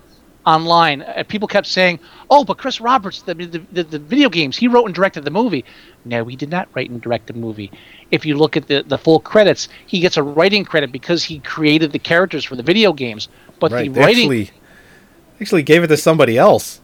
online, 0.47 1.03
uh, 1.03 1.23
people 1.29 1.47
kept 1.47 1.67
saying, 1.67 2.01
"Oh, 2.31 2.45
but 2.45 2.59
Chris 2.59 2.81
Roberts, 2.81 3.23
the, 3.23 3.35
the 3.35 3.59
the 3.73 3.85
the 3.85 3.99
video 3.99 4.29
games, 4.29 4.57
he 4.57 4.69
wrote 4.69 4.87
and 4.87 4.95
directed 4.95 5.25
the 5.25 5.31
movie." 5.31 5.65
No, 6.05 6.25
he 6.25 6.37
did 6.37 6.51
not 6.51 6.69
write 6.75 6.91
and 6.91 7.01
direct 7.01 7.27
the 7.27 7.35
movie. 7.35 7.71
If 8.11 8.25
you 8.25 8.37
look 8.37 8.57
at 8.57 8.67
the 8.67 8.83
the 8.87 8.99
full 8.99 9.21
credits, 9.21 9.69
he 9.87 10.01
gets 10.01 10.17
a 10.17 10.23
writing 10.23 10.65
credit 10.65 10.93
because 10.93 11.23
he 11.25 11.39
created 11.41 11.93
the 11.93 11.99
characters 11.99 12.45
for 12.45 12.57
the 12.57 12.63
video 12.63 12.93
games. 12.93 13.29
But 13.59 13.73
right. 13.73 13.85
the 13.85 13.93
They 13.93 14.01
writing, 14.01 14.25
actually, 14.25 14.51
actually 15.41 15.63
gave 15.63 15.85
it 15.85 15.89
to 15.89 15.97
somebody 15.97 16.39
else. 16.39 16.81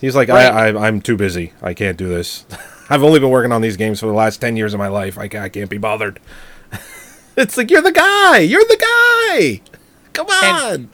He's 0.00 0.16
like, 0.16 0.28
Right. 0.28 0.46
I, 0.46 0.68
I, 0.68 0.86
I'm 0.86 1.00
too 1.00 1.16
busy. 1.16 1.52
I 1.62 1.74
can't 1.74 1.96
do 1.96 2.08
this. 2.08 2.46
I've 2.90 3.02
only 3.02 3.20
been 3.20 3.30
working 3.30 3.52
on 3.52 3.62
these 3.62 3.76
games 3.76 4.00
for 4.00 4.06
the 4.06 4.12
last 4.12 4.40
ten 4.40 4.56
years 4.56 4.74
of 4.74 4.78
my 4.78 4.88
life. 4.88 5.18
I, 5.18 5.24
I 5.24 5.48
can't 5.48 5.70
be 5.70 5.78
bothered. 5.78 6.20
It's 7.36 7.56
like 7.56 7.70
you're 7.70 7.82
the 7.82 7.92
guy. 7.92 8.38
You're 8.38 8.64
the 8.64 8.76
guy. 8.76 9.60
Come 10.12 10.26
on. 10.28 10.90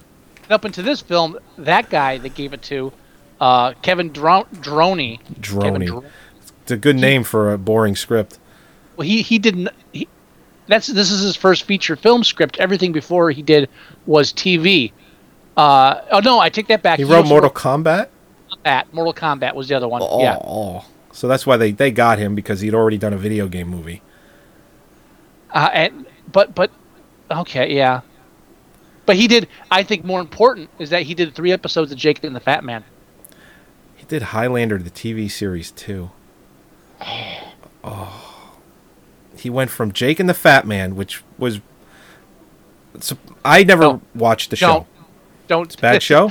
up 0.49 0.65
into 0.65 0.83
this 0.83 1.01
film, 1.01 1.39
that 1.59 1.91
guy 1.91 2.19
that 2.19 2.35
gave 2.35 2.53
it 2.53 2.63
to 2.63 2.93
uh, 3.41 3.73
Kevin 3.83 4.13
Dro- 4.13 4.47
Droney. 4.55 5.19
Kevin 5.43 5.83
Droney. 5.83 5.87
Dro- 5.87 6.05
It's 6.63 6.71
a 6.71 6.77
good 6.77 6.97
name 6.97 7.25
for 7.25 7.53
a 7.53 7.59
boring 7.59 7.97
script. 7.97 8.39
well, 8.97 9.07
he 9.07 9.23
he 9.23 9.39
didn't. 9.39 9.69
He, 9.93 10.09
that's 10.67 10.87
this 10.87 11.11
is 11.11 11.21
his 11.23 11.37
first 11.37 11.65
feature 11.65 11.97
film 11.97 12.23
script. 12.25 12.59
Everything 12.59 12.93
before 12.93 13.31
he 13.31 13.43
did 13.43 13.69
was 14.07 14.33
TV. 14.33 14.93
Uh, 15.57 16.01
oh 16.13 16.21
no, 16.21 16.39
I 16.39 16.49
take 16.49 16.69
that 16.69 16.83
back. 16.83 16.99
He 16.99 17.05
wrote 17.05 17.19
also 17.19 17.29
Mortal 17.29 17.51
Kombat. 17.51 18.09
Kombat. 18.65 18.85
Mortal 18.93 19.13
Kombat 19.15 19.55
was 19.55 19.69
the 19.69 19.75
other 19.75 19.89
one. 19.89 20.01
Oh, 20.05 20.21
Yeah. 20.23 20.39
oh. 20.45 20.85
So 21.13 21.27
that's 21.29 21.45
why 21.45 21.57
they, 21.57 21.73
they 21.73 21.91
got 21.91 22.19
him 22.21 22.35
because 22.37 22.61
he'd 22.61 22.73
already 22.75 22.97
done 22.97 23.13
a 23.13 23.19
video 23.19 23.49
game 23.49 23.69
movie. 23.69 24.01
Uh, 25.53 25.69
and 25.73 26.07
but 26.33 26.55
but 26.55 26.71
okay, 27.31 27.75
yeah. 27.75 28.01
But 29.07 29.17
he 29.17 29.27
did. 29.27 29.49
I 29.71 29.83
think 29.83 30.05
more 30.05 30.21
important 30.21 30.71
is 30.79 30.91
that 30.91 31.03
he 31.03 31.15
did 31.15 31.35
three 31.35 31.53
episodes 31.53 31.91
of 31.91 31.99
Jake 31.99 32.23
and 32.23 32.37
the 32.37 32.41
Fat 32.41 32.63
Man. 32.65 32.85
He 33.97 34.05
did 34.07 34.23
Highlander, 34.23 34.79
the 34.79 34.91
TV 34.91 35.31
series 35.31 35.71
too. 35.71 36.11
Oh. 37.83 38.51
He 39.39 39.49
went 39.49 39.71
from 39.71 39.91
Jake 39.91 40.21
and 40.21 40.29
the 40.29 40.35
Fat 40.35 40.67
Man, 40.67 40.97
which 40.97 41.23
was. 41.39 41.61
I 43.43 43.65
never 43.65 43.85
Don't. 43.85 44.03
watched 44.15 44.51
the 44.51 44.57
show. 44.57 44.87
Don't. 45.49 45.71
Don't. 45.71 45.81
Bad 45.81 46.03
show? 46.03 46.31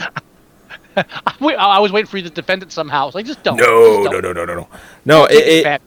I, 0.96 1.80
was 1.80 1.92
waiting 1.92 2.08
for 2.08 2.18
you 2.18 2.24
to 2.24 2.30
defend 2.30 2.62
it 2.62 2.72
somehow. 2.72 3.08
It's 3.08 3.16
like 3.16 3.26
just 3.26 3.42
don't. 3.44 3.58
No, 3.58 4.04
Just 4.04 4.12
no, 4.12 4.22
don't. 4.22 4.36
no, 4.36 4.46
no, 4.46 4.46
no, 4.46 4.56
no. 4.62 4.68
No, 5.06 5.28
the 5.28 5.58
it, 5.60 5.64
Fat- 5.64 5.82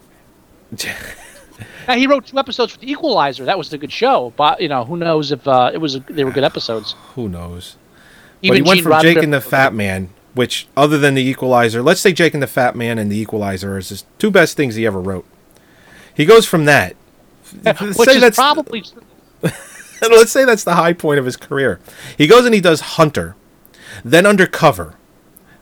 Now, 1.88 1.94
he 1.94 2.06
wrote 2.06 2.26
two 2.26 2.38
episodes 2.38 2.72
for 2.72 2.78
the 2.78 2.90
Equalizer. 2.90 3.44
That 3.44 3.58
was 3.58 3.72
a 3.72 3.78
good 3.78 3.92
show, 3.92 4.32
but 4.36 4.60
you 4.60 4.68
know 4.68 4.84
who 4.84 4.96
knows 4.96 5.32
if 5.32 5.46
uh, 5.46 5.70
it 5.72 5.78
was 5.78 5.96
a, 5.96 6.00
they 6.00 6.24
were 6.24 6.30
good 6.30 6.44
episodes. 6.44 6.92
who 7.14 7.28
knows? 7.28 7.76
Even 8.42 8.54
but 8.54 8.56
he 8.56 8.68
went 8.68 8.78
Gene 8.78 8.84
from 8.84 9.02
Jake 9.02 9.22
and 9.22 9.32
the 9.32 9.40
Fat 9.40 9.72
Man, 9.72 10.10
which, 10.34 10.66
other 10.76 10.98
than 10.98 11.14
the 11.14 11.22
Equalizer, 11.22 11.80
let's 11.82 12.00
say 12.00 12.12
Jake 12.12 12.34
and 12.34 12.42
the 12.42 12.48
Fat 12.48 12.74
Man 12.74 12.98
and 12.98 13.10
the 13.10 13.16
Equalizer 13.16 13.78
is 13.78 13.90
his 13.90 14.04
two 14.18 14.30
best 14.30 14.56
things 14.56 14.74
he 14.74 14.84
ever 14.84 15.00
wrote. 15.00 15.24
He 16.14 16.24
goes 16.24 16.46
from 16.46 16.64
that. 16.64 16.96
which 17.62 17.96
say 17.96 18.14
is 18.14 18.20
that's 18.20 18.36
probably 18.36 18.82
let's 20.10 20.32
say 20.32 20.44
that's 20.44 20.64
the 20.64 20.74
high 20.74 20.92
point 20.92 21.18
of 21.18 21.24
his 21.24 21.36
career. 21.36 21.80
He 22.16 22.26
goes 22.26 22.44
and 22.44 22.54
he 22.54 22.60
does 22.60 22.80
Hunter, 22.80 23.36
then 24.04 24.26
Undercover, 24.26 24.94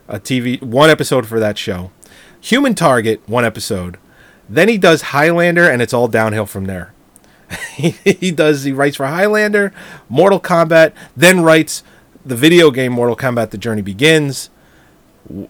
a 0.07 0.19
TV 0.19 0.61
one 0.61 0.89
episode 0.89 1.27
for 1.27 1.39
that 1.39 1.57
show, 1.57 1.91
Human 2.39 2.73
Target 2.73 3.21
one 3.27 3.45
episode, 3.45 3.97
then 4.53 4.67
he 4.67 4.77
does 4.77 5.01
Highlander, 5.01 5.69
and 5.69 5.81
it's 5.81 5.93
all 5.93 6.07
downhill 6.07 6.45
from 6.45 6.65
there. 6.65 6.93
he, 7.75 8.31
does 8.31 8.63
he 8.63 8.71
writes 8.71 8.95
for 8.95 9.05
Highlander, 9.07 9.73
Mortal 10.09 10.39
Kombat, 10.39 10.93
then 11.17 11.41
writes 11.41 11.83
the 12.25 12.35
video 12.35 12.71
game 12.71 12.93
Mortal 12.93 13.15
Kombat: 13.15 13.49
The 13.51 13.57
Journey 13.57 13.81
Begins, 13.81 14.49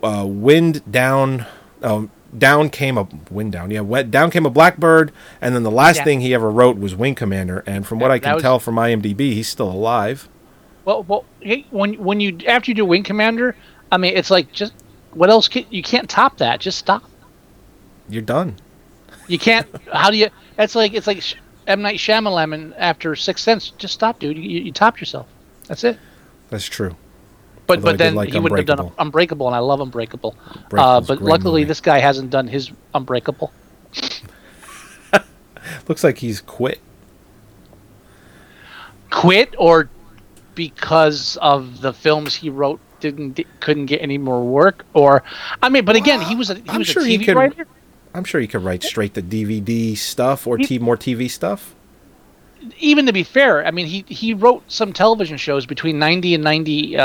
uh, 0.04 0.26
Wind 0.28 0.82
Down. 0.92 1.46
Um, 1.82 2.12
down 2.38 2.70
came 2.70 2.98
a 2.98 3.08
wind 3.30 3.52
down, 3.52 3.72
yeah. 3.72 3.82
Wet, 3.82 4.10
down 4.10 4.32
came 4.32 4.46
a 4.46 4.50
blackbird, 4.50 5.12
and 5.42 5.54
then 5.54 5.64
the 5.64 5.72
last 5.72 5.98
Yeah. 5.98 6.04
thing 6.06 6.22
he 6.22 6.34
ever 6.34 6.50
wrote 6.50 6.78
was 6.78 6.96
Wing 6.96 7.14
Commander. 7.14 7.62
And 7.68 7.86
from 7.86 8.00
what 8.00 8.10
I 8.10 8.20
can 8.20 8.36
was- 8.36 8.42
tell 8.44 8.58
from 8.58 8.76
IMDb, 8.76 9.34
he's 9.34 9.50
still 9.50 9.70
alive. 9.70 10.30
well, 10.86 11.04
well. 11.04 11.26
Hey, 11.42 11.66
when 11.72 11.96
when 11.96 12.20
you 12.20 12.38
after 12.48 12.72
you 12.72 12.76
do 12.76 12.86
Wing 12.86 13.04
Commander, 13.04 13.56
I 13.92 13.98
mean, 13.98 14.16
it's 14.16 14.32
like 14.32 14.52
just 14.54 14.74
what 15.14 15.30
else? 15.30 15.48
Can, 15.50 15.66
you 15.70 15.84
can't 15.84 16.10
top 16.10 16.38
that. 16.38 16.60
Just 16.62 16.78
stop. 16.80 17.04
You're 18.10 18.22
done. 18.22 18.56
You 19.32 19.40
can't. 19.40 19.66
how 19.94 20.12
do 20.12 20.18
you? 20.18 20.30
It's 20.60 20.76
like 20.76 20.94
it's 20.94 21.08
like 21.08 21.24
M 21.66 21.82
Night 21.82 21.98
Shyamalan 21.98 22.74
after 22.78 23.16
Sixth 23.16 23.44
Sense. 23.44 23.70
Just 23.78 23.94
stop, 23.94 24.20
dude. 24.20 24.38
You, 24.38 24.44
you, 24.44 24.72
topped 24.74 25.00
yourself. 25.00 25.28
That's 25.68 25.86
it. 25.86 25.98
That's 26.50 26.66
true. 26.66 26.98
But 27.66 27.78
Although 27.78 27.92
but 27.92 27.98
then 27.98 28.16
like 28.16 28.34
he 28.34 28.40
wouldn't 28.40 28.68
have 28.68 28.78
done 28.78 28.92
Unbreakable. 29.00 29.48
And 29.48 29.56
I 29.56 29.60
love 29.60 29.80
Unbreakable. 29.80 30.36
Uh, 30.74 31.00
but 31.00 31.22
luckily, 31.22 31.62
movie. 31.62 31.70
this 31.70 31.80
guy 31.80 32.00
hasn't 32.00 32.30
done 32.30 32.48
his 32.48 32.72
Unbreakable. 32.94 33.54
Looks 35.88 36.04
like 36.04 36.18
he's 36.18 36.42
quit. 36.42 36.82
Quit 39.12 39.56
or 39.58 39.90
because 40.56 41.38
of 41.42 41.80
the 41.80 41.94
films 41.94 42.36
he 42.36 42.50
wrote 42.50 42.82
didn't 43.00 43.40
couldn't 43.62 43.86
get 43.86 44.02
any 44.02 44.18
more 44.18 44.44
work, 44.44 44.86
or 44.94 45.24
I 45.62 45.70
mean, 45.70 45.86
but 45.86 45.96
again, 45.96 46.22
he 46.22 46.36
was 46.36 46.50
a 46.50 46.56
he 46.56 46.64
I'm 46.68 46.80
was 46.80 46.88
sure 46.88 47.04
a 47.04 47.06
he 47.06 47.18
TV 47.18 47.26
could- 47.26 47.36
writer. 47.38 47.66
I'm 48.14 48.24
sure 48.24 48.42
he 48.42 48.48
could 48.48 48.64
write 48.64 48.84
straight 48.84 49.14
to 49.14 49.22
DVD 49.22 49.98
stuff 49.98 50.46
or 50.48 50.58
He- 50.58 50.66
t- 50.66 50.80
more 50.80 50.98
TV 50.98 51.30
stuff. 51.30 51.74
even 52.80 53.06
to 53.06 53.14
be 53.14 53.24
fair, 53.24 53.66
I 53.66 53.72
mean, 53.72 53.86
he 53.88 54.06
he 54.08 54.34
wrote 54.34 54.64
some 54.68 54.94
television 54.94 55.38
shows 55.38 55.66
between 55.66 55.98
ninety 56.00 56.34
and 56.36 56.44
ninety 56.44 56.96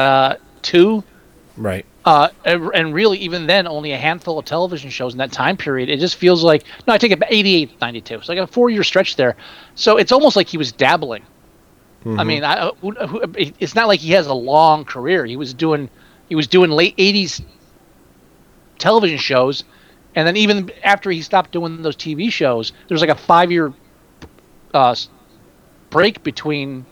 two. 0.62 1.04
Right. 1.56 1.86
Uh, 2.04 2.28
and 2.44 2.70
and 2.74 2.94
really, 2.94 3.18
even 3.18 3.46
then, 3.46 3.66
only 3.66 3.92
a 3.92 3.96
handful 3.96 4.38
of 4.38 4.44
television 4.44 4.90
shows 4.90 5.12
in 5.14 5.18
that 5.18 5.32
time 5.32 5.56
period. 5.56 5.88
It 5.88 5.98
just 5.98 6.16
feels 6.16 6.42
like 6.44 6.64
no, 6.86 6.92
I 6.94 6.98
take 6.98 7.10
it 7.12 7.18
back, 7.18 7.30
88, 7.32 7.80
92. 7.80 8.20
So 8.22 8.32
like 8.32 8.42
a 8.42 8.46
four 8.46 8.68
year 8.70 8.84
stretch 8.84 9.16
there. 9.16 9.36
So 9.74 9.96
it's 9.96 10.12
almost 10.12 10.36
like 10.36 10.48
he 10.48 10.58
was 10.58 10.70
dabbling. 10.72 11.22
I 12.18 12.22
mean, 12.22 12.44
I, 12.44 12.54
uh, 12.58 12.70
who, 12.80 12.92
who, 12.92 13.24
it's 13.36 13.74
not 13.74 13.88
like 13.88 13.98
he 13.98 14.12
has 14.12 14.28
a 14.28 14.34
long 14.34 14.84
career. 14.84 15.26
He 15.26 15.34
was 15.34 15.52
doing, 15.52 15.90
he 16.28 16.36
was 16.36 16.46
doing 16.46 16.70
late 16.70 16.96
'80s 16.98 17.42
television 18.78 19.18
shows, 19.18 19.64
and 20.16 20.26
then 20.26 20.36
even 20.36 20.70
after 20.82 21.10
he 21.10 21.22
stopped 21.22 21.52
doing 21.52 21.82
those 21.82 21.96
TV 21.96 22.32
shows, 22.32 22.72
there's 22.88 23.00
like 23.02 23.10
a 23.10 23.14
five 23.14 23.52
year 23.52 23.72
uh, 24.74 24.96
break 25.90 26.22
between 26.24 26.84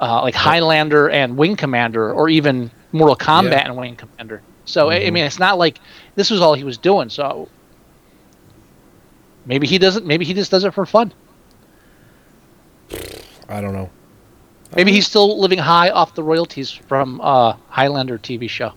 uh, 0.00 0.22
like 0.22 0.34
Highlander 0.34 1.10
and 1.10 1.36
Wing 1.36 1.56
Commander, 1.56 2.12
or 2.12 2.28
even 2.28 2.70
Mortal 2.92 3.16
Kombat 3.16 3.50
Yeah. 3.50 3.66
and 3.66 3.76
Wing 3.76 3.96
Commander. 3.96 4.40
So 4.64 4.90
I 4.90 5.06
I 5.06 5.10
mean, 5.10 5.24
it's 5.24 5.40
not 5.40 5.58
like 5.58 5.78
this 6.14 6.30
was 6.30 6.40
all 6.40 6.54
he 6.54 6.64
was 6.64 6.78
doing. 6.78 7.08
So 7.08 7.48
maybe 9.44 9.66
he 9.66 9.78
doesn't. 9.78 10.06
Maybe 10.06 10.24
he 10.24 10.32
just 10.32 10.50
does 10.50 10.64
it 10.64 10.72
for 10.72 10.86
fun. 10.86 11.12
I 13.48 13.60
don't 13.60 13.72
know. 13.74 13.90
Maybe 14.74 14.92
he's 14.92 15.06
still 15.06 15.38
living 15.38 15.58
high 15.58 15.90
off 15.90 16.14
the 16.14 16.22
royalties 16.22 16.70
from 16.70 17.20
uh, 17.20 17.56
Highlander 17.68 18.16
TV 18.18 18.48
show. 18.48 18.72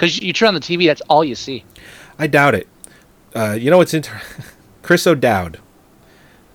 Because 0.00 0.18
you 0.22 0.32
turn 0.32 0.48
on 0.48 0.54
the 0.54 0.60
TV, 0.60 0.86
that's 0.86 1.02
all 1.10 1.22
you 1.22 1.34
see. 1.34 1.62
I 2.18 2.26
doubt 2.26 2.54
it. 2.54 2.66
Uh, 3.36 3.52
you 3.52 3.70
know 3.70 3.76
what's 3.76 3.92
inter- 3.92 4.22
Chris 4.82 5.06
O'Dowd 5.06 5.60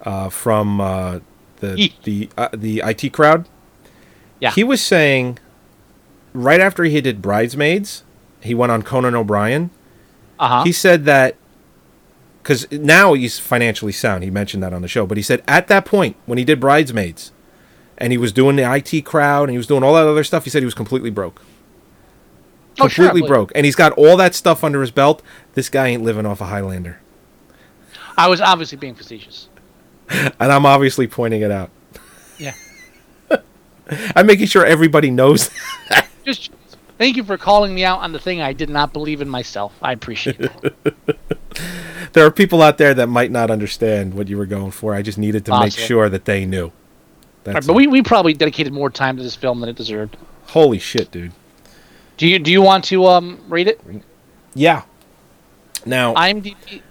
uh, 0.02 0.30
from 0.30 0.82
uh, 0.82 1.20
the 1.58 1.76
Eek. 1.76 2.02
the 2.06 2.30
uh, 2.36 2.50
the 2.52 2.82
IT 2.84 3.14
crowd. 3.14 3.48
Yeah. 4.40 4.50
He 4.50 4.64
was 4.64 4.82
saying 4.82 5.38
right 6.34 6.60
after 6.60 6.86
he 6.86 7.00
did 7.02 7.22
Bridesmaids, 7.22 8.04
he 8.42 8.56
went 8.56 8.72
on 8.72 8.82
Conan 8.82 9.14
O'Brien. 9.14 9.70
Uh 10.40 10.48
huh. 10.48 10.64
He 10.64 10.72
said 10.72 11.06
that 11.06 11.36
because 12.42 12.70
now 12.72 13.14
he's 13.14 13.38
financially 13.38 13.92
sound. 13.92 14.24
He 14.24 14.32
mentioned 14.32 14.64
that 14.64 14.74
on 14.74 14.82
the 14.82 14.88
show, 14.88 15.06
but 15.06 15.18
he 15.18 15.24
said 15.24 15.44
at 15.48 15.68
that 15.68 15.86
point 15.86 16.16
when 16.26 16.40
he 16.40 16.44
did 16.44 16.60
Bridesmaids, 16.60 17.32
and 18.00 18.12
he 18.12 18.18
was 18.18 18.32
doing 18.32 18.56
the 18.56 18.64
IT 18.74 19.06
crowd 19.06 19.44
and 19.44 19.52
he 19.52 19.58
was 19.58 19.68
doing 19.68 19.84
all 19.84 19.94
that 19.94 20.08
other 20.08 20.24
stuff, 20.24 20.46
he 20.46 20.50
said 20.50 20.64
he 20.64 20.66
was 20.66 20.74
completely 20.74 21.12
broke. 21.12 21.44
Oh, 22.80 22.88
sure, 22.88 23.06
Completely 23.06 23.22
believe- 23.22 23.30
broke, 23.30 23.52
and 23.56 23.66
he's 23.66 23.76
got 23.76 23.92
all 23.94 24.18
that 24.18 24.36
stuff 24.36 24.64
under 24.64 24.82
his 24.82 24.92
belt. 24.92 25.22
This 25.54 25.70
guy 25.70 25.88
ain't 25.88 26.04
living 26.04 26.26
off 26.26 26.42
a 26.42 26.46
Highlander, 26.46 27.00
I 28.18 28.28
was 28.28 28.42
obviously 28.42 28.78
being 28.78 28.96
facetious. 28.96 29.50
and 30.10 30.34
I'm 30.40 30.66
obviously 30.66 31.08
pointing 31.08 31.42
it 31.42 31.52
out. 31.52 31.70
Yeah. 32.38 32.54
I'm 34.16 34.26
making 34.26 34.48
sure 34.48 34.66
everybody 34.66 35.10
knows. 35.10 35.50
Just 36.26 36.52
thank 36.98 37.16
you 37.18 37.24
for 37.24 37.38
calling 37.38 37.74
me 37.74 37.84
out 37.84 38.00
on 38.00 38.12
the 38.12 38.20
thing 38.20 38.42
I 38.42 38.54
did 38.54 38.70
not 38.70 38.94
believe 38.94 39.22
in 39.22 39.30
myself. 39.30 39.74
I 39.82 39.92
appreciate 39.94 40.38
that. 40.40 40.74
there 42.14 42.26
are 42.26 42.32
people 42.32 42.62
out 42.62 42.78
there 42.78 42.94
that 42.94 43.08
might 43.08 43.32
not 43.32 43.50
understand 43.52 44.14
what 44.14 44.28
you 44.28 44.38
were 44.38 44.46
going 44.46 44.72
for. 44.72 44.94
I 44.94 45.02
just 45.02 45.18
needed 45.18 45.46
to 45.46 45.60
make 45.60 45.74
sure 45.74 46.10
that 46.10 46.26
they 46.26 46.46
knew. 46.46 46.72
Right, 47.46 47.66
but 47.66 47.74
we, 47.74 47.86
we 47.88 48.02
probably 48.02 48.34
dedicated 48.34 48.74
more 48.74 48.90
time 48.90 49.18
to 49.18 49.24
this 49.24 49.36
film 49.36 49.60
than 49.60 49.70
it 49.70 49.76
deserved. 49.76 50.18
holy 50.48 50.80
shit, 50.80 51.12
dude. 51.12 51.32
Do 52.18 52.28
you 52.28 52.40
do 52.40 52.52
you 52.52 52.62
want 52.62 52.86
to 52.86 53.06
um 53.06 53.40
rate 53.48 53.68
it? 53.68 53.82
Yeah. 54.54 54.84
Now, 55.86 56.14
IMDb. 56.16 56.82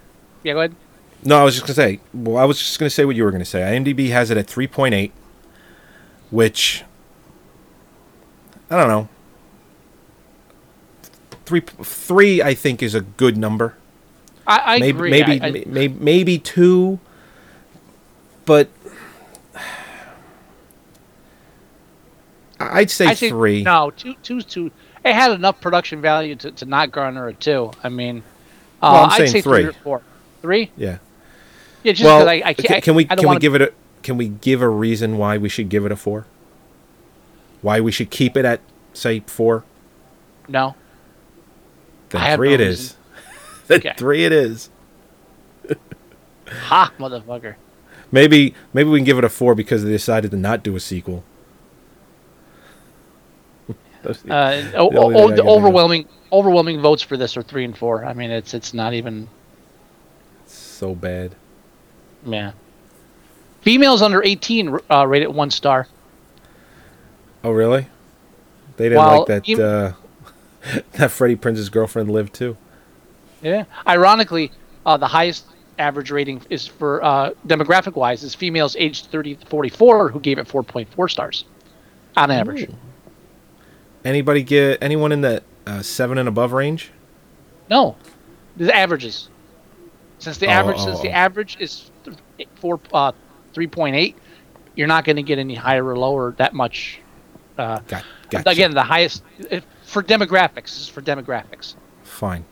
Yeah, 0.43 0.53
go 0.53 0.59
ahead. 0.61 0.77
No, 1.25 1.41
I 1.41 1.45
was 1.45 1.55
just 1.55 1.67
gonna 1.67 1.75
say. 1.75 2.01
Well, 2.13 2.37
I 2.37 2.45
was 2.45 2.59
just 2.59 2.79
gonna 2.79 2.91
say 2.91 3.05
what 3.05 3.17
you 3.17 3.25
were 3.25 3.31
gonna 3.31 3.45
say. 3.45 3.61
IMDb 3.61 4.11
has 4.11 4.31
it 4.31 4.37
at 4.37 4.47
three 4.47 4.67
point 4.67 4.95
eight, 4.95 5.13
which 6.31 6.85
I 8.71 8.77
don't 8.77 8.89
know. 8.89 9.09
Three, 11.47 11.61
three, 11.61 12.43
I 12.43 12.55
think 12.55 12.83
is 12.83 12.95
a 12.95 13.03
good 13.03 13.37
number. 13.37 13.77
I, 14.47 14.77
I 14.77 14.79
maybe, 14.79 14.97
agree. 14.97 15.11
maybe, 15.11 15.41
I, 15.41 15.47
I, 15.47 15.65
maybe, 15.67 15.95
maybe 16.01 16.39
two, 16.39 16.99
but 18.45 18.69
I'd 22.61 22.91
say, 22.91 23.15
three. 23.15 23.63
No, 23.63 23.91
two, 23.91 24.15
two's 24.23 24.45
too. 24.45 24.71
It 25.05 25.15
had 25.15 25.33
enough 25.33 25.61
production 25.61 26.01
value 26.01 26.35
to, 26.37 26.51
to 26.53 26.65
not 26.65 26.91
garner 26.91 27.29
a 27.29 27.35
two. 27.35 27.71
I 27.83 27.89
mean, 27.91 28.23
uh, 28.81 28.91
Well, 28.93 29.05
I'm 29.05 29.23
I'd 29.23 29.29
say 29.29 29.41
three. 29.43 29.65
or 29.65 29.73
four. 29.73 30.03
Three? 30.41 30.71
Yeah. 30.77 30.99
Yeah, 31.83 31.93
just 31.93 32.05
well, 32.05 32.21
because 32.21 32.29
I, 32.43 32.49
I 32.49 32.55
can't. 32.55 32.83
can 32.83 32.95
we 32.95 33.05
can 33.05 33.29
we 33.29 33.39
give 33.39 33.55
it 33.55 33.61
a 33.63 33.73
can 34.03 34.17
we 34.17 34.29
give 34.29 34.63
a 34.63 34.69
reason 34.69 35.19
why 35.19 35.37
we 35.37 35.49
should 35.51 35.69
give 35.69 35.85
it 35.85 35.93
a 35.93 35.97
four? 35.97 36.27
Why 37.61 37.81
we 37.81 37.93
should 37.93 38.11
keep 38.11 38.37
it 38.37 38.45
at 38.47 38.61
say 38.95 39.21
four? 39.21 39.65
No. 40.49 40.75
Then 42.11 42.37
three 42.37 42.49
no 42.51 42.55
it 42.55 42.61
is. 42.63 42.97
then 43.67 43.79
Okay. 43.81 43.93
three 43.99 44.25
it 44.25 44.33
is. 44.33 44.71
Ha, 46.49 46.93
motherfucker. 46.99 47.55
Maybe 48.13 48.55
maybe 48.73 48.89
we 48.89 48.99
can 48.99 49.05
give 49.05 49.19
it 49.19 49.25
a 49.25 49.29
four 49.29 49.55
because 49.55 49.83
they 49.85 49.91
decided 49.91 50.31
to 50.31 50.37
not 50.37 50.63
do 50.63 50.77
a 50.77 50.81
sequel. 50.81 51.25
Those- 54.05 54.25
Uh, 54.29 54.71
o- 54.77 54.91
the 54.91 54.97
only 54.99 55.15
o- 55.17 55.19
the 55.31 55.37
can 55.37 55.37
think 55.37 55.49
overwhelming 55.49 56.07
overwhelming 56.33 56.81
votes 56.81 57.03
for 57.03 57.17
this 57.17 57.37
are 57.37 57.43
three 57.43 57.65
and 57.65 57.77
four. 57.77 58.05
I 58.05 58.13
mean, 58.13 58.31
it's 58.31 58.55
it's 58.55 58.73
not 58.75 58.93
even 58.95 59.29
so 60.47 60.95
bad. 60.95 61.35
yeah. 62.25 62.53
Females 63.63 64.03
under 64.03 64.23
eighteen 64.23 64.79
uh, 64.91 65.07
rated 65.07 65.29
one 65.35 65.51
star. 65.51 65.87
Oh, 67.43 67.51
really? 67.51 67.87
They 68.77 68.85
didn't 68.91 68.99
Well, 68.99 69.19
like 69.21 69.27
that. 69.29 69.49
you- 69.49 69.63
Uh, 69.63 69.93
that 70.93 71.11
Freddie 71.11 71.37
Prinze's 71.37 71.69
girlfriend 71.71 72.11
lived 72.11 72.35
too. 72.35 72.57
Yeah. 73.43 73.65
Ironically, 73.87 74.51
uh, 74.87 74.97
the 74.97 75.07
highest 75.07 75.45
average 75.79 76.11
rating 76.11 76.41
is 76.51 76.67
for 76.67 77.03
uh, 77.05 77.31
demographic 77.47 77.95
wise 77.97 78.23
is 78.23 78.35
females 78.35 78.77
aged 78.79 79.07
30 79.07 79.35
to 79.37 79.47
44 79.47 80.09
who 80.11 80.21
gave 80.21 80.39
it 80.39 80.47
4.4 80.49 81.11
stars 81.11 81.45
on 82.17 82.31
average. 82.31 82.69
Anybody 84.05 84.43
get 84.43 84.83
anyone 84.83 85.13
in 85.13 85.23
that 85.23 85.45
uh, 85.67 85.83
seven 85.83 86.19
and 86.19 86.29
above 86.29 86.53
range? 86.53 86.91
No, 87.71 87.97
the 88.57 88.75
averages. 88.75 89.29
Since 90.19 90.39
the 90.39 90.47
Oh, 90.47 90.51
average, 90.51 90.77
oh, 90.81 90.85
since 90.85 91.01
the 91.01 91.09
oh. 91.09 91.13
average 91.13 91.57
is 91.61 91.91
th- 92.05 92.49
four, 92.57 92.81
uh, 92.93 93.13
three 93.53 93.67
point 93.67 93.97
eight, 93.97 94.17
you're 94.75 94.87
not 94.89 95.05
going 95.05 95.17
to 95.17 95.23
get 95.23 95.39
any 95.39 95.55
higher 95.55 95.87
or 95.87 95.97
lower 95.97 96.33
that 96.39 96.55
much. 96.55 97.01
Uh, 97.57 97.79
Got, 97.89 98.05
gotcha. 98.31 98.51
Again, 98.51 98.75
the 98.75 98.83
highest 98.83 99.23
if, 99.39 99.65
for 99.85 100.03
demographics. 100.03 100.65
This 100.65 100.81
is 100.83 100.89
for 100.89 101.03
demographics. 101.03 101.75
Fine. 102.03 102.45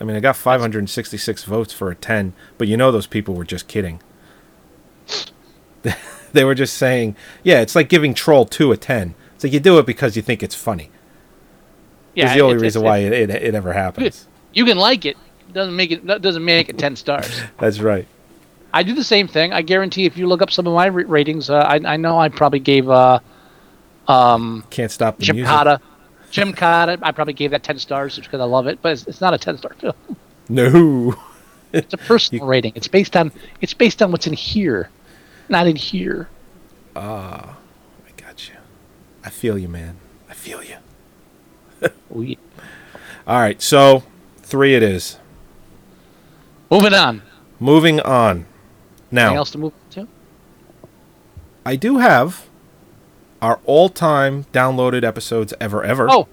I 0.00 0.04
mean, 0.04 0.16
I 0.16 0.20
got 0.20 0.34
566 0.36 1.44
votes 1.44 1.72
for 1.72 1.90
a 1.90 1.94
10, 1.94 2.32
but 2.58 2.68
you 2.68 2.76
know 2.76 2.90
those 2.90 3.06
people 3.06 3.34
were 3.34 3.44
just 3.44 3.68
kidding. 3.68 4.00
they 6.32 6.44
were 6.44 6.54
just 6.54 6.74
saying, 6.74 7.16
yeah, 7.42 7.60
it's 7.60 7.74
like 7.74 7.88
giving 7.88 8.14
Troll 8.14 8.44
2 8.46 8.72
a 8.72 8.76
10. 8.76 9.14
Like 9.44 9.52
you 9.52 9.60
do 9.60 9.78
it 9.78 9.86
because 9.86 10.16
you 10.16 10.22
think 10.22 10.42
it's 10.42 10.54
funny. 10.54 10.90
Yeah, 12.14 12.24
It's 12.26 12.34
the 12.34 12.40
only 12.40 12.56
it's- 12.56 12.62
reason 12.62 12.82
it's- 12.82 12.90
why 12.90 12.98
it, 12.98 13.12
it, 13.12 13.30
it 13.30 13.54
ever 13.54 13.72
happens. 13.72 14.26
You 14.52 14.64
can 14.64 14.76
like 14.78 15.04
it. 15.04 15.16
Doesn't 15.52 15.74
make 15.74 15.90
it. 15.90 16.06
Doesn't 16.06 16.44
make 16.44 16.68
it 16.68 16.78
ten 16.78 16.94
stars. 16.96 17.40
That's 17.58 17.80
right. 17.80 18.06
I 18.72 18.82
do 18.84 18.94
the 18.94 19.02
same 19.04 19.26
thing. 19.26 19.52
I 19.52 19.62
guarantee 19.62 20.04
if 20.06 20.16
you 20.16 20.26
look 20.28 20.42
up 20.42 20.50
some 20.52 20.66
of 20.66 20.74
my 20.74 20.88
ra- 20.88 21.04
ratings, 21.06 21.50
uh, 21.50 21.56
I, 21.56 21.80
I 21.84 21.96
know 21.96 22.18
I 22.20 22.28
probably 22.28 22.60
gave 22.60 22.88
uh, 22.88 23.18
um, 24.06 24.64
Can't 24.70 24.90
stop 24.92 25.18
the 25.18 25.24
Jim 25.24 25.36
music. 25.36 25.50
Cotta. 25.50 25.80
Jim 26.30 26.52
Cotta, 26.52 26.98
I 27.02 27.10
probably 27.10 27.32
gave 27.34 27.50
that 27.50 27.64
ten 27.64 27.78
stars 27.80 28.14
just 28.14 28.28
because 28.28 28.40
I 28.40 28.44
love 28.44 28.68
it, 28.68 28.80
but 28.82 28.92
it's, 28.92 29.06
it's 29.08 29.20
not 29.20 29.34
a 29.34 29.38
ten 29.38 29.58
star 29.58 29.74
film. 29.74 29.94
No. 30.48 31.14
It's 31.72 31.94
a 31.94 31.98
personal 31.98 32.46
rating. 32.46 32.72
It's 32.74 32.88
based 32.88 33.16
on 33.16 33.30
it's 33.60 33.74
based 33.74 34.02
on 34.02 34.10
what's 34.10 34.26
in 34.26 34.32
here, 34.32 34.90
not 35.48 35.68
in 35.68 35.76
here. 35.76 36.28
Ah, 36.96 37.50
you. 37.50 37.56
I 39.24 39.30
feel 39.30 39.58
you, 39.58 39.68
man. 39.68 39.96
I 40.28 40.34
feel 40.34 40.62
you. 40.62 40.76
Oh, 42.14 42.20
yeah. 42.22 42.36
All 43.26 43.38
right, 43.38 43.60
so 43.62 44.02
three 44.38 44.74
it 44.74 44.82
is. 44.82 45.18
Moving 46.70 46.92
on. 46.92 47.22
Moving 47.58 48.00
on. 48.00 48.46
Now. 49.10 49.22
Anything 49.26 49.36
else 49.36 49.50
to 49.52 49.58
move 49.58 49.72
to? 49.90 50.08
I 51.64 51.76
do 51.76 51.98
have 51.98 52.48
our 53.40 53.60
all-time 53.64 54.44
downloaded 54.52 55.04
episodes 55.04 55.54
ever 55.60 55.82
ever. 55.84 56.08
Oh, 56.10 56.26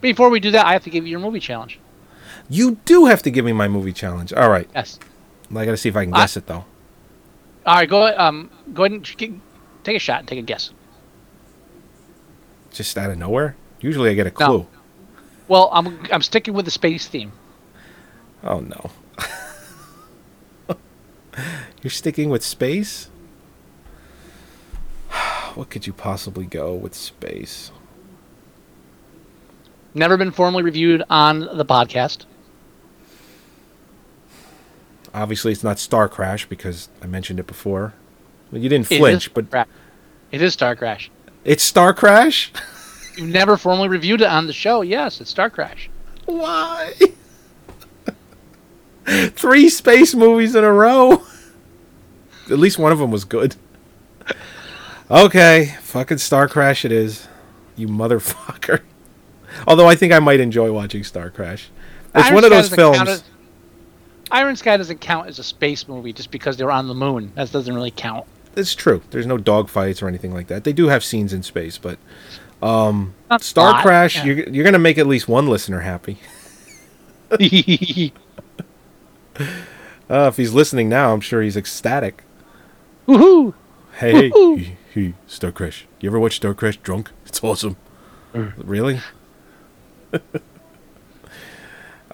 before 0.00 0.28
we 0.30 0.40
do 0.40 0.50
that, 0.52 0.66
I 0.66 0.72
have 0.74 0.84
to 0.84 0.90
give 0.90 1.04
you 1.06 1.10
your 1.10 1.20
movie 1.20 1.40
challenge. 1.40 1.78
You 2.50 2.76
do 2.84 3.06
have 3.06 3.22
to 3.22 3.30
give 3.30 3.44
me 3.44 3.52
my 3.52 3.66
movie 3.68 3.92
challenge. 3.92 4.32
All 4.32 4.50
right. 4.50 4.68
Yes. 4.74 4.98
I 5.50 5.64
got 5.64 5.70
to 5.72 5.76
see 5.76 5.88
if 5.88 5.96
I 5.96 6.04
can 6.04 6.14
I- 6.14 6.18
guess 6.20 6.36
it 6.36 6.46
though. 6.46 6.64
All 7.66 7.74
right, 7.74 7.88
go 7.88 8.14
um 8.16 8.50
go 8.72 8.84
ahead 8.84 8.92
and 8.92 9.40
take 9.84 9.96
a 9.96 9.98
shot 9.98 10.20
and 10.20 10.28
take 10.28 10.38
a 10.38 10.42
guess. 10.42 10.70
Just 12.78 12.96
out 12.96 13.10
of 13.10 13.18
nowhere. 13.18 13.56
Usually 13.80 14.08
I 14.08 14.14
get 14.14 14.28
a 14.28 14.30
No. 14.30 14.34
clue. 14.46 14.66
Well, 15.48 15.68
I'm 15.72 15.98
I'm 16.12 16.22
sticking 16.22 16.54
with 16.54 16.64
the 16.64 16.70
space 16.70 17.08
theme. 17.08 17.32
Oh 18.44 18.60
no. 18.60 18.90
You're 21.82 21.90
sticking 21.90 22.30
with 22.30 22.44
space? 22.44 23.08
What 25.56 25.70
could 25.70 25.88
you 25.88 25.92
possibly 25.92 26.46
go 26.46 26.72
with 26.72 26.94
space? 26.94 27.72
Never 29.92 30.16
been 30.16 30.30
formally 30.30 30.62
reviewed 30.62 31.02
on 31.10 31.40
the 31.40 31.64
podcast. 31.64 32.26
Obviously, 35.12 35.50
it's 35.50 35.64
not 35.64 35.80
Star 35.80 36.08
Crash 36.08 36.46
because 36.46 36.88
I 37.02 37.06
mentioned 37.08 37.40
it 37.40 37.48
before. 37.48 37.94
Well, 38.52 38.62
you 38.62 38.68
didn't 38.68 38.92
It 38.92 38.98
flinch, 38.98 39.34
but 39.34 39.66
it 40.30 40.40
is 40.42 40.52
Star 40.52 40.76
Crash. 40.76 41.10
It's 41.48 41.64
Star 41.64 41.94
Crash. 41.94 42.52
You've 43.16 43.30
never 43.30 43.56
formally 43.56 43.88
reviewed 43.88 44.20
it 44.20 44.28
on 44.28 44.46
the 44.46 44.52
show. 44.52 44.82
Yes, 44.82 45.20
it's 45.20 45.30
Star 45.30 45.48
Crash. 45.50 45.88
Why? 46.26 46.92
Three 49.30 49.70
space 49.70 50.14
movies 50.14 50.54
in 50.54 50.62
a 50.62 50.72
row. 50.72 51.22
At 52.50 52.58
least 52.58 52.78
one 52.78 52.92
of 52.92 52.98
them 52.98 53.10
was 53.10 53.24
good. 53.24 53.56
Okay, 55.10 55.74
fucking 55.80 56.18
Star 56.18 56.48
Crash 56.48 56.84
it 56.84 56.92
is. 56.92 57.26
You 57.76 57.88
motherfucker. 57.88 58.82
Although 59.66 59.88
I 59.88 59.96
think 59.96 60.12
I 60.12 60.18
might 60.18 60.40
enjoy 60.40 60.70
watching 60.70 61.02
Star 61.02 61.30
Crash. 61.30 61.70
It's 62.14 62.26
Iron 62.26 62.34
one 62.34 62.44
of 62.44 62.50
those 62.50 62.68
films. 62.68 63.08
as- 63.08 63.24
Iron 64.30 64.56
Sky 64.56 64.76
doesn't 64.76 65.00
count 65.00 65.28
as 65.28 65.38
a 65.38 65.42
space 65.44 65.88
movie 65.88 66.12
just 66.12 66.30
because 66.30 66.58
they're 66.58 66.70
on 66.70 66.86
the 66.88 66.94
moon. 66.94 67.32
That 67.34 67.50
doesn't 67.50 67.74
really 67.74 67.90
count. 67.90 68.26
It's 68.58 68.74
true. 68.74 69.02
There's 69.10 69.26
no 69.26 69.38
dogfights 69.38 70.02
or 70.02 70.08
anything 70.08 70.34
like 70.34 70.48
that. 70.48 70.64
They 70.64 70.72
do 70.72 70.88
have 70.88 71.04
scenes 71.04 71.32
in 71.32 71.42
space, 71.42 71.78
but 71.78 71.98
um, 72.60 73.14
Not 73.30 73.42
Star 73.42 73.72
lot, 73.72 73.82
Crash, 73.82 74.16
yeah. 74.16 74.24
you're, 74.24 74.48
you're 74.48 74.64
gonna 74.64 74.78
make 74.78 74.98
at 74.98 75.06
least 75.06 75.28
one 75.28 75.46
listener 75.46 75.80
happy. 75.80 76.18
Uh, 80.10 80.26
if 80.26 80.38
he's 80.38 80.52
listening 80.52 80.88
now, 80.88 81.12
I'm 81.12 81.20
sure 81.20 81.42
he's 81.42 81.56
ecstatic. 81.56 82.24
Woohoo! 83.06 83.52
Hey, 83.98 84.12
hey, 84.12 84.30
Woohoo! 84.30 84.58
hey, 84.58 84.76
hey, 84.94 85.14
Star 85.26 85.52
Crash. 85.52 85.86
You 86.00 86.08
ever 86.08 86.18
watch 86.18 86.36
Star 86.36 86.54
Crash 86.54 86.78
drunk? 86.78 87.10
It's 87.26 87.44
awesome. 87.44 87.76
Really? 88.32 89.00
uh 90.12 90.18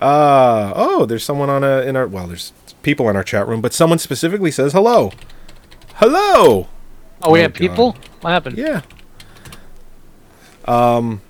oh, 0.01 1.07
there's 1.07 1.23
someone 1.23 1.49
on 1.49 1.63
a 1.63 1.83
in 1.83 1.95
our 1.95 2.09
well, 2.09 2.27
there's 2.27 2.53
people 2.83 3.09
in 3.09 3.15
our 3.17 3.23
chat 3.23 3.47
room, 3.47 3.61
but 3.61 3.73
someone 3.73 3.99
specifically 3.99 4.51
says 4.51 4.73
hello. 4.73 5.13
Hello. 5.95 6.69
Oh, 7.23 7.31
we 7.31 7.39
Oh, 7.39 7.43
have 7.43 7.53
God. 7.53 7.59
people. 7.59 7.97
What 8.21 8.31
happened? 8.31 8.59
Yeah. 8.59 8.83
Um. 10.67 11.21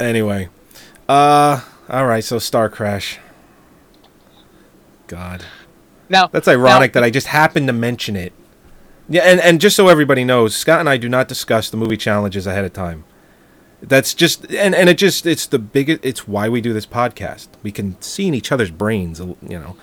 anyway, 0.00 0.48
uh, 1.08 1.60
all 1.88 2.06
right. 2.06 2.24
So 2.24 2.40
Star 2.40 2.68
Crash. 2.68 3.20
God, 5.06 5.44
Now 6.08 6.26
that's 6.26 6.48
ironic 6.48 6.92
now- 6.96 7.00
that 7.00 7.06
I 7.06 7.10
just 7.10 7.28
happened 7.28 7.68
to 7.68 7.72
mention 7.72 8.16
it. 8.16 8.32
Yeah, 9.08 9.22
and 9.22 9.38
and 9.40 9.60
just 9.60 9.76
so 9.76 9.86
everybody 9.86 10.24
knows, 10.24 10.56
Scott 10.56 10.80
and 10.80 10.88
I 10.88 10.96
do 10.96 11.08
not 11.08 11.28
discuss 11.28 11.70
the 11.70 11.76
movie 11.76 11.96
challenges 11.96 12.44
ahead 12.44 12.64
of 12.64 12.72
time. 12.72 13.04
That's 13.80 14.14
just 14.14 14.50
and 14.50 14.74
and 14.74 14.88
it 14.88 14.98
just 14.98 15.24
it's 15.24 15.46
the 15.46 15.60
biggest. 15.60 16.00
It's 16.04 16.26
why 16.26 16.48
we 16.48 16.60
do 16.60 16.72
this 16.72 16.86
podcast. 16.86 17.46
We 17.62 17.70
can 17.70 18.00
see 18.02 18.26
in 18.26 18.34
each 18.34 18.50
other's 18.50 18.72
brains. 18.72 19.20
You 19.20 19.36
know, 19.60 19.76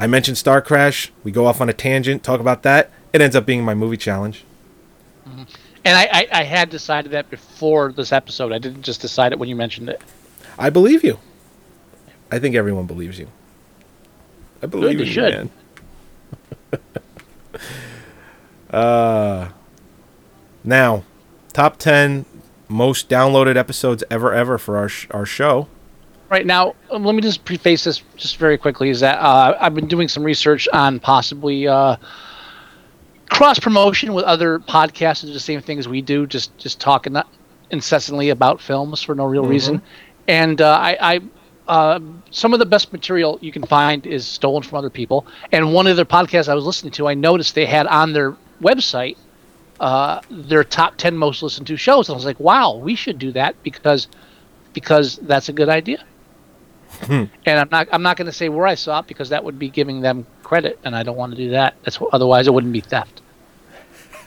I 0.00 0.06
mentioned 0.06 0.38
Star 0.38 0.62
Crash. 0.62 1.12
We 1.22 1.30
go 1.30 1.44
off 1.44 1.60
on 1.60 1.68
a 1.68 1.74
tangent, 1.74 2.22
talk 2.22 2.40
about 2.40 2.62
that. 2.62 2.90
It 3.12 3.20
ends 3.20 3.36
up 3.36 3.44
being 3.44 3.62
my 3.62 3.74
movie 3.74 3.98
challenge. 3.98 4.44
And 5.26 5.96
I, 5.96 6.08
I, 6.10 6.28
I 6.32 6.42
had 6.44 6.70
decided 6.70 7.12
that 7.12 7.28
before 7.28 7.92
this 7.92 8.10
episode. 8.10 8.50
I 8.50 8.58
didn't 8.58 8.82
just 8.82 9.02
decide 9.02 9.32
it 9.32 9.38
when 9.38 9.50
you 9.50 9.56
mentioned 9.56 9.90
it. 9.90 10.00
I 10.58 10.70
believe 10.70 11.04
you. 11.04 11.18
I 12.32 12.38
think 12.38 12.54
everyone 12.54 12.86
believes 12.86 13.18
you. 13.18 13.28
I 14.62 14.66
believe 14.66 14.96
they 14.96 15.04
you, 15.04 15.10
should. 15.10 15.50
man. 16.72 16.80
uh, 18.70 19.48
now, 20.64 21.04
top 21.52 21.76
ten 21.76 22.24
most 22.68 23.10
downloaded 23.10 23.56
episodes 23.56 24.02
ever, 24.10 24.32
ever 24.32 24.56
for 24.56 24.78
our 24.78 24.88
sh- 24.88 25.08
our 25.10 25.26
show. 25.26 25.68
Right 26.30 26.46
now, 26.46 26.76
um, 26.92 27.04
let 27.04 27.16
me 27.16 27.22
just 27.22 27.44
preface 27.44 27.82
this 27.82 28.02
just 28.16 28.36
very 28.36 28.56
quickly. 28.56 28.88
Is 28.88 29.00
that 29.00 29.18
uh, 29.18 29.58
I've 29.60 29.74
been 29.74 29.88
doing 29.88 30.06
some 30.06 30.22
research 30.22 30.68
on 30.72 31.00
possibly 31.00 31.66
uh, 31.66 31.96
cross 33.28 33.58
promotion 33.58 34.14
with 34.14 34.24
other 34.24 34.60
podcasts 34.60 35.22
do 35.22 35.32
the 35.32 35.40
same 35.40 35.60
thing 35.60 35.80
as 35.80 35.88
we 35.88 36.00
do, 36.00 36.28
just 36.28 36.56
just 36.56 36.80
talking 36.80 37.16
incessantly 37.70 38.30
about 38.30 38.60
films 38.60 39.02
for 39.02 39.16
no 39.16 39.24
real 39.24 39.44
reason. 39.44 39.82
And 40.28 40.60
uh, 40.60 40.70
I, 40.70 40.98
I 41.00 41.20
uh, 41.66 42.00
some 42.30 42.52
of 42.52 42.60
the 42.60 42.66
best 42.66 42.92
material 42.92 43.36
you 43.42 43.50
can 43.50 43.64
find 43.64 44.06
is 44.06 44.24
stolen 44.24 44.62
from 44.62 44.78
other 44.78 44.90
people. 44.90 45.26
And 45.50 45.74
one 45.74 45.88
of 45.88 45.96
the 45.96 46.06
podcasts 46.06 46.48
I 46.48 46.54
was 46.54 46.64
listening 46.64 46.92
to, 46.92 47.08
I 47.08 47.14
noticed 47.14 47.56
they 47.56 47.66
had 47.66 47.88
on 47.88 48.12
their 48.12 48.36
website 48.62 49.16
uh, 49.80 50.20
their 50.30 50.62
top 50.62 50.96
ten 50.96 51.16
most 51.16 51.42
listened 51.42 51.66
to 51.66 51.76
shows. 51.76 52.08
And 52.08 52.14
I 52.14 52.16
was 52.16 52.24
like, 52.24 52.38
wow, 52.38 52.76
we 52.76 52.94
should 52.94 53.18
do 53.18 53.32
that 53.32 53.60
because 53.64 54.06
because 54.74 55.16
that's 55.22 55.48
a 55.48 55.52
good 55.52 55.68
idea. 55.68 56.04
And 57.08 57.30
I'm 57.46 57.68
not 57.70 57.88
I'm 57.92 58.02
not 58.02 58.16
going 58.16 58.26
to 58.26 58.32
say 58.32 58.48
where 58.48 58.66
I 58.66 58.74
saw 58.74 59.00
it 59.00 59.06
because 59.06 59.28
that 59.30 59.42
would 59.44 59.58
be 59.58 59.68
giving 59.68 60.00
them 60.00 60.26
credit, 60.42 60.78
and 60.84 60.94
I 60.96 61.02
don't 61.02 61.16
want 61.16 61.32
to 61.32 61.36
do 61.38 61.50
that. 61.50 61.74
That's 61.84 61.96
wh- 61.96 62.12
otherwise 62.12 62.46
it 62.46 62.54
wouldn't 62.54 62.72
be 62.72 62.80
theft. 62.80 63.22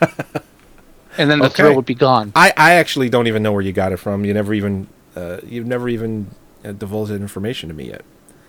and 0.00 1.30
then 1.30 1.38
the 1.38 1.46
Okay. 1.46 1.54
thrill 1.62 1.76
would 1.76 1.86
be 1.86 1.94
gone. 1.94 2.32
I, 2.34 2.52
I 2.56 2.72
actually 2.74 3.08
don't 3.08 3.26
even 3.26 3.42
know 3.42 3.52
where 3.52 3.62
you 3.62 3.72
got 3.72 3.92
it 3.92 3.98
from. 3.98 4.24
You 4.24 4.34
never 4.34 4.52
even 4.54 4.88
uh, 5.16 5.38
you've 5.46 5.66
never 5.66 5.88
even 5.88 6.28
uh, 6.64 6.72
divulged 6.72 7.12
that 7.12 7.20
information 7.20 7.68
to 7.68 7.74
me 7.74 7.88
yet. 7.88 8.02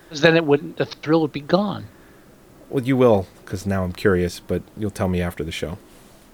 'Cause 0.08 0.20
then 0.20 0.36
it 0.36 0.44
wouldn't 0.44 0.76
the 0.76 0.86
thrill 0.86 1.20
would 1.22 1.32
be 1.32 1.40
gone. 1.40 1.86
Well, 2.70 2.84
you 2.84 2.96
will, 2.96 3.26
because 3.44 3.66
now 3.66 3.84
I'm 3.84 3.92
curious, 3.92 4.40
but 4.40 4.62
you'll 4.76 4.90
tell 4.90 5.08
me 5.08 5.20
after 5.20 5.44
the 5.44 5.52
show. 5.52 5.78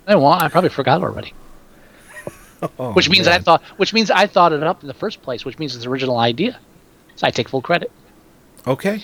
I 0.07 0.15
won't. 0.17 0.43
I 0.43 0.49
probably 0.49 0.71
forgot 0.71 1.03
already. 1.03 1.35
Oh, 2.79 2.93
which 2.93 3.11
means 3.11 3.27
I 3.27 3.39
thought, 3.41 3.61
which 3.77 3.93
means 3.93 4.09
I 4.09 4.29
thought 4.29 4.53
it 4.53 4.63
up 4.63 4.83
in 4.83 4.87
the 4.87 4.95
first 4.95 5.21
place. 5.21 5.45
Which 5.45 5.59
means 5.59 5.75
it's 5.75 5.83
the 5.83 5.91
original 5.91 6.17
idea. 6.19 6.61
So 7.17 7.27
I 7.27 7.31
take 7.31 7.49
full 7.49 7.63
credit. 7.63 7.91
Okay, 8.67 9.03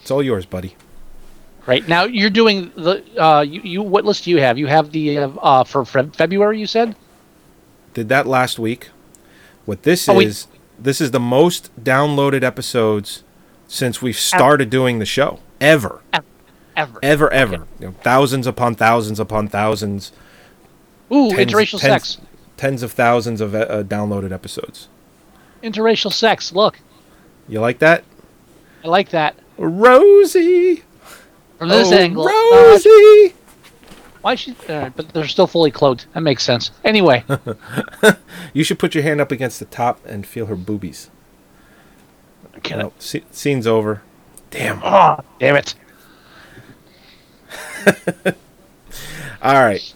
it's 0.00 0.10
all 0.10 0.22
yours, 0.22 0.46
buddy. 0.46 0.76
Right 1.66 1.86
now, 1.88 2.04
you're 2.04 2.30
doing 2.30 2.72
the 2.76 3.02
uh, 3.22 3.40
you, 3.40 3.60
you 3.62 3.82
what 3.82 4.04
list 4.04 4.24
do 4.24 4.30
you 4.30 4.38
have? 4.40 4.58
You 4.58 4.66
have 4.66 4.90
the 4.92 5.18
uh, 5.18 5.28
uh 5.28 5.64
for 5.64 5.82
Feb- 5.84 6.14
February. 6.16 6.58
You 6.58 6.66
said 6.66 6.94
Did 7.94 8.08
that 8.10 8.26
last 8.26 8.58
week. 8.58 8.90
What 9.64 9.82
this 9.82 10.06
Oh, 10.08 10.14
wait. 10.16 10.28
is, 10.28 10.46
this 10.78 11.00
is 11.00 11.10
the 11.12 11.20
most 11.20 11.70
downloaded 11.82 12.42
episodes 12.42 13.22
since 13.66 14.02
we've 14.02 14.18
started 14.18 14.68
doing 14.68 14.98
the 14.98 15.06
show 15.06 15.40
ever, 15.58 16.02
ever. 16.76 16.98
ever, 17.02 17.32
ever. 17.32 17.66
You 17.80 17.86
know, 17.86 17.94
thousands 18.02 18.46
upon 18.46 18.74
thousands 18.74 19.18
upon 19.18 19.48
thousands. 19.48 20.12
Ooh, 21.10 21.30
tens- 21.30 21.50
interracial 21.50 21.80
tens- 21.80 21.80
sex. 21.80 22.18
Tens 22.58 22.82
of 22.82 22.92
thousands 22.92 23.40
of 23.40 23.54
uh, 23.54 23.82
downloaded 23.84 24.32
episodes. 24.32 24.88
Interracial 25.62 26.12
sex. 26.12 26.52
Look, 26.52 26.78
You 27.48 27.60
like 27.60 27.78
that, 27.80 28.04
I 28.84 28.88
like 28.88 29.10
that. 29.10 29.36
Rosie? 29.58 30.82
From 31.58 31.68
this 31.68 31.92
Oh, 31.92 31.96
angle, 31.96 32.26
uh, 32.26 32.30
Rosie. 32.30 33.34
why 34.22 34.34
she? 34.34 34.56
Uh, 34.68 34.90
but 34.96 35.10
they're 35.10 35.28
still 35.28 35.46
fully 35.46 35.70
clothed. 35.70 36.06
That 36.14 36.22
makes 36.22 36.42
sense. 36.42 36.70
Anyway, 36.84 37.24
You 38.52 38.64
should 38.64 38.78
put 38.78 38.94
your 38.94 39.04
hand 39.04 39.20
up 39.20 39.30
against 39.30 39.58
the 39.60 39.66
top 39.66 40.04
and 40.06 40.26
feel 40.26 40.46
her 40.46 40.56
boobies. 40.56 41.10
Can 42.62 42.80
Oh, 42.82 42.92
sce- 42.98 43.22
scene's 43.30 43.66
over. 43.66 44.02
Damn. 44.50 44.80
oh, 44.82 45.18
damn 45.38 45.56
it. 45.56 45.74
All 49.42 49.54
right. 49.64 49.94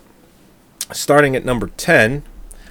Starting 0.93 1.35
at 1.37 1.45
number 1.45 1.69
10. 1.77 2.23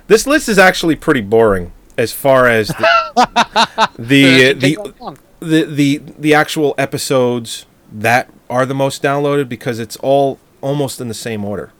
This 0.08 0.28
list 0.28 0.48
is 0.50 0.58
actually 0.60 0.96
pretty 0.96 1.22
boring 1.22 1.72
as 1.98 2.12
far 2.12 2.48
as 2.48 2.68
the 2.68 2.88
the, 3.98 4.54
Doesn't 4.54 4.60
the, 4.60 5.18
the 5.40 5.64
the 5.66 5.98
the 6.20 6.34
actual 6.34 6.76
episodes 6.78 7.66
that 7.92 8.30
are 8.50 8.66
the 8.66 8.76
most 8.76 9.02
downloaded 9.02 9.50
because 9.50 9.80
it's 9.80 9.98
all 9.98 10.40
almost 10.62 11.02
in 11.02 11.08
the 11.08 11.14
same 11.14 11.44
order. 11.44 11.72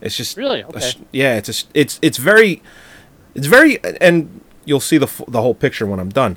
It's 0.00 0.16
just 0.16 0.36
Really? 0.36 0.62
Okay. 0.64 0.80
sh- 0.80 0.98
yeah, 1.12 1.36
it's 1.36 1.48
a, 1.48 1.66
it's 1.74 1.98
it's 2.02 2.18
very 2.18 2.62
it's 3.34 3.46
very 3.46 3.78
and 4.00 4.40
you'll 4.64 4.80
see 4.80 4.98
the 4.98 5.10
the 5.28 5.40
whole 5.42 5.54
picture 5.54 5.86
when 5.86 5.98
I'm 6.00 6.10
done. 6.10 6.36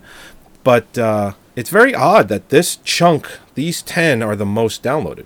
But 0.63 0.97
uh, 0.97 1.33
it's 1.55 1.69
very 1.69 1.95
odd 1.95 2.27
that 2.29 2.49
this 2.49 2.77
chunk, 2.77 3.39
these 3.55 3.81
10 3.81 4.21
are 4.21 4.35
the 4.35 4.45
most 4.45 4.83
downloaded. 4.83 5.25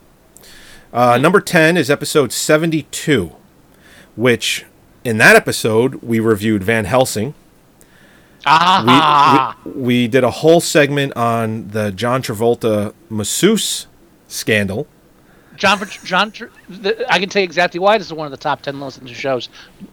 Uh, 0.92 1.18
number 1.18 1.42
10 1.42 1.76
is 1.76 1.90
episode 1.90 2.32
72, 2.32 3.32
which 4.16 4.66
in 5.04 5.18
that 5.18 5.36
episode 5.36 5.96
we 5.96 6.20
reviewed 6.20 6.64
Van 6.64 6.86
Helsing. 6.86 7.34
Ah, 8.46 9.56
We, 9.66 9.72
we, 9.72 9.82
we 9.82 10.08
did 10.08 10.24
a 10.24 10.32
whole 10.32 10.60
segment 10.62 11.16
on 11.16 11.70
the 11.70 11.92
John 11.92 12.22
Travolta 12.22 12.94
masseuse 13.10 13.88
scandal. 14.28 14.88
John, 15.56 15.80
John, 16.04 16.34
I 17.10 17.20
can 17.20 17.30
tell 17.30 17.42
you 17.42 17.46
exactly 17.46 17.80
why 17.80 17.98
this 17.98 18.08
is 18.08 18.14
one 18.14 18.26
of 18.26 18.32
the 18.32 18.38
top 18.38 18.62
ten 18.62 18.80
listened 18.80 19.08
to 19.08 19.14
shows. 19.14 19.50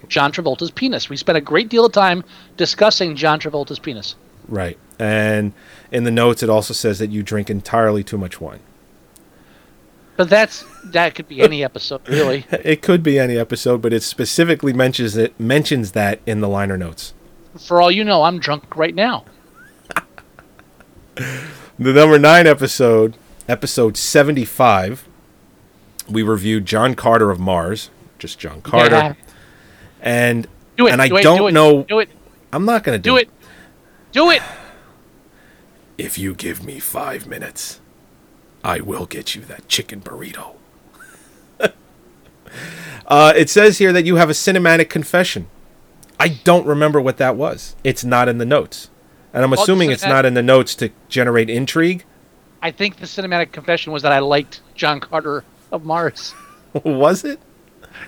John 0.09 0.33
Travolta's 0.33 0.71
penis. 0.71 1.09
We 1.11 1.17
spent 1.17 1.37
a 1.37 1.41
great 1.43 1.69
deal 1.69 1.85
of 1.85 1.93
time 1.93 2.25
discussing 2.57 3.15
John 3.15 3.39
Travolta's 3.39 3.79
penis. 3.79 4.17
Right. 4.49 4.79
And 4.99 5.53
in 5.93 6.05
the 6.05 6.11
notes, 6.11 6.43
it 6.43 6.51
also 6.51 6.75
says 6.75 6.99
that 6.99 7.11
you 7.11 7.23
drink 7.23 7.51
entirely 7.51 8.03
too 8.03 8.19
much 8.19 8.41
wine. 8.41 8.61
But 10.17 10.29
that's 10.29 10.65
that 10.87 11.15
could 11.15 11.29
be 11.29 11.41
any 11.41 11.63
episode, 11.65 12.07
really. 12.09 12.47
It 12.53 12.83
could 12.83 13.03
be 13.03 13.19
any 13.19 13.39
episode, 13.39 13.81
but 13.81 13.93
it 13.93 14.03
specifically 14.03 14.73
mentions 14.73 15.17
it 15.17 15.39
mentions 15.39 15.93
that 15.93 16.21
in 16.27 16.41
the 16.41 16.49
liner 16.49 16.77
notes. 16.77 17.15
For 17.59 17.81
all 17.83 17.91
you 17.91 18.05
know, 18.05 18.23
I'm 18.23 18.39
drunk 18.39 18.77
right 18.77 18.95
now. 18.95 19.25
The 21.79 21.93
number 21.95 22.19
nine 22.19 22.47
episode, 22.47 23.17
episode 23.49 23.97
seventy-five, 23.97 25.09
we 26.11 26.23
reviewed 26.23 26.67
John 26.67 26.95
Carter 26.95 27.31
of 27.31 27.41
Mars, 27.41 27.89
just 28.19 28.39
John 28.39 28.61
Carter, 28.61 28.91
Yeah. 28.95 29.15
and 30.03 30.47
Do 30.77 30.87
it. 30.87 30.93
and 30.93 31.01
I 31.01 31.09
do 31.09 31.17
it, 31.17 31.23
don't 31.23 31.39
do 31.39 31.47
it, 31.49 31.53
know. 31.53 31.83
Do 31.85 31.99
it. 32.01 32.11
I'm 32.53 32.67
not 32.67 32.85
gonna 32.85 32.99
do, 32.99 33.11
Do 33.13 33.17
it. 33.17 33.29
Do 34.13 34.31
it. 34.31 34.43
If 35.99 36.19
you 36.19 36.35
give 36.35 36.63
me 36.65 36.79
five 36.81 37.27
minutes, 37.27 37.81
I 38.65 38.81
will 38.81 39.05
get 39.07 39.35
you 39.35 39.43
that 39.43 39.69
chicken 39.69 40.01
burrito. 40.01 40.57
uh, 43.07 43.33
it 43.37 43.51
says 43.51 43.77
here 43.79 43.93
that 43.93 44.05
you 44.07 44.17
have 44.17 44.31
a 44.31 44.35
cinematic 44.35 44.89
confession. 44.89 45.47
I 46.21 46.29
don't 46.29 46.67
remember 46.67 47.01
what 47.01 47.17
that 47.17 47.37
was. 47.37 47.77
It's 47.83 48.05
not 48.05 48.29
in 48.29 48.39
the 48.39 48.45
notes. 48.45 48.91
And 49.33 49.45
I'm 49.45 49.53
assuming 49.53 49.91
it's 49.91 50.05
not 50.05 50.25
in 50.27 50.35
the 50.35 50.43
notes 50.43 50.75
to 50.77 50.91
generate 51.09 51.49
intrigue. 51.49 52.05
I 52.63 52.71
think 52.71 52.97
the 52.97 53.07
cinematic 53.07 53.53
confession 53.53 53.93
was 53.93 54.03
that 54.03 54.13
I 54.13 54.19
liked 54.19 54.61
John 54.75 55.01
Carter 55.01 55.45
of 55.73 55.85
Mars. 55.85 56.35
was 56.85 57.25
it? 57.25 57.41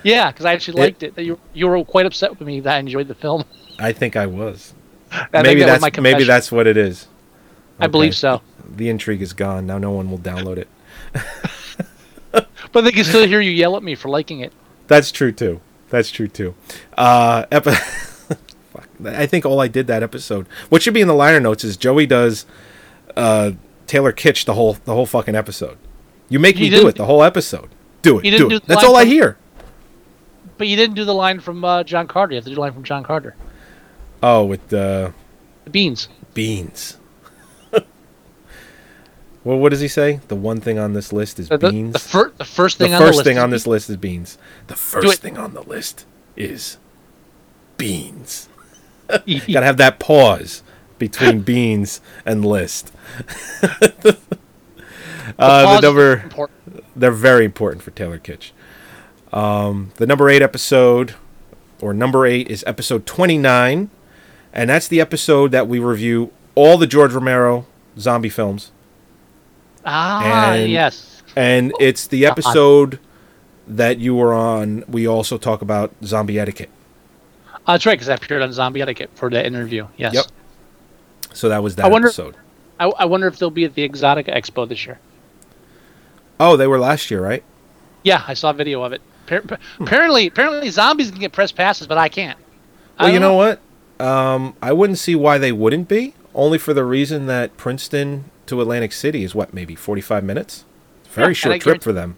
Yeah, 0.03 0.31
because 0.31 0.45
I 0.45 0.53
actually 0.53 0.81
liked 0.81 1.03
it. 1.03 1.17
You, 1.17 1.39
you 1.53 1.67
were 1.67 1.83
quite 1.83 2.05
upset 2.05 2.29
with 2.31 2.41
me 2.41 2.59
that 2.59 2.75
I 2.75 2.79
enjoyed 2.79 3.07
the 3.07 3.15
film. 3.15 3.43
I 3.79 3.91
think 3.91 4.15
I 4.15 4.27
was. 4.27 4.73
I 5.11 5.41
maybe 5.41 5.61
that 5.61 5.79
that's 5.81 5.95
my 5.95 6.01
maybe 6.01 6.23
that's 6.23 6.51
what 6.51 6.67
it 6.67 6.77
is. 6.77 7.07
I 7.79 7.87
believe 7.87 8.15
so. 8.15 8.41
The 8.67 8.89
intrigue 8.89 9.21
is 9.21 9.33
gone. 9.33 9.65
Now 9.65 9.77
no 9.77 9.91
one 9.91 10.09
will 10.09 10.19
download 10.19 10.57
it. 10.57 10.67
But 12.73 12.81
they 12.81 12.91
can 12.91 13.03
still 13.03 13.27
hear 13.27 13.39
you 13.39 13.51
yell 13.51 13.77
at 13.77 13.83
me 13.83 13.93
for 13.95 14.09
liking 14.09 14.39
it. 14.39 14.51
That's 14.87 15.11
true 15.11 15.31
too. 15.31 15.61
That's 15.93 16.09
true 16.09 16.27
too. 16.27 16.55
Uh, 16.97 17.45
epi- 17.51 17.69
Fuck. 18.73 18.89
I 19.05 19.27
think 19.27 19.45
all 19.45 19.59
I 19.61 19.67
did 19.67 19.85
that 19.85 20.01
episode. 20.01 20.47
What 20.69 20.81
should 20.81 20.95
be 20.95 21.01
in 21.01 21.07
the 21.07 21.13
liner 21.13 21.39
notes 21.39 21.63
is 21.63 21.77
Joey 21.77 22.07
does 22.07 22.47
uh, 23.15 23.51
Taylor 23.85 24.11
Kitsch 24.11 24.43
the 24.45 24.55
whole 24.55 24.73
the 24.85 24.95
whole 24.95 25.05
fucking 25.05 25.35
episode. 25.35 25.77
You 26.29 26.39
make 26.39 26.55
You 26.57 26.63
me 26.63 26.69
do 26.71 26.87
it 26.87 26.95
the 26.95 27.05
whole 27.05 27.21
episode. 27.21 27.69
Do 28.01 28.17
it. 28.17 28.25
You 28.25 28.35
Do 28.39 28.47
it. 28.47 28.49
do 28.49 28.59
That's 28.65 28.83
all 28.83 28.95
I 28.95 29.05
hear. 29.05 29.37
But 30.57 30.67
you 30.67 30.75
didn't 30.75 30.95
do 30.95 31.05
the 31.05 31.13
line 31.13 31.39
from 31.39 31.63
uh, 31.63 31.83
John 31.83 32.07
Carter. 32.07 32.33
You 32.33 32.37
have 32.37 32.45
to 32.45 32.49
do 32.49 32.55
the 32.55 32.61
line 32.61 32.73
from 32.73 32.83
John 32.83 33.03
Carter. 33.03 33.35
Oh, 34.23 34.45
with 34.45 34.67
the 34.69 35.13
The 35.65 35.69
beans. 35.69 36.09
beans. 36.33 36.97
Well, 39.43 39.57
what 39.57 39.69
does 39.69 39.79
he 39.81 39.87
say? 39.87 40.19
The 40.27 40.35
one 40.35 40.59
thing 40.61 40.79
on 40.79 40.93
this 40.93 41.11
list 41.13 41.39
is 41.39 41.49
The, 41.49 41.57
beans. 41.57 41.93
the, 41.93 41.99
fir- 41.99 42.31
the 42.37 42.45
first 42.45 42.77
thing 42.77 42.91
the 42.91 42.97
on 42.97 43.01
first 43.01 43.11
the 43.13 43.17
list. 43.17 43.25
thing 43.25 43.37
on 43.39 43.49
this 43.49 43.67
list 43.67 43.89
is 43.89 43.97
beans. 43.97 44.37
The 44.67 44.75
first 44.75 45.21
thing 45.21 45.37
on 45.37 45.53
the 45.53 45.63
list 45.63 46.05
is 46.35 46.77
beans. 47.77 48.49
Gotta 49.09 49.65
have 49.65 49.77
that 49.77 49.99
pause 49.99 50.63
between 50.97 51.41
beans 51.43 51.99
and 52.25 52.45
list. 52.45 52.91
uh, 55.37 55.75
the, 55.75 55.81
number 55.81 56.29
they're 56.95 57.11
very 57.11 57.45
important 57.45 57.83
for 57.83 57.91
Taylor 57.91 58.19
Kitsch. 58.19 58.51
Um, 59.31 59.91
the 59.95 60.05
number 60.05 60.29
eight 60.29 60.41
episode, 60.41 61.15
or 61.81 61.93
number 61.93 62.25
eight, 62.25 62.47
is 62.49 62.63
episode 62.67 63.05
twenty 63.05 63.37
nine, 63.37 63.89
and 64.53 64.69
that's 64.69 64.87
the 64.87 65.01
episode 65.01 65.51
that 65.51 65.67
we 65.67 65.79
review 65.79 66.31
all 66.55 66.77
the 66.77 66.87
George 66.87 67.13
Romero 67.13 67.65
zombie 67.97 68.29
films. 68.29 68.71
Ah, 69.85 70.53
And- 70.53 70.71
yes. 70.71 71.21
And 71.35 71.73
it's 71.79 72.05
the 72.07 72.25
episode 72.27 72.99
that 73.67 73.97
you 73.97 74.13
were 74.15 74.33
on. 74.33 74.83
We 74.87 75.07
also 75.07 75.37
talk 75.37 75.61
about 75.63 75.91
zombie 76.03 76.37
etiquette. 76.39 76.69
Uh, 77.65 77.73
that's 77.73 77.85
right, 77.85 77.93
because 77.93 78.09
I 78.09 78.15
appeared 78.15 78.41
on 78.41 78.51
Zombie 78.51 78.81
Etiquette 78.81 79.09
for 79.15 79.29
the 79.29 79.43
interview. 79.45 79.87
Yes. 79.97 80.13
Yep. 80.13 80.25
So 81.33 81.49
that 81.49 81.63
was 81.63 81.75
that 81.77 81.85
I 81.85 81.87
wonder- 81.89 82.09
episode. 82.09 82.35
I, 82.79 82.87
I 82.87 83.05
wonder 83.05 83.27
if 83.27 83.39
they'll 83.39 83.49
be 83.51 83.63
at 83.65 83.73
the 83.75 83.87
Exotica 83.87 84.35
Expo 84.35 84.67
this 84.67 84.85
year. 84.85 84.99
Oh, 86.39 86.57
they 86.57 86.67
were 86.67 86.79
last 86.79 87.09
year, 87.09 87.21
right? 87.21 87.43
Yeah, 88.03 88.23
I 88.27 88.33
saw 88.33 88.49
a 88.49 88.53
video 88.53 88.83
of 88.83 88.91
it. 88.93 89.01
Appar- 89.27 89.57
Apparently, 89.79 90.27
apparently, 90.27 90.69
zombies 90.69 91.09
can 91.09 91.19
get 91.19 91.31
press 91.31 91.51
passes, 91.51 91.87
but 91.87 91.97
I 91.97 92.09
can't. 92.09 92.37
I 92.99 93.03
Well, 93.05 93.13
you 93.13 93.19
don't 93.19 93.29
know 93.31 93.35
what? 93.35 94.05
Um, 94.05 94.55
I 94.61 94.73
wouldn't 94.73 94.99
see 94.99 95.15
why 95.15 95.37
they 95.37 95.51
wouldn't 95.53 95.87
be. 95.87 96.13
Only 96.35 96.57
for 96.57 96.73
the 96.73 96.83
reason 96.83 97.27
that 97.27 97.55
Princeton 97.57 98.25
to 98.47 98.61
Atlantic 98.61 98.91
City 98.93 99.23
is 99.23 99.33
what, 99.35 99.53
maybe 99.53 99.75
forty-five 99.75 100.23
minutes. 100.23 100.65
Very 101.11 101.29
Yeah, 101.29 101.33
short 101.33 101.61
trip 101.61 101.81
for 101.83 101.93
them. 101.93 102.17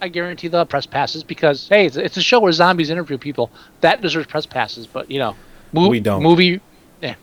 I 0.00 0.08
guarantee 0.08 0.48
they'll 0.48 0.66
press 0.66 0.84
passes 0.86 1.24
because 1.24 1.68
hey, 1.68 1.86
it's, 1.86 1.96
it's 1.96 2.16
a 2.16 2.22
show 2.22 2.40
where 2.40 2.52
zombies 2.52 2.90
interview 2.90 3.16
people. 3.18 3.50
That 3.80 4.00
deserves 4.02 4.26
press 4.26 4.44
passes, 4.46 4.86
but 4.86 5.10
you 5.10 5.18
know, 5.18 5.34
mo- 5.72 5.88
We 5.88 6.00
don't. 6.00 6.22
movie. 6.22 6.60
Yeah, 7.00 7.14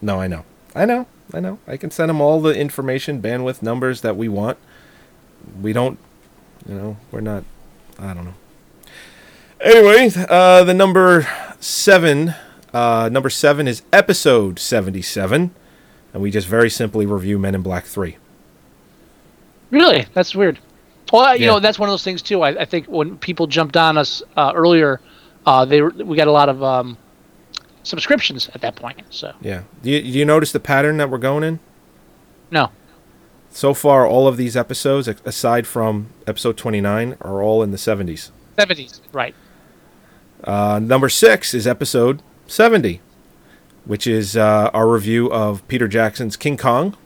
No, 0.00 0.20
I 0.20 0.28
know. 0.28 0.44
I 0.74 0.84
know. 0.86 1.06
I 1.34 1.40
know. 1.40 1.58
I 1.66 1.76
can 1.76 1.90
send 1.90 2.08
them 2.08 2.20
all 2.20 2.40
the 2.40 2.58
information, 2.58 3.20
bandwidth, 3.22 3.62
numbers 3.62 4.00
that 4.00 4.16
we 4.16 4.28
want. 4.28 4.58
We 5.60 5.72
don't, 5.72 5.98
you 6.68 6.74
know, 6.74 6.96
we're 7.12 7.20
not, 7.20 7.44
I 7.98 8.14
don't 8.14 8.24
know. 8.24 8.34
Anyway, 9.60 10.10
uh, 10.28 10.64
the 10.64 10.74
number 10.74 11.28
seven, 11.60 12.34
uh, 12.72 13.08
number 13.12 13.30
seven 13.30 13.68
is 13.68 13.82
episode 13.92 14.58
seventy-seven, 14.58 15.54
and 16.12 16.22
we 16.22 16.30
just 16.30 16.46
very 16.48 16.70
simply 16.70 17.06
review 17.06 17.38
Men 17.38 17.54
in 17.54 17.62
Black 17.62 17.84
Three. 17.84 18.16
Really, 19.70 20.06
that's 20.14 20.34
weird. 20.34 20.58
Well, 21.12 21.34
you 21.36 21.42
Yeah. 21.44 21.52
know, 21.52 21.60
that's 21.60 21.78
one 21.78 21.88
of 21.88 21.92
those 21.92 22.04
things 22.04 22.22
too. 22.22 22.42
I, 22.42 22.60
I 22.62 22.64
think 22.64 22.86
when 22.86 23.16
people 23.18 23.46
jumped 23.46 23.76
on 23.76 23.98
us 23.98 24.22
uh, 24.36 24.52
earlier, 24.54 25.00
uh, 25.46 25.64
they 25.64 25.80
were, 25.82 25.90
we 25.90 26.16
got 26.16 26.28
a 26.28 26.32
lot 26.32 26.48
of 26.48 26.62
um, 26.62 26.96
subscriptions 27.82 28.48
at 28.54 28.60
that 28.60 28.76
point. 28.76 29.02
So 29.10 29.32
Yeah. 29.40 29.62
Do 29.82 29.90
you, 29.90 30.02
do 30.02 30.08
you 30.08 30.24
notice 30.24 30.52
the 30.52 30.60
pattern 30.60 30.96
that 30.98 31.10
we're 31.10 31.18
going 31.18 31.42
in? 31.44 31.58
no, 32.52 32.70
So 33.52 33.74
far, 33.74 34.06
all 34.06 34.26
of 34.28 34.36
these 34.36 34.56
episodes, 34.56 35.06
aside 35.08 35.66
from 35.66 36.08
episode 36.26 36.56
twenty-nine, 36.56 37.16
are 37.20 37.42
all 37.42 37.62
in 37.62 37.70
the 37.70 37.78
seventies. 37.78 38.30
seventies, 38.58 39.00
right? 39.12 39.34
Uh, 40.42 40.80
number 40.82 41.08
six 41.08 41.52
is 41.54 41.66
episode 41.66 42.22
70, 42.46 43.00
which 43.90 44.06
is 44.06 44.36
uh, 44.36 44.70
our 44.72 44.88
review 44.88 45.26
of 45.32 45.66
Peter 45.66 45.88
Jackson's 45.88 46.36
King 46.36 46.56
Kong. 46.56 46.96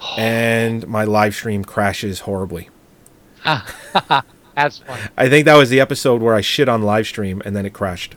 And 0.16 0.88
my 0.88 1.04
live 1.04 1.34
stream 1.34 1.64
crashes 1.64 2.20
horribly. 2.20 2.70
That's 3.44 4.78
fun. 4.78 4.98
I 5.16 5.28
think 5.28 5.44
that 5.44 5.54
was 5.56 5.68
the 5.70 5.80
episode 5.80 6.22
where 6.22 6.34
I 6.34 6.40
shit 6.40 6.66
on 6.68 6.80
live 6.82 7.06
stream 7.06 7.40
and 7.44 7.54
then 7.54 7.66
it 7.66 7.72
crashed. 7.74 8.16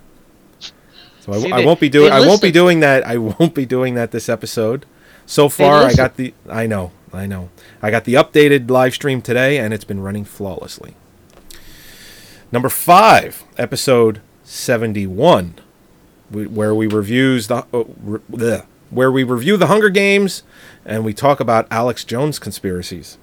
So 1.19 1.33
I, 1.33 1.39
See, 1.39 1.51
I 1.51 1.57
they- 1.59 1.65
won't 1.65 1.79
be 1.81 1.89
doing. 1.89 2.11
I 2.13 2.21
won't 2.21 2.41
be 2.41 2.51
doing 2.51 2.79
that. 2.79 3.05
I 3.05 3.17
won't 3.17 3.53
be 3.53 3.65
doing 3.65 3.93
that 3.95 4.11
this 4.11 4.29
episode. 4.29 4.85
So 5.25 5.49
far, 5.49 5.83
I 5.83 5.93
got 5.93 6.15
the. 6.15 6.33
I 6.49 6.65
know. 6.65 6.91
I 7.13 7.25
know. 7.27 7.49
I 7.81 7.91
got 7.91 8.05
the 8.05 8.13
updated 8.15 8.69
live 8.71 8.93
stream 8.93 9.21
today, 9.21 9.57
and 9.59 9.73
it's 9.73 9.83
been 9.83 9.99
running 9.99 10.23
flawlessly. 10.25 10.95
Number 12.51 12.69
five, 12.69 13.43
episode 13.57 14.21
seventy-one, 14.43 15.55
we, 16.31 16.47
where 16.47 16.73
we 16.75 16.87
reviews 16.87 17.47
the 17.47 17.65
uh, 17.73 17.83
re, 18.01 18.19
bleh, 18.31 18.65
where 18.89 19.11
we 19.11 19.23
review 19.23 19.57
the 19.57 19.67
Hunger 19.67 19.89
Games, 19.89 20.43
and 20.85 21.03
we 21.05 21.13
talk 21.13 21.39
about 21.39 21.67
Alex 21.71 22.03
Jones 22.03 22.39
conspiracies. 22.39 23.17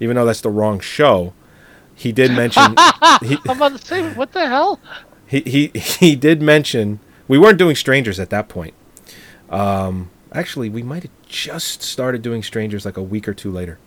Even 0.00 0.16
though 0.16 0.24
that's 0.24 0.40
the 0.40 0.50
wrong 0.50 0.80
show, 0.80 1.32
he 1.94 2.12
did 2.12 2.32
mention. 2.32 2.74
he, 3.22 3.38
I'm 3.48 3.56
about 3.56 3.78
to 3.78 3.84
say, 3.86 4.12
what 4.14 4.32
the 4.32 4.46
hell? 4.46 4.80
he 5.26 5.40
he 5.40 5.68
he 5.78 6.16
did 6.16 6.42
mention 6.42 7.00
we 7.28 7.38
weren't 7.38 7.58
doing 7.58 7.76
strangers 7.76 8.20
at 8.20 8.30
that 8.30 8.48
point. 8.48 8.74
Um, 9.50 10.10
actually, 10.32 10.68
we 10.68 10.82
might 10.82 11.02
have 11.04 11.12
just 11.26 11.82
started 11.82 12.22
doing 12.22 12.42
strangers 12.42 12.84
like 12.84 12.96
a 12.96 13.02
week 13.02 13.26
or 13.28 13.34
two 13.34 13.50
later, 13.50 13.78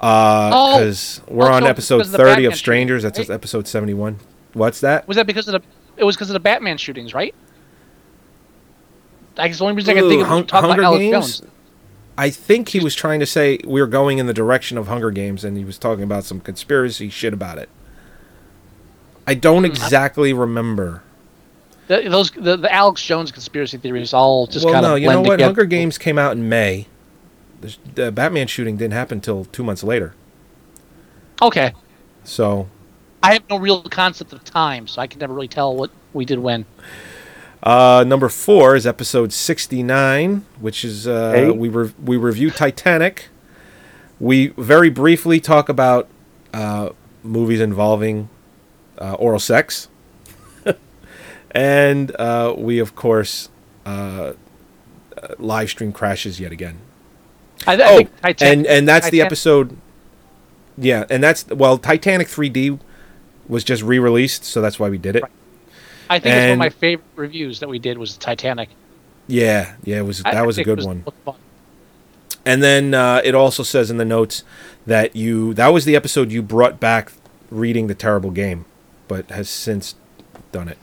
Oh, 0.00 0.78
because 0.78 1.20
we're 1.28 1.44
well, 1.44 1.54
on 1.54 1.64
episode 1.64 2.00
of 2.02 2.08
thirty 2.10 2.44
of 2.44 2.54
Strangers. 2.56 3.02
shooting, 3.02 3.18
That's 3.18 3.30
episode 3.30 3.68
seventy-one. 3.68 4.18
What's 4.54 4.80
that? 4.80 5.06
Was 5.06 5.16
that 5.16 5.26
because 5.26 5.48
of 5.48 5.52
the? 5.52 5.68
It 5.96 6.04
was 6.04 6.16
because 6.16 6.30
of 6.30 6.34
the 6.34 6.40
Batman 6.40 6.78
shootings, 6.78 7.14
right? 7.14 7.34
I 9.36 9.48
guess 9.48 9.58
the 9.58 9.64
only 9.64 9.76
reason 9.76 9.96
I 9.96 10.00
can 10.00 10.08
think 10.08 10.22
of 10.22 10.28
Hun- 10.28 10.46
talking 10.46 10.68
Hunger 10.68 10.82
about 10.82 10.94
Alex 10.94 11.00
Games? 11.00 11.40
Jones. 11.40 11.52
I 12.18 12.30
think 12.30 12.68
he 12.68 12.80
was 12.80 12.94
trying 12.94 13.20
to 13.20 13.26
say 13.26 13.58
we 13.64 13.80
are 13.80 13.86
going 13.86 14.18
in 14.18 14.26
the 14.26 14.34
direction 14.34 14.76
of 14.76 14.86
Hunger 14.86 15.10
Games, 15.10 15.44
and 15.44 15.56
he 15.56 15.64
was 15.64 15.78
talking 15.78 16.04
about 16.04 16.24
some 16.24 16.40
conspiracy 16.40 17.08
shit 17.08 17.32
about 17.32 17.58
it. 17.58 17.68
I 19.26 19.34
don't 19.34 19.62
mm-hmm. 19.62 19.72
exactly 19.72 20.32
remember. 20.32 21.02
The, 21.88 22.08
those 22.08 22.30
the, 22.30 22.56
the 22.56 22.72
Alex 22.72 23.02
Jones 23.02 23.32
conspiracy 23.32 23.78
theories 23.78 24.12
all 24.12 24.46
just 24.46 24.64
well, 24.64 24.74
kind 24.74 24.84
no, 24.84 24.94
of 24.94 25.00
you 25.00 25.08
know 25.08 25.20
what? 25.20 25.32
together. 25.32 25.44
Hunger 25.44 25.64
Games 25.64 25.98
came 25.98 26.18
out 26.18 26.32
in 26.32 26.48
May. 26.48 26.86
The, 27.60 27.76
the 27.94 28.12
Batman 28.12 28.46
shooting 28.46 28.76
didn't 28.76 28.94
happen 28.94 29.18
until 29.18 29.44
two 29.46 29.62
months 29.62 29.82
later. 29.82 30.14
Okay, 31.40 31.72
So 32.24 32.68
I 33.22 33.34
have 33.34 33.48
no 33.48 33.56
real 33.56 33.82
concept 33.84 34.32
of 34.32 34.42
time, 34.44 34.86
so 34.86 35.00
I 35.00 35.06
can 35.06 35.20
never 35.20 35.32
really 35.32 35.48
tell 35.48 35.74
what 35.74 35.90
we 36.12 36.24
did 36.24 36.40
when. 36.40 36.64
Uh, 37.62 38.04
number 38.06 38.28
four 38.28 38.74
is 38.74 38.86
episode 38.86 39.32
sixty-nine, 39.32 40.44
which 40.60 40.84
is 40.84 41.06
uh, 41.06 41.32
Hey. 41.32 41.50
we 41.50 41.68
re- 41.68 41.92
we 42.02 42.16
review 42.16 42.50
Titanic. 42.50 43.28
We 44.18 44.48
very 44.48 44.90
briefly 44.90 45.38
talk 45.38 45.68
about 45.68 46.08
uh, 46.52 46.90
movies 47.22 47.60
involving 47.60 48.28
uh, 48.98 49.14
oral 49.14 49.38
sex, 49.38 49.88
and 51.52 52.14
uh, 52.16 52.54
we 52.58 52.80
of 52.80 52.96
course 52.96 53.48
uh, 53.86 54.32
uh, 55.16 55.28
live 55.38 55.70
stream 55.70 55.92
crashes 55.92 56.40
yet 56.40 56.50
again. 56.50 56.78
I, 57.64 57.74
I 57.74 57.76
oh, 57.84 57.96
think 57.98 58.20
Titan- 58.20 58.48
and 58.48 58.66
and 58.66 58.88
that's 58.88 59.10
the 59.10 59.20
episode. 59.20 59.76
Yeah, 60.76 61.04
and 61.10 61.22
that's 61.22 61.46
well, 61.46 61.78
Titanic 61.78 62.26
3D 62.26 62.80
was 63.48 63.64
just 63.64 63.82
re-released, 63.82 64.44
so 64.44 64.60
that's 64.60 64.78
why 64.78 64.88
we 64.88 64.98
did 64.98 65.16
it. 65.16 65.24
I 66.08 66.18
think 66.18 66.34
it's 66.34 66.42
one 66.44 66.52
of 66.52 66.58
my 66.58 66.68
favorite 66.68 67.06
reviews 67.16 67.60
that 67.60 67.68
we 67.68 67.78
did 67.78 67.98
was 67.98 68.16
Titanic. 68.16 68.68
Yeah, 69.26 69.74
yeah, 69.84 69.98
it 69.98 70.02
was 70.02 70.22
I- 70.24 70.32
that 70.32 70.42
I 70.42 70.46
was 70.46 70.58
a 70.58 70.64
good 70.64 70.78
was 70.78 70.86
one. 70.86 71.04
And 72.44 72.62
then 72.62 72.92
uh, 72.92 73.20
it 73.24 73.34
also 73.36 73.62
says 73.62 73.90
in 73.90 73.98
the 73.98 74.04
notes 74.04 74.42
that 74.84 75.14
you 75.14 75.54
that 75.54 75.68
was 75.68 75.84
the 75.84 75.94
episode 75.94 76.32
you 76.32 76.42
brought 76.42 76.80
back 76.80 77.12
reading 77.50 77.86
the 77.86 77.94
terrible 77.94 78.30
game, 78.30 78.64
but 79.06 79.30
has 79.30 79.48
since 79.48 79.94
done 80.50 80.68
it. 80.68 80.78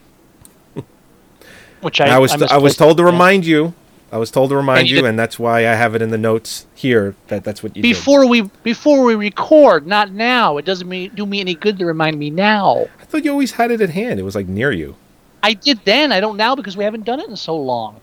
Which 1.81 2.01
I, 2.01 2.15
I, 2.15 2.17
was 2.17 2.41
I 2.41 2.55
I 2.55 2.57
was 2.57 2.75
told 2.75 2.97
to 2.97 3.05
remind 3.05 3.45
you. 3.45 3.73
I 4.11 4.17
was 4.17 4.31
told 4.31 4.49
to 4.49 4.55
remind 4.55 4.89
you 4.89 4.97
you, 4.97 5.05
and 5.05 5.17
that's 5.19 5.37
why 5.37 5.59
I 5.67 5.75
have 5.75 5.93
it 5.95 6.01
in 6.01 6.09
the 6.09 6.17
notes 6.17 6.65
here. 6.73 7.15
That 7.27 7.43
that's 7.43 7.61
what 7.61 7.75
you 7.75 7.83
before 7.83 8.27
we 8.27 8.41
before 8.41 9.03
we 9.05 9.15
record, 9.15 9.85
not 9.85 10.11
now. 10.11 10.57
It 10.57 10.65
doesn't 10.65 10.89
mean, 10.89 11.11
do 11.13 11.25
me 11.25 11.39
any 11.41 11.53
good 11.53 11.77
to 11.79 11.85
remind 11.85 12.17
me 12.17 12.29
now. 12.29 12.87
I 12.99 13.05
thought 13.05 13.23
you 13.23 13.31
always 13.31 13.51
had 13.53 13.71
it 13.71 13.81
at 13.81 13.91
hand. 13.91 14.19
It 14.19 14.23
was 14.23 14.35
like 14.35 14.47
near 14.47 14.71
you. 14.71 14.95
I 15.43 15.53
did 15.53 15.79
then. 15.85 16.11
I 16.11 16.19
don't 16.19 16.37
now 16.37 16.55
because 16.55 16.75
we 16.75 16.83
haven't 16.83 17.05
done 17.05 17.19
it 17.19 17.29
in 17.29 17.35
so 17.35 17.55
long. 17.55 18.01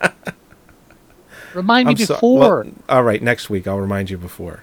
Remind 1.54 1.88
me 1.88 1.96
so- 1.96 2.14
before. 2.14 2.64
well, 2.64 2.72
all 2.88 3.02
right, 3.02 3.22
next 3.22 3.48
week 3.48 3.66
I'll 3.66 3.78
remind 3.78 4.10
you 4.10 4.18
before. 4.18 4.62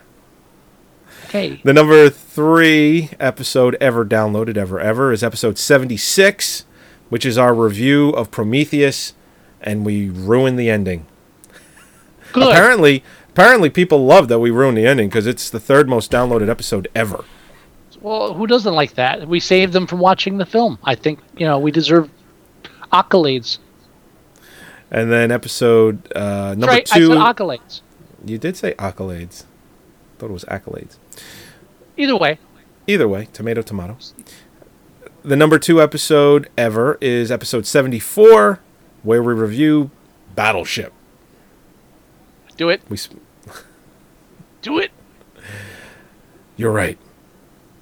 okay. 1.26 1.62
The 1.64 1.74
number 1.74 2.10
three 2.10 3.10
episode 3.20 3.76
ever 3.80 4.06
downloaded 4.06 4.58
ever 4.58 4.80
ever 4.80 5.12
is 5.14 5.24
episode 5.24 5.58
seventy 5.58 5.98
six, 5.98 6.66
which 7.10 7.26
is 7.26 7.38
our 7.38 7.54
review 7.54 8.10
of 8.10 8.30
Prometheus, 8.30 9.14
and 9.62 9.86
we 9.86 10.10
ruined 10.10 10.60
the 10.60 10.70
ending. 10.70 11.06
Good. 12.34 12.50
Apparently, 12.50 13.04
apparently 13.30 13.70
people 13.70 14.06
love 14.06 14.28
that 14.30 14.40
we 14.40 14.52
ruined 14.52 14.78
the 14.78 14.86
ending 14.86 15.10
because 15.10 15.28
it's 15.28 15.50
the 15.50 15.60
third 15.60 15.90
most 15.90 16.12
downloaded 16.12 16.50
episode 16.50 16.88
ever. 16.96 17.24
Well, 18.00 18.34
who 18.34 18.48
doesn't 18.48 18.74
like 18.74 18.96
that? 18.96 19.28
We 19.28 19.40
saved 19.40 19.74
them 19.74 19.86
from 19.86 20.00
watching 20.00 20.38
the 20.38 20.46
film. 20.46 20.80
I 20.84 20.96
think 20.96 21.20
you 21.38 21.46
know 21.46 21.60
we 21.60 21.72
deserve 21.72 22.10
accolades. 22.92 23.60
And 24.90 25.12
then 25.12 25.32
episode 25.32 26.12
uh, 26.16 26.50
number 26.50 26.68
right, 26.68 26.86
two, 26.86 27.14
I 27.14 27.16
said 27.16 27.36
accolades. 27.36 27.82
you 28.26 28.38
did 28.38 28.58
say 28.58 28.74
accolades. 28.74 29.46
Thought 30.18 30.30
it 30.32 30.34
was 30.34 30.46
accolades. 30.46 30.98
Either 31.98 32.18
way, 32.18 32.40
Either 32.88 33.08
way, 33.08 33.28
tomato, 33.32 33.62
tomato. 33.62 33.98
The 35.24 35.36
number 35.36 35.60
two 35.60 35.82
episode 35.82 36.50
ever 36.58 36.98
is 37.00 37.32
episode 37.32 37.66
seventy 37.68 38.00
four, 38.00 38.60
where 39.04 39.22
we 39.24 39.34
review 39.34 39.92
Battleship. 40.36 40.94
do 42.58 42.70
it. 42.70 42.82
We, 42.90 42.98
sp- 42.98 43.20
Do 44.62 44.78
it. 44.78 44.92
you're 46.56 46.72
right. 46.72 46.98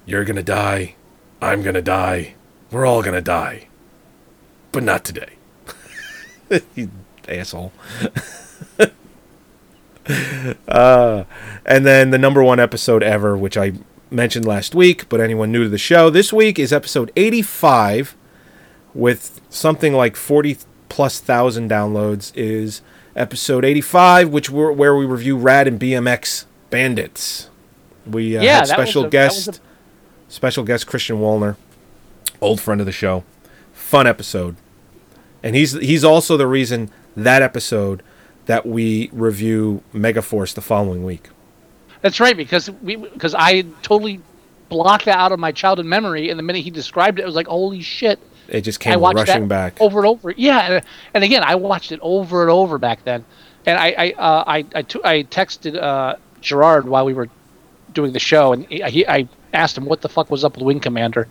You're 0.06 0.24
gonna 0.24 0.42
die. 0.42 0.94
I'm 1.42 1.62
gonna 1.62 1.82
die. 1.82 2.34
We're 2.70 2.86
all 2.86 3.02
gonna 3.02 3.20
die, 3.20 3.68
but 4.72 4.82
not 4.82 5.04
today. 5.04 5.34
you 6.74 6.90
asshole. 7.28 7.72
uh, 10.68 11.24
and 11.66 11.86
then 11.86 12.10
the 12.10 12.18
number 12.18 12.42
one 12.42 12.58
episode 12.58 13.02
ever, 13.02 13.36
which 13.36 13.56
I 13.56 13.72
mentioned 14.10 14.46
last 14.46 14.74
week, 14.74 15.08
but 15.08 15.20
anyone 15.20 15.52
new 15.52 15.64
to 15.64 15.68
the 15.68 15.78
show, 15.78 16.10
this 16.10 16.32
week 16.32 16.58
is 16.58 16.72
episode 16.72 17.12
85 17.16 18.16
with 18.94 19.40
something 19.50 19.92
like 19.92 20.16
40 20.16 20.58
plus 20.90 21.18
thousand 21.20 21.70
downloads. 21.70 22.32
Is 22.34 22.82
episode 23.16 23.64
85, 23.64 24.28
which 24.28 24.50
we're, 24.50 24.70
where 24.72 24.94
we 24.94 25.06
review 25.06 25.36
Rad 25.38 25.66
and 25.66 25.80
BMX 25.80 26.44
Bandits. 26.68 27.48
We 28.06 28.36
uh, 28.36 28.42
Yeah, 28.42 28.56
had 28.58 28.68
special 28.68 29.06
a- 29.06 29.08
guest, 29.08 29.60
special 30.28 30.64
guest 30.64 30.86
Christian 30.86 31.16
Wallner, 31.16 31.56
old 32.42 32.60
friend 32.60 32.80
of 32.80 32.86
the 32.86 32.92
show. 32.92 33.24
Fun 33.72 34.06
episode, 34.06 34.56
and 35.42 35.56
he's 35.56 35.72
he's 35.72 36.04
also 36.04 36.36
the 36.36 36.46
reason 36.46 36.90
that 37.16 37.42
episode 37.42 38.02
that 38.46 38.64
we 38.66 39.08
review 39.12 39.82
Megaforce 39.94 40.54
the 40.54 40.60
following 40.60 41.04
week. 41.04 41.28
That's 42.02 42.20
right 42.20 42.36
because 42.36 42.70
we 42.70 42.96
because 42.96 43.34
I 43.34 43.62
totally 43.82 44.20
blocked 44.68 45.06
that 45.06 45.18
out 45.18 45.32
of 45.32 45.40
my 45.40 45.50
childhood 45.50 45.86
memory, 45.86 46.30
and 46.30 46.38
the 46.38 46.42
minute 46.44 46.62
he 46.62 46.70
described 46.70 47.18
it, 47.18 47.22
it 47.22 47.26
was 47.26 47.34
like, 47.34 47.48
holy 47.48 47.82
shit! 47.82 48.20
It 48.50 48.62
just 48.62 48.80
came 48.80 49.00
watched 49.00 49.16
rushing 49.28 49.48
back. 49.48 49.80
over 49.80 50.00
and 50.00 50.06
over. 50.08 50.32
Yeah, 50.36 50.58
and, 50.58 50.84
and 51.14 51.24
again, 51.24 51.42
I 51.44 51.54
watched 51.54 51.92
it 51.92 52.00
over 52.02 52.42
and 52.42 52.50
over 52.50 52.78
back 52.78 53.04
then, 53.04 53.24
and 53.66 53.78
I 53.78 53.94
I 53.96 54.10
uh, 54.12 54.44
I 54.46 54.64
I, 54.74 54.82
t- 54.82 55.00
I 55.04 55.22
texted 55.24 55.80
uh, 55.80 56.16
Gerard 56.40 56.86
while 56.86 57.04
we 57.04 57.14
were 57.14 57.28
doing 57.92 58.12
the 58.12 58.18
show, 58.18 58.52
and 58.52 58.66
he 58.66 59.06
I 59.06 59.28
asked 59.52 59.76
him 59.78 59.84
what 59.84 60.00
the 60.00 60.08
fuck 60.08 60.30
was 60.30 60.44
up 60.44 60.56
with 60.56 60.64
Wing 60.64 60.80
Commander, 60.80 61.28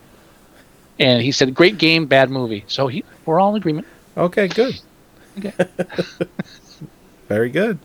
and 1.00 1.22
he 1.22 1.32
said, 1.32 1.54
"Great 1.54 1.78
game, 1.78 2.06
bad 2.06 2.30
movie." 2.30 2.64
So 2.68 2.88
he, 2.88 3.04
we're 3.26 3.40
all 3.40 3.52
in 3.52 3.58
agreement. 3.58 3.88
Okay, 4.18 4.48
good. 4.48 4.80
Okay. 5.38 5.54
Very 7.28 7.50
good. 7.50 7.80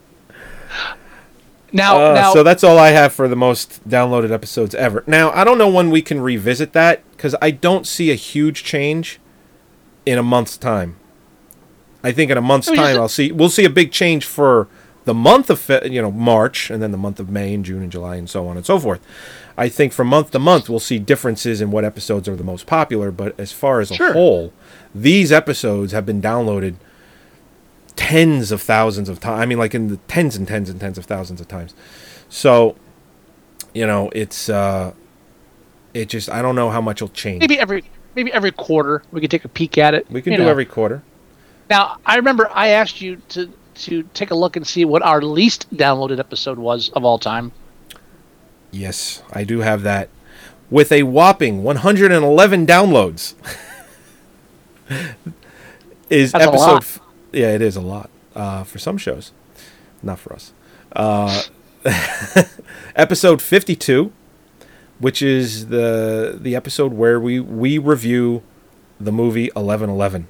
Now, 1.72 1.96
Uh, 2.10 2.14
now, 2.14 2.32
so 2.32 2.42
that's 2.44 2.62
all 2.62 2.78
I 2.78 2.90
have 2.90 3.12
for 3.12 3.26
the 3.26 3.34
most 3.36 3.86
downloaded 3.88 4.30
episodes 4.30 4.74
ever. 4.76 5.02
Now, 5.06 5.30
I 5.32 5.42
don't 5.44 5.58
know 5.58 5.68
when 5.68 5.90
we 5.90 6.02
can 6.02 6.20
revisit 6.20 6.72
that 6.72 7.02
because 7.12 7.34
I 7.42 7.50
don't 7.50 7.84
see 7.86 8.10
a 8.12 8.14
huge 8.14 8.62
change 8.62 9.18
in 10.06 10.18
a 10.18 10.22
month's 10.22 10.56
time. 10.56 10.96
I 12.02 12.12
think 12.12 12.30
in 12.30 12.36
a 12.36 12.42
month's 12.42 12.68
Oh, 12.68 12.74
time, 12.74 12.96
I'll 12.96 13.08
see 13.08 13.32
we'll 13.32 13.48
see 13.48 13.64
a 13.64 13.70
big 13.70 13.90
change 13.90 14.24
for 14.26 14.68
the 15.04 15.14
month 15.14 15.50
of 15.50 15.68
you 15.90 16.00
know 16.02 16.10
March 16.10 16.70
and 16.70 16.82
then 16.82 16.90
the 16.92 16.98
month 16.98 17.18
of 17.20 17.28
May 17.30 17.54
and 17.54 17.64
June 17.64 17.82
and 17.82 17.90
July 17.92 18.16
and 18.16 18.28
so 18.28 18.46
on 18.46 18.56
and 18.56 18.64
so 18.66 18.78
forth. 18.78 19.00
I 19.56 19.68
think 19.68 19.92
from 19.92 20.08
month 20.08 20.32
to 20.32 20.38
month 20.38 20.68
we'll 20.68 20.80
see 20.80 20.98
differences 20.98 21.60
in 21.60 21.70
what 21.70 21.84
episodes 21.84 22.28
are 22.28 22.36
the 22.36 22.44
most 22.44 22.66
popular. 22.66 23.10
But 23.10 23.38
as 23.38 23.52
far 23.52 23.80
as 23.80 23.90
a 23.90 24.12
whole, 24.12 24.52
these 24.94 25.30
episodes 25.32 25.92
have 25.92 26.04
been 26.04 26.20
downloaded 26.20 26.74
tens 27.96 28.50
of 28.50 28.60
thousands 28.60 29.08
of 29.08 29.20
times. 29.20 29.40
I 29.40 29.46
mean, 29.46 29.58
like 29.58 29.74
in 29.74 29.88
the 29.88 29.96
tens 30.08 30.36
and 30.36 30.46
tens 30.48 30.68
and 30.68 30.80
tens 30.80 30.98
of 30.98 31.04
thousands 31.06 31.40
of 31.40 31.48
times. 31.48 31.74
So, 32.28 32.76
you 33.72 33.86
know, 33.86 34.10
it's 34.14 34.48
uh, 34.48 34.92
it 35.94 36.08
just 36.08 36.28
I 36.28 36.42
don't 36.42 36.56
know 36.56 36.70
how 36.70 36.80
much 36.80 37.00
will 37.00 37.08
change. 37.10 37.40
maybe 37.40 37.58
every 37.58 37.84
maybe 38.14 38.32
every 38.32 38.52
quarter 38.52 39.02
we 39.12 39.20
could 39.20 39.30
take 39.30 39.44
a 39.44 39.48
peek 39.48 39.78
at 39.78 39.94
it. 39.94 40.10
we 40.10 40.22
can 40.22 40.32
do 40.34 40.44
know. 40.44 40.48
every 40.48 40.64
quarter. 40.64 41.02
Now, 41.70 41.98
I 42.04 42.16
remember 42.16 42.50
I 42.52 42.68
asked 42.68 43.00
you 43.00 43.16
to 43.30 43.50
to 43.76 44.04
take 44.14 44.30
a 44.30 44.34
look 44.34 44.56
and 44.56 44.66
see 44.66 44.84
what 44.84 45.02
our 45.02 45.20
least 45.20 45.74
downloaded 45.74 46.18
episode 46.18 46.58
was 46.58 46.90
of 46.90 47.04
all 47.04 47.18
time. 47.18 47.52
Yes, 48.70 49.22
I 49.32 49.44
do 49.44 49.60
have 49.60 49.82
that 49.82 50.08
with 50.70 50.92
a 50.92 51.02
whopping 51.04 51.62
111 51.62 52.66
downloads. 52.66 53.34
is 56.10 56.32
That's 56.32 56.44
a 56.44 56.48
episode 56.48 56.66
lot. 56.66 56.82
f- 56.82 57.00
Yeah, 57.32 57.50
it 57.52 57.62
is 57.62 57.76
a 57.76 57.80
lot 57.80 58.10
uh, 58.34 58.64
for 58.64 58.78
some 58.78 58.98
shows, 58.98 59.32
not 60.02 60.18
for 60.18 60.32
us. 60.32 60.52
Uh, 60.94 61.42
episode 62.96 63.40
52, 63.42 64.12
which 65.04 65.20
is 65.20 65.66
the 65.68 66.38
the 66.40 66.56
episode 66.56 66.92
where 66.94 67.20
we 67.20 67.38
we 67.38 67.76
review 67.76 68.42
the 68.98 69.12
movie 69.12 69.50
1111. 69.54 70.26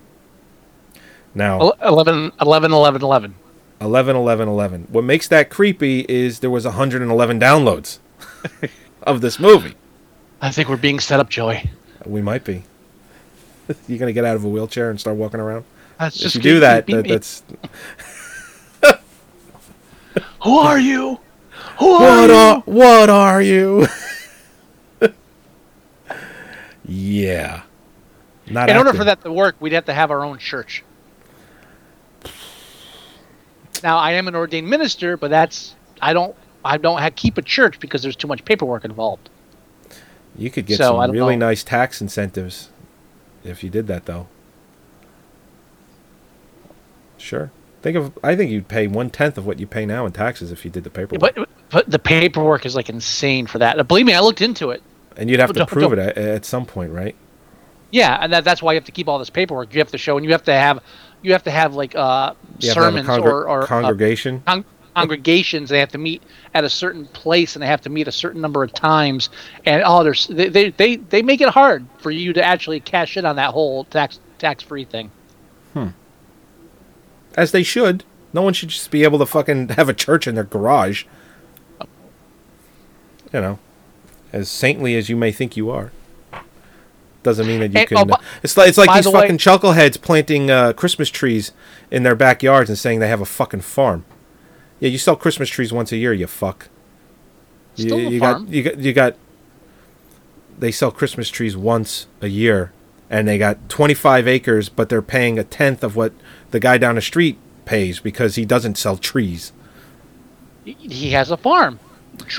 Now, 1.33 1.61
Ele- 1.61 1.77
11, 1.83 2.33
11, 2.41 2.73
11, 2.73 3.03
11. 3.03 3.35
11 3.81 4.17
11 4.17 4.49
11 4.49 4.87
what 4.91 5.05
makes 5.05 5.29
that 5.29 5.51
creepy 5.51 6.07
is 6.09 6.41
there 6.41 6.51
was 6.51 6.65
111 6.65 7.39
downloads 7.41 7.99
of 9.03 9.21
this 9.21 9.39
movie 9.39 9.75
I 10.41 10.51
think 10.51 10.69
we're 10.69 10.77
being 10.89 11.01
set 11.01 11.21
up, 11.21 11.29
Joey. 11.29 11.71
we 12.07 12.23
might 12.23 12.45
be 12.45 12.63
You're 13.89 13.99
gonna 13.99 14.13
get 14.13 14.25
out 14.25 14.37
of 14.37 14.45
a 14.45 14.49
wheelchair 14.49 14.91
and 14.91 14.99
start 14.99 15.17
walking 15.17 15.39
around 15.41 15.65
That's 15.99 16.17
if 16.17 16.23
just 16.23 16.35
you 16.37 16.43
do 16.43 16.61
that, 16.61 16.87
that 16.87 17.07
that's 17.07 17.43
Who 20.45 20.59
are 20.59 20.79
you? 20.79 21.19
Who 21.81 21.91
are 21.91 22.01
what 22.21 22.31
you? 22.31 22.35
are 22.37 22.61
what 22.67 23.11
are 23.11 23.43
you 23.43 23.87
yeah 26.85 27.63
not 28.47 28.69
In 28.69 28.77
order 28.77 28.93
for 28.93 29.05
that 29.05 29.23
to 29.23 29.33
work, 29.33 29.57
we'd 29.61 29.73
have 29.73 29.87
to 29.87 29.95
have 29.95 30.11
our 30.11 30.23
own 30.25 30.39
church. 30.39 30.85
Now, 33.83 33.97
I 33.99 34.13
am 34.13 34.29
an 34.29 34.35
ordained 34.35 34.69
minister, 34.69 35.17
but 35.17 35.31
that's 35.31 35.75
I 36.01 36.13
don't 36.13 36.37
I 36.65 36.77
don't 36.79 36.99
have, 37.01 37.15
keep 37.17 37.39
a 37.39 37.43
church 37.43 37.81
because 37.81 38.03
there's 38.03 38.17
too 38.17 38.29
much 38.29 38.45
paperwork 38.45 38.85
involved. 38.85 39.31
you 40.37 40.51
could 40.51 40.67
get 40.67 40.79
so, 40.79 41.01
some 41.01 41.11
really 41.11 41.37
know. 41.37 41.47
nice 41.47 41.65
tax 41.65 42.01
incentives 42.01 42.71
if 43.45 43.63
you 43.65 43.71
did 43.71 43.87
that 43.87 44.07
though 44.07 44.27
sure 47.19 47.51
think 47.83 47.97
of 47.97 48.19
i 48.23 48.35
think 48.35 48.51
you'd 48.51 48.69
pay 48.69 48.87
one 48.87 49.11
tenth 49.11 49.39
of 49.39 49.47
what 49.47 49.59
you 49.61 49.67
pay 49.67 49.87
now 49.87 50.07
in 50.07 50.13
taxes 50.13 50.51
if 50.53 50.65
you 50.65 50.71
did 50.71 50.85
the 50.85 50.91
paperwork 50.91 51.35
But 51.35 51.49
but 51.71 51.91
the 51.91 51.99
paperwork 51.99 52.67
is 52.67 52.75
like 52.77 52.89
insane 52.89 53.47
for 53.47 53.59
that. 53.59 53.87
Believe 53.89 54.07
me, 54.07 54.15
I 54.15 54.21
looked 54.21 54.41
into 54.43 54.71
it. 54.71 54.83
And 55.17 55.31
you'd 55.31 55.41
have 55.41 55.53
to 55.53 55.61
Don't- 55.61 55.69
prove 55.69 55.93
it 55.93 55.99
at, 55.99 56.17
at 56.19 56.45
some 56.45 56.67
point, 56.67 56.93
right? 56.93 57.15
Yeah, 57.91 58.19
and 58.21 58.33
that, 58.33 58.43
that's 58.45 58.61
why 58.61 58.73
you 58.73 58.77
have 58.77 58.85
to 58.87 58.93
keep 58.93 59.07
all 59.09 59.21
this 59.21 59.31
paperwork. 59.31 59.73
You 59.73 59.79
have 59.79 59.93
to 59.93 59.99
show, 59.99 60.17
and 60.17 60.27
you 60.27 60.33
have 60.33 60.43
to 60.45 60.53
have, 60.53 60.83
you 61.23 61.31
have 61.33 61.45
to 61.45 61.51
have 61.53 61.75
like 61.77 61.95
uh, 61.95 62.35
You 62.59 62.71
have 62.71 62.77
have 62.77 62.85
sermons 62.85 63.09
or, 63.09 63.49
or 63.49 63.63
uh, 63.63 63.67
congregation. 63.67 64.43
con- 64.45 64.65
congregations. 64.97 65.71
They 65.71 65.79
have 65.79 65.91
to 65.91 65.99
meet 65.99 66.23
at 66.55 66.65
a 66.65 66.69
certain 66.71 67.07
place, 67.07 67.55
and 67.55 67.63
they 67.63 67.69
have 67.69 67.83
to 67.83 67.91
meet 67.91 68.09
a 68.09 68.13
certain 68.13 68.41
number 68.41 68.65
of 68.65 68.73
times. 68.73 69.29
And 69.65 69.83
oh, 69.87 70.03
there's 70.03 70.27
they, 70.27 70.49
they 70.49 70.71
they 70.71 70.97
they 70.97 71.23
make 71.23 71.41
it 71.41 71.51
hard 71.51 71.87
for 71.99 72.11
you 72.11 72.33
to 72.33 72.43
actually 72.43 72.81
cash 72.81 73.17
in 73.17 73.25
on 73.25 73.37
that 73.37 73.51
whole 73.53 73.85
tax 73.85 74.19
tax 74.39 74.63
free 74.65 74.85
thing. 74.85 75.11
As 77.37 77.51
they 77.53 77.63
should. 77.63 78.03
No 78.33 78.43
one 78.43 78.53
should 78.55 78.69
just 78.71 78.91
be 78.91 79.05
able 79.05 79.19
to 79.21 79.27
fucking 79.27 79.69
have 79.71 79.89
a 79.89 79.95
church 79.95 80.27
in 80.27 80.35
their 80.35 80.45
garage. 80.45 81.05
You 83.33 83.41
know, 83.41 83.59
as 84.35 84.49
saintly 84.51 84.97
as 84.97 85.09
you 85.09 85.17
may 85.17 85.31
think 85.33 85.57
you 85.57 85.71
are, 85.71 85.93
doesn't 87.23 87.47
mean 87.47 87.61
that 87.61 87.73
you 87.73 87.87
can. 87.87 87.99
oh, 87.99 88.05
bu- 88.05 88.15
it's 88.43 88.57
like 88.57 88.69
it's 88.69 88.77
like 88.79 88.93
these 88.95 89.05
the 89.05 89.11
way- 89.11 89.23
fucking 89.23 89.39
chuckleheads 89.39 90.01
planting 90.01 90.51
uh, 90.51 90.73
Christmas 90.75 91.09
trees 91.09 91.53
in 91.91 92.03
their 92.03 92.15
backyards 92.15 92.69
and 92.69 92.79
saying 92.79 92.99
they 93.01 93.09
have 93.09 93.21
a 93.21 93.27
fucking 93.27 93.61
farm. 93.63 94.05
Yeah, 94.81 94.89
you 94.91 94.99
sell 94.99 95.17
Christmas 95.17 95.49
trees 95.49 95.73
once 95.73 95.93
a 95.93 95.97
year, 95.97 96.13
you 96.13 96.27
fuck. 96.27 96.69
You, 97.77 97.85
Still 97.89 97.99
a 97.99 98.11
you 98.11 98.21
farm. 98.21 98.45
got 98.45 98.53
you 98.53 98.63
got 98.63 98.79
you 98.79 98.93
got. 98.93 99.17
They 100.59 100.71
sell 100.71 100.91
Christmas 100.91 101.31
trees 101.31 101.57
once 101.57 102.07
a 102.21 102.29
year, 102.29 102.73
and 103.11 103.27
they 103.27 103.39
got 103.39 103.69
25 103.69 104.29
acres, 104.29 104.69
but 104.69 104.89
they're 104.89 105.03
paying 105.03 105.39
a 105.39 105.45
tenth 105.45 105.83
of 105.83 105.97
what 105.97 106.13
the 106.51 106.61
guy 106.61 106.79
down 106.79 106.95
the 106.97 107.01
street 107.01 107.39
pays 107.65 107.99
because 108.01 108.35
he 108.37 108.45
doesn't 108.45 108.77
sell 108.79 108.97
trees. 108.97 109.53
He- 110.65 111.11
has 111.11 111.31
a 111.31 111.37
farm, 111.37 111.79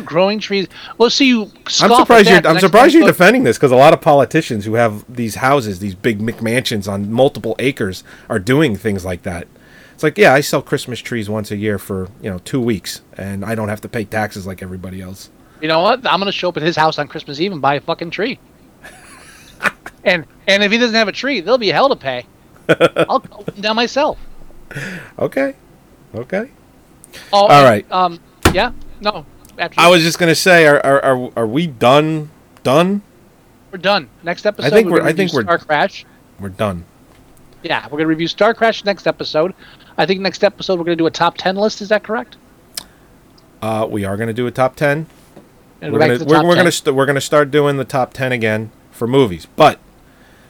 growing 0.04 0.40
trees. 0.40 0.68
Well, 0.98 1.10
see 1.10 1.28
you. 1.28 1.52
I'm 1.82 1.94
surprised 1.94 2.30
you're. 2.30 2.46
I'm 2.48 2.60
surprised 2.60 2.94
you're 2.94 3.08
defending 3.08 3.44
this 3.44 3.58
because 3.58 3.72
a 3.72 3.76
lot 3.76 3.94
of 3.94 4.02
politicians 4.02 4.66
who 4.66 4.76
have 4.76 5.06
these 5.14 5.36
houses, 5.36 5.80
these 5.80 5.96
big 5.96 6.20
McMansions 6.20 6.92
on 6.92 7.12
multiple 7.12 7.56
acres, 7.60 8.04
are 8.30 8.40
doing 8.40 8.76
things 8.76 9.06
like 9.06 9.24
that. 9.24 9.48
It's 9.94 10.04
like, 10.04 10.18
yeah, 10.18 10.34
I 10.34 10.42
sell 10.42 10.62
Christmas 10.62 11.00
trees 11.00 11.30
once 11.30 11.52
a 11.52 11.56
year 11.56 11.80
for 11.80 12.10
you 12.22 12.30
know 12.30 12.40
two 12.40 12.60
weeks, 12.60 13.02
and 13.14 13.46
I 13.46 13.56
don't 13.56 13.70
have 13.70 13.82
to 13.82 13.90
pay 13.90 14.04
taxes 14.04 14.46
like 14.46 14.62
everybody 14.62 15.02
else. 15.02 15.30
You 15.62 15.68
know 15.68 15.82
what? 15.82 16.06
I'm 16.06 16.20
gonna 16.20 16.32
show 16.32 16.50
up 16.50 16.58
at 16.58 16.64
his 16.64 16.76
house 16.76 17.00
on 17.00 17.08
Christmas 17.08 17.40
Eve 17.40 17.52
and 17.52 17.62
buy 17.62 17.76
a 17.76 17.82
fucking 17.82 18.12
tree. 18.12 18.40
and 20.04 20.26
and 20.48 20.64
if 20.64 20.72
he 20.72 20.78
doesn't 20.78 20.96
have 20.96 21.08
a 21.08 21.14
tree, 21.14 21.40
there'll 21.40 21.58
be 21.58 21.70
hell 21.70 21.90
to 21.90 21.96
pay. 21.96 22.26
I'll 23.10 23.20
cut 23.20 23.46
them 23.46 23.62
down 23.62 23.76
myself. 23.76 24.20
Okay, 25.18 25.56
okay. 26.14 26.52
Oh, 27.32 27.48
All 27.48 27.52
and, 27.52 27.66
right. 27.66 27.92
Um. 27.92 28.20
Yeah. 28.54 28.72
No. 29.00 29.26
After 29.58 29.80
I 29.80 29.88
was 29.90 30.02
just 30.04 30.20
gonna 30.20 30.36
say, 30.36 30.66
are 30.68 30.84
are 30.86 31.04
are, 31.04 31.32
are 31.38 31.48
we 31.48 31.68
done? 31.68 32.30
Done? 32.64 33.02
we're 33.72 33.78
done. 33.78 34.10
Next 34.24 34.46
episode. 34.46 34.68
I 34.68 34.70
think 34.70 34.88
we're 34.88 34.94
we're- 34.94 35.04
I 35.06 35.08
think 35.14 35.32
review 35.32 35.38
we're- 35.38 35.46
Star 35.46 35.58
Crash. 35.60 36.06
We're 36.40 36.50
done. 36.50 36.86
Yeah, 37.64 37.84
we're 37.86 37.98
gonna 37.98 38.08
review 38.08 38.28
Star 38.28 38.54
Crash 38.54 38.84
next 38.86 39.08
episode. 39.08 39.54
I 39.98 40.06
think 40.06 40.22
next 40.22 40.44
episode 40.44 40.78
we're 40.80 40.86
gonna 40.86 40.96
do 40.98 41.08
a 41.08 41.12
top 41.12 41.38
ten 41.38 41.56
list. 41.56 41.82
Is 41.82 41.90
that 41.90 42.04
correct? 42.04 42.38
Uh, 43.62 43.88
we 43.90 44.04
are 44.06 44.18
gonna 44.18 44.34
do 44.34 44.48
a 44.48 44.52
top 44.52 44.76
ten. 44.76 45.08
And 45.82 45.92
we're 45.94 46.00
gonna 46.00 46.18
the 46.18 46.26
we're, 46.26 46.44
we're 46.44 46.56
10. 46.56 46.58
gonna 46.58 46.72
st- 46.72 46.96
we're 46.96 47.06
gonna 47.06 47.22
start 47.22 47.52
doing 47.52 47.78
the 47.78 47.86
top 47.86 48.14
ten 48.14 48.32
again 48.32 48.72
for 48.92 49.08
movies, 49.08 49.48
but 49.56 49.80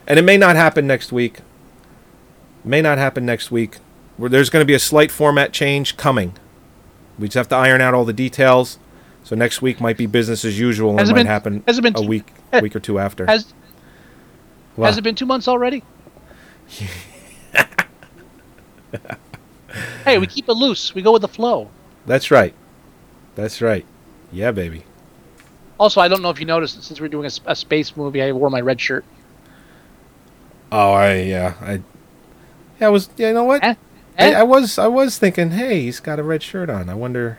and 0.07 0.19
it 0.19 0.21
may 0.23 0.37
not 0.37 0.55
happen 0.55 0.85
next 0.87 1.11
week. 1.11 1.39
May 2.63 2.81
not 2.81 2.97
happen 2.97 3.25
next 3.25 3.51
week. 3.51 3.77
Where 4.17 4.29
there's 4.29 4.49
going 4.49 4.61
to 4.61 4.65
be 4.67 4.73
a 4.73 4.79
slight 4.79 5.11
format 5.11 5.51
change 5.51 5.97
coming. 5.97 6.33
We 7.19 7.27
just 7.27 7.35
have 7.35 7.49
to 7.49 7.55
iron 7.55 7.81
out 7.81 7.93
all 7.93 8.05
the 8.05 8.13
details. 8.13 8.77
So 9.25 9.35
next 9.35 9.59
week 9.61 9.81
might 9.81 9.97
be 9.97 10.05
business 10.05 10.45
as 10.45 10.57
usual, 10.59 10.91
and 10.91 10.99
Has 10.99 11.09
it 11.09 11.13
might 11.13 11.17
been- 11.19 11.27
happen 11.27 11.63
has 11.67 11.77
it 11.79 11.81
been 11.81 11.95
a 11.95 12.01
two- 12.01 12.07
week 12.07 12.31
eh, 12.53 12.61
week 12.61 12.75
or 12.75 12.79
two 12.79 12.99
after. 12.99 13.25
Has 13.25 13.53
What? 14.75 14.85
has 14.85 14.97
it 14.99 15.01
been 15.03 15.15
two 15.15 15.25
months 15.25 15.47
already? 15.47 15.83
hey, 20.05 20.17
we 20.17 20.27
keep 20.27 20.47
it 20.47 20.53
loose. 20.53 20.93
We 20.95 21.01
go 21.01 21.11
with 21.11 21.21
the 21.23 21.27
flow. 21.27 21.69
That's 22.05 22.29
right. 22.31 22.53
That's 23.35 23.61
right. 23.61 23.85
Yeah, 24.31 24.51
baby. 24.51 24.83
Also, 25.79 25.99
I 25.99 26.07
don't 26.07 26.21
know 26.21 26.29
if 26.29 26.39
you 26.39 26.45
noticed 26.45 26.81
since 26.83 27.01
we're 27.01 27.09
doing 27.09 27.29
a 27.45 27.55
space 27.55 27.97
movie, 27.97 28.21
I 28.21 28.31
wore 28.31 28.49
my 28.49 28.61
red 28.61 28.79
shirt. 28.79 29.03
Oh, 30.71 30.93
I 30.93 31.15
yeah, 31.15 31.53
I 31.61 31.81
yeah, 32.79 32.87
I 32.87 32.89
was. 32.89 33.09
Yeah, 33.17 33.29
you 33.29 33.33
know 33.33 33.43
what? 33.43 33.63
Eh? 33.63 33.73
I, 34.17 34.23
Eh? 34.31 34.39
I 34.39 34.43
was 34.43 34.77
I 34.79 34.87
was 34.87 35.17
thinking, 35.17 35.51
hey, 35.51 35.81
he's 35.81 35.99
got 35.99 36.19
a 36.19 36.23
red 36.23 36.43
shirt 36.43 36.69
on. 36.69 36.89
I 36.89 36.93
wonder. 36.93 37.37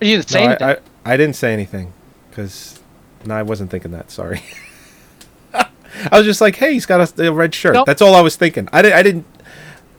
Are 0.00 0.04
you 0.06 0.16
didn't 0.16 0.28
say 0.28 0.46
No. 0.46 0.56
I, 0.60 0.76
I, 1.04 1.16
didn't 1.16 1.36
say 1.36 1.52
anything 1.52 1.92
because 2.30 2.80
no, 3.24 3.34
I 3.34 3.42
wasn't 3.42 3.70
thinking 3.70 3.90
that. 3.92 4.10
Sorry. 4.10 4.42
I 5.54 6.18
was 6.18 6.24
just 6.24 6.40
like, 6.40 6.56
hey, 6.56 6.72
he's 6.72 6.86
got 6.86 7.18
a, 7.18 7.28
a 7.28 7.32
red 7.32 7.54
shirt. 7.54 7.74
Nope. 7.74 7.86
That's 7.86 8.02
all 8.02 8.14
I 8.14 8.20
was 8.20 8.36
thinking. 8.36 8.68
I, 8.72 8.82
didn't. 8.82 8.98
I 8.98 9.02
didn't. 9.02 9.26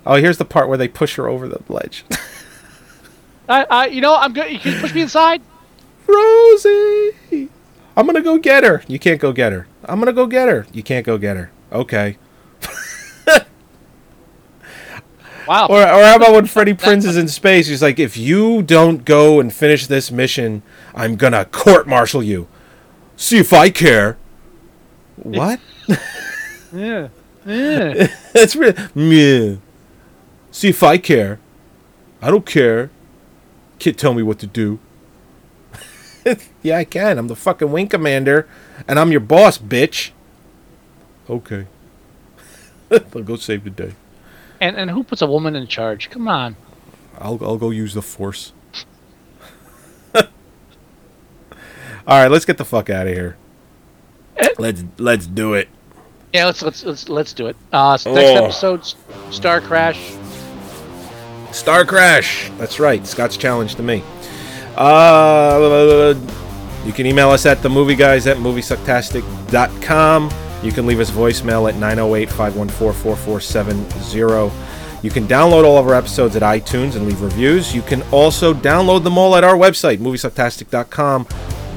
Oh, 0.06 0.16
here's 0.16 0.38
the 0.38 0.46
part 0.46 0.68
where 0.68 0.78
they 0.78 0.88
push 0.88 1.16
her 1.16 1.28
over 1.28 1.48
the 1.48 1.62
ledge. 1.68 2.06
I, 3.50 3.66
I, 3.70 3.88
you 3.88 4.02
know, 4.02 4.16
I'm 4.16 4.34
good. 4.34 4.52
You 4.52 4.60
can 4.60 4.82
push 4.82 4.94
me 4.94 5.02
inside. 5.02 5.42
Rosie, 6.08 7.50
I'm 7.98 8.06
gonna 8.06 8.22
go 8.22 8.38
get 8.38 8.64
her. 8.64 8.84
You 8.88 9.00
can't 9.00 9.20
go 9.20 9.32
get 9.32 9.52
her. 9.52 9.68
I'm 9.84 10.00
gonna 10.00 10.14
go 10.14 10.28
get 10.28 10.48
her. 10.50 10.68
You 10.72 10.84
can't 10.84 11.06
go 11.06 11.18
get 11.18 11.36
her. 11.38 11.52
Okay. 11.72 12.18
Wow. 15.48 15.68
Or, 15.68 15.82
or 15.82 16.04
how 16.04 16.16
about 16.16 16.34
when 16.34 16.46
Freddie 16.46 16.74
Prinze 16.74 17.06
is 17.06 17.18
in 17.18 17.28
space? 17.28 17.68
He's 17.68 17.82
like, 17.82 18.00
if 18.00 18.18
you 18.18 18.62
don't 18.64 19.06
go 19.06 19.40
and 19.40 19.54
finish 19.54 19.88
this 19.88 20.12
mission, 20.12 20.64
I'm 20.96 21.18
gonna 21.18 21.44
court 21.46 21.88
martial 21.88 22.24
you. 22.24 22.48
See 23.18 23.38
if 23.38 23.52
I 23.52 23.70
care. 23.70 24.18
What? 25.18 25.60
yeah. 26.74 27.10
Yeah. 27.46 28.08
That's 28.34 28.56
really 28.56 28.76
yeah. 28.96 29.56
See 30.52 30.70
if 30.70 30.82
I 30.82 30.98
care. 30.98 31.40
I 32.22 32.32
don't 32.32 32.46
care. 32.46 32.90
Can't 33.78 33.98
tell 33.98 34.14
me 34.14 34.24
what 34.24 34.40
to 34.40 34.48
do. 34.48 34.80
yeah, 36.64 36.78
I 36.78 36.86
can. 36.86 37.18
I'm 37.18 37.28
the 37.28 37.36
fucking 37.36 37.72
wing 37.72 37.90
commander, 37.90 38.48
and 38.88 38.98
I'm 38.98 39.12
your 39.12 39.20
boss, 39.20 39.58
bitch. 39.58 40.12
Okay. 41.30 41.68
I'll 42.90 43.22
go 43.22 43.36
save 43.36 43.66
the 43.66 43.70
day. 43.70 43.94
And 44.62 44.78
and 44.78 44.90
who 44.90 45.04
puts 45.04 45.22
a 45.22 45.28
woman 45.28 45.58
in 45.58 45.68
charge? 45.68 46.10
Come 46.10 46.30
on. 46.30 46.56
I'll 47.18 47.38
I'll 47.44 47.58
go 47.58 47.70
use 47.70 47.94
the 47.94 48.02
force. 48.02 48.54
All 50.16 50.24
right, 52.08 52.28
let's 52.30 52.46
get 52.46 52.58
the 52.58 52.66
fuck 52.66 52.90
out 52.90 53.08
of 53.08 53.14
here. 53.14 53.36
Let's 54.58 54.84
let's 54.98 55.26
do 55.28 55.54
it. 55.54 55.70
Yeah, 56.34 56.46
let's 56.46 56.62
let's 56.62 56.84
let's 56.84 57.08
let's 57.10 57.34
do 57.34 57.48
it. 57.48 57.56
Uh, 57.72 57.98
so 57.98 58.12
Oh. 58.12 58.16
next 58.16 58.42
episode, 58.42 58.80
S- 58.82 58.96
Star 59.32 59.62
Crash. 59.62 60.14
Star 61.52 61.86
Crash. 61.86 62.52
That's 62.58 62.80
right. 62.80 63.06
Scott's 63.08 63.38
challenge 63.38 63.76
to 63.76 63.84
me. 63.84 64.04
Uh, 64.76 66.14
you 66.86 66.92
can 66.92 67.06
email 67.06 67.30
us 67.30 67.46
at 67.46 67.62
the 67.64 67.70
movie 67.70 67.96
guys 67.96 68.28
at 68.28 68.38
moviesucktastic.com. 68.38 70.30
You 70.64 70.72
can 70.72 70.86
leave 70.86 71.00
us 71.00 71.10
voicemail 71.12 71.70
at 71.70 71.76
908 71.76 72.30
514 72.30 72.94
4470. 73.16 74.52
You 75.02 75.12
can 75.12 75.28
download 75.28 75.64
all 75.64 75.78
of 75.78 75.88
our 75.88 75.94
episodes 75.94 76.36
at 76.36 76.42
iTunes 76.42 76.96
and 76.96 77.06
leave 77.08 77.22
reviews. 77.22 77.74
You 77.76 77.84
can 77.84 78.02
also 78.12 78.54
download 78.54 79.04
them 79.04 79.18
all 79.18 79.36
at 79.36 79.44
our 79.44 79.56
website, 79.56 80.00
moviesucktastic.com. 80.00 81.28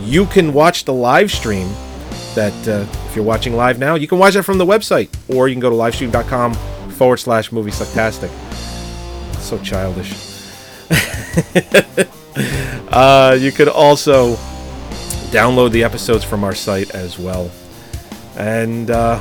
You 0.01 0.27
can 0.27 0.53
watch 0.53 0.85
the 0.85 0.95
live 0.95 1.31
stream 1.31 1.69
that, 2.35 2.69
uh, 2.69 2.87
if 3.09 3.17
you're 3.17 3.25
watching 3.25 3.55
live 3.55 3.79
now, 3.79 3.95
you 3.95 4.07
can 4.07 4.19
watch 4.19 4.37
it 4.37 4.43
from 4.43 4.59
the 4.59 4.67
website, 4.67 5.09
or 5.29 5.49
you 5.49 5.55
can 5.55 5.61
go 5.61 5.71
to 5.71 5.77
livestream.com 5.77 6.55
forward 6.93 7.19
slash 7.19 7.51
moviesucktastic. 7.51 8.31
So 9.41 9.59
childish. 9.59 10.13
uh, 12.93 13.37
you 13.39 13.53
could 13.53 13.69
also 13.69 14.35
download 15.31 15.73
the 15.73 15.85
episodes 15.85 16.25
from 16.25 16.45
our 16.45 16.55
site 16.55 16.95
as 16.95 17.19
well. 17.19 17.51
And 18.37 18.91
uh, 18.91 19.21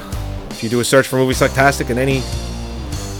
if 0.49 0.63
you 0.63 0.69
do 0.69 0.79
a 0.79 0.85
search 0.85 1.07
for 1.07 1.17
Movie 1.17 1.33
Sucktastic 1.33 1.89
in 1.89 1.97
any 1.97 2.23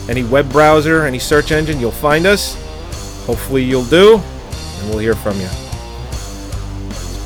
any 0.09 0.23
web 0.23 0.49
browser, 0.51 1.05
any 1.05 1.19
search 1.19 1.51
engine, 1.51 1.79
you'll 1.79 1.91
find 1.91 2.25
us. 2.25 2.55
Hopefully 3.25 3.63
you'll 3.63 3.85
do, 3.85 4.15
and 4.15 4.89
we'll 4.89 4.99
hear 4.99 5.15
from 5.15 5.37
you. 5.39 5.66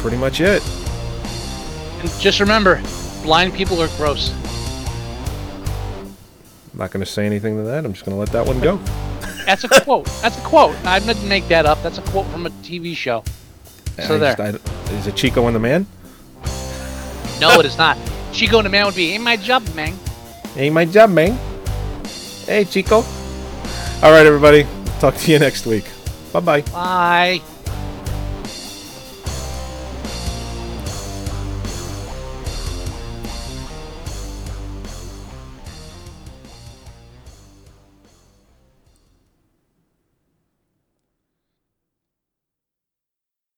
Pretty 0.02 0.18
much 0.18 0.42
it. 0.42 0.64
And 2.00 2.10
just 2.20 2.40
remember, 2.40 2.82
blind 3.24 3.54
people 3.54 3.82
are 3.82 3.88
gross. 3.98 4.32
I'm 6.74 6.80
not 6.80 6.92
going 6.92 7.06
to 7.06 7.12
say 7.12 7.26
anything 7.26 7.58
to 7.58 7.64
that. 7.64 7.86
I'm 7.86 7.94
just 7.94 8.06
going 8.06 8.16
to 8.16 8.20
let 8.20 8.30
that 8.30 8.46
one 8.46 8.60
go. 8.60 8.78
That's 9.46 9.64
a 9.64 9.70
quote. 9.70 10.06
That's 10.22 10.38
a 10.38 10.42
quote. 10.42 10.76
I 10.86 11.00
didn't 11.00 11.28
make 11.28 11.48
that 11.50 11.66
up. 11.66 11.82
That's 11.84 11.98
a 11.98 12.02
quote 12.04 12.26
from 12.28 12.46
a 12.46 12.50
TV 12.64 12.96
show. 12.96 13.24
So 14.08 14.16
I 14.16 14.18
there. 14.18 14.36
just- 14.36 14.68
I- 14.68 14.94
is 14.94 15.08
it 15.08 15.16
Chico 15.16 15.46
and 15.48 15.56
the 15.56 15.60
Man? 15.60 15.86
No, 17.40 17.60
it 17.60 17.66
is 17.66 17.78
not. 17.78 17.98
Chico 18.34 18.58
and 18.60 18.66
the 18.66 18.70
man 18.70 18.86
would 18.86 18.96
be 18.96 19.14
ain't 19.14 19.24
my 19.24 19.36
job, 19.36 19.64
man. 19.76 19.98
Ain't 20.56 20.74
my 20.74 20.86
job, 20.86 21.10
man. 21.10 21.38
Hey, 22.46 22.66
Chico. 22.66 22.98
All 22.98 24.12
right, 24.12 24.26
everybody. 24.26 24.66
Talk 25.00 25.16
to 25.16 25.32
you 25.32 25.40
next 25.40 25.66
week. 25.66 25.86
Bye 26.32 26.40
bye. 26.40 26.62
Bye. 26.62 27.42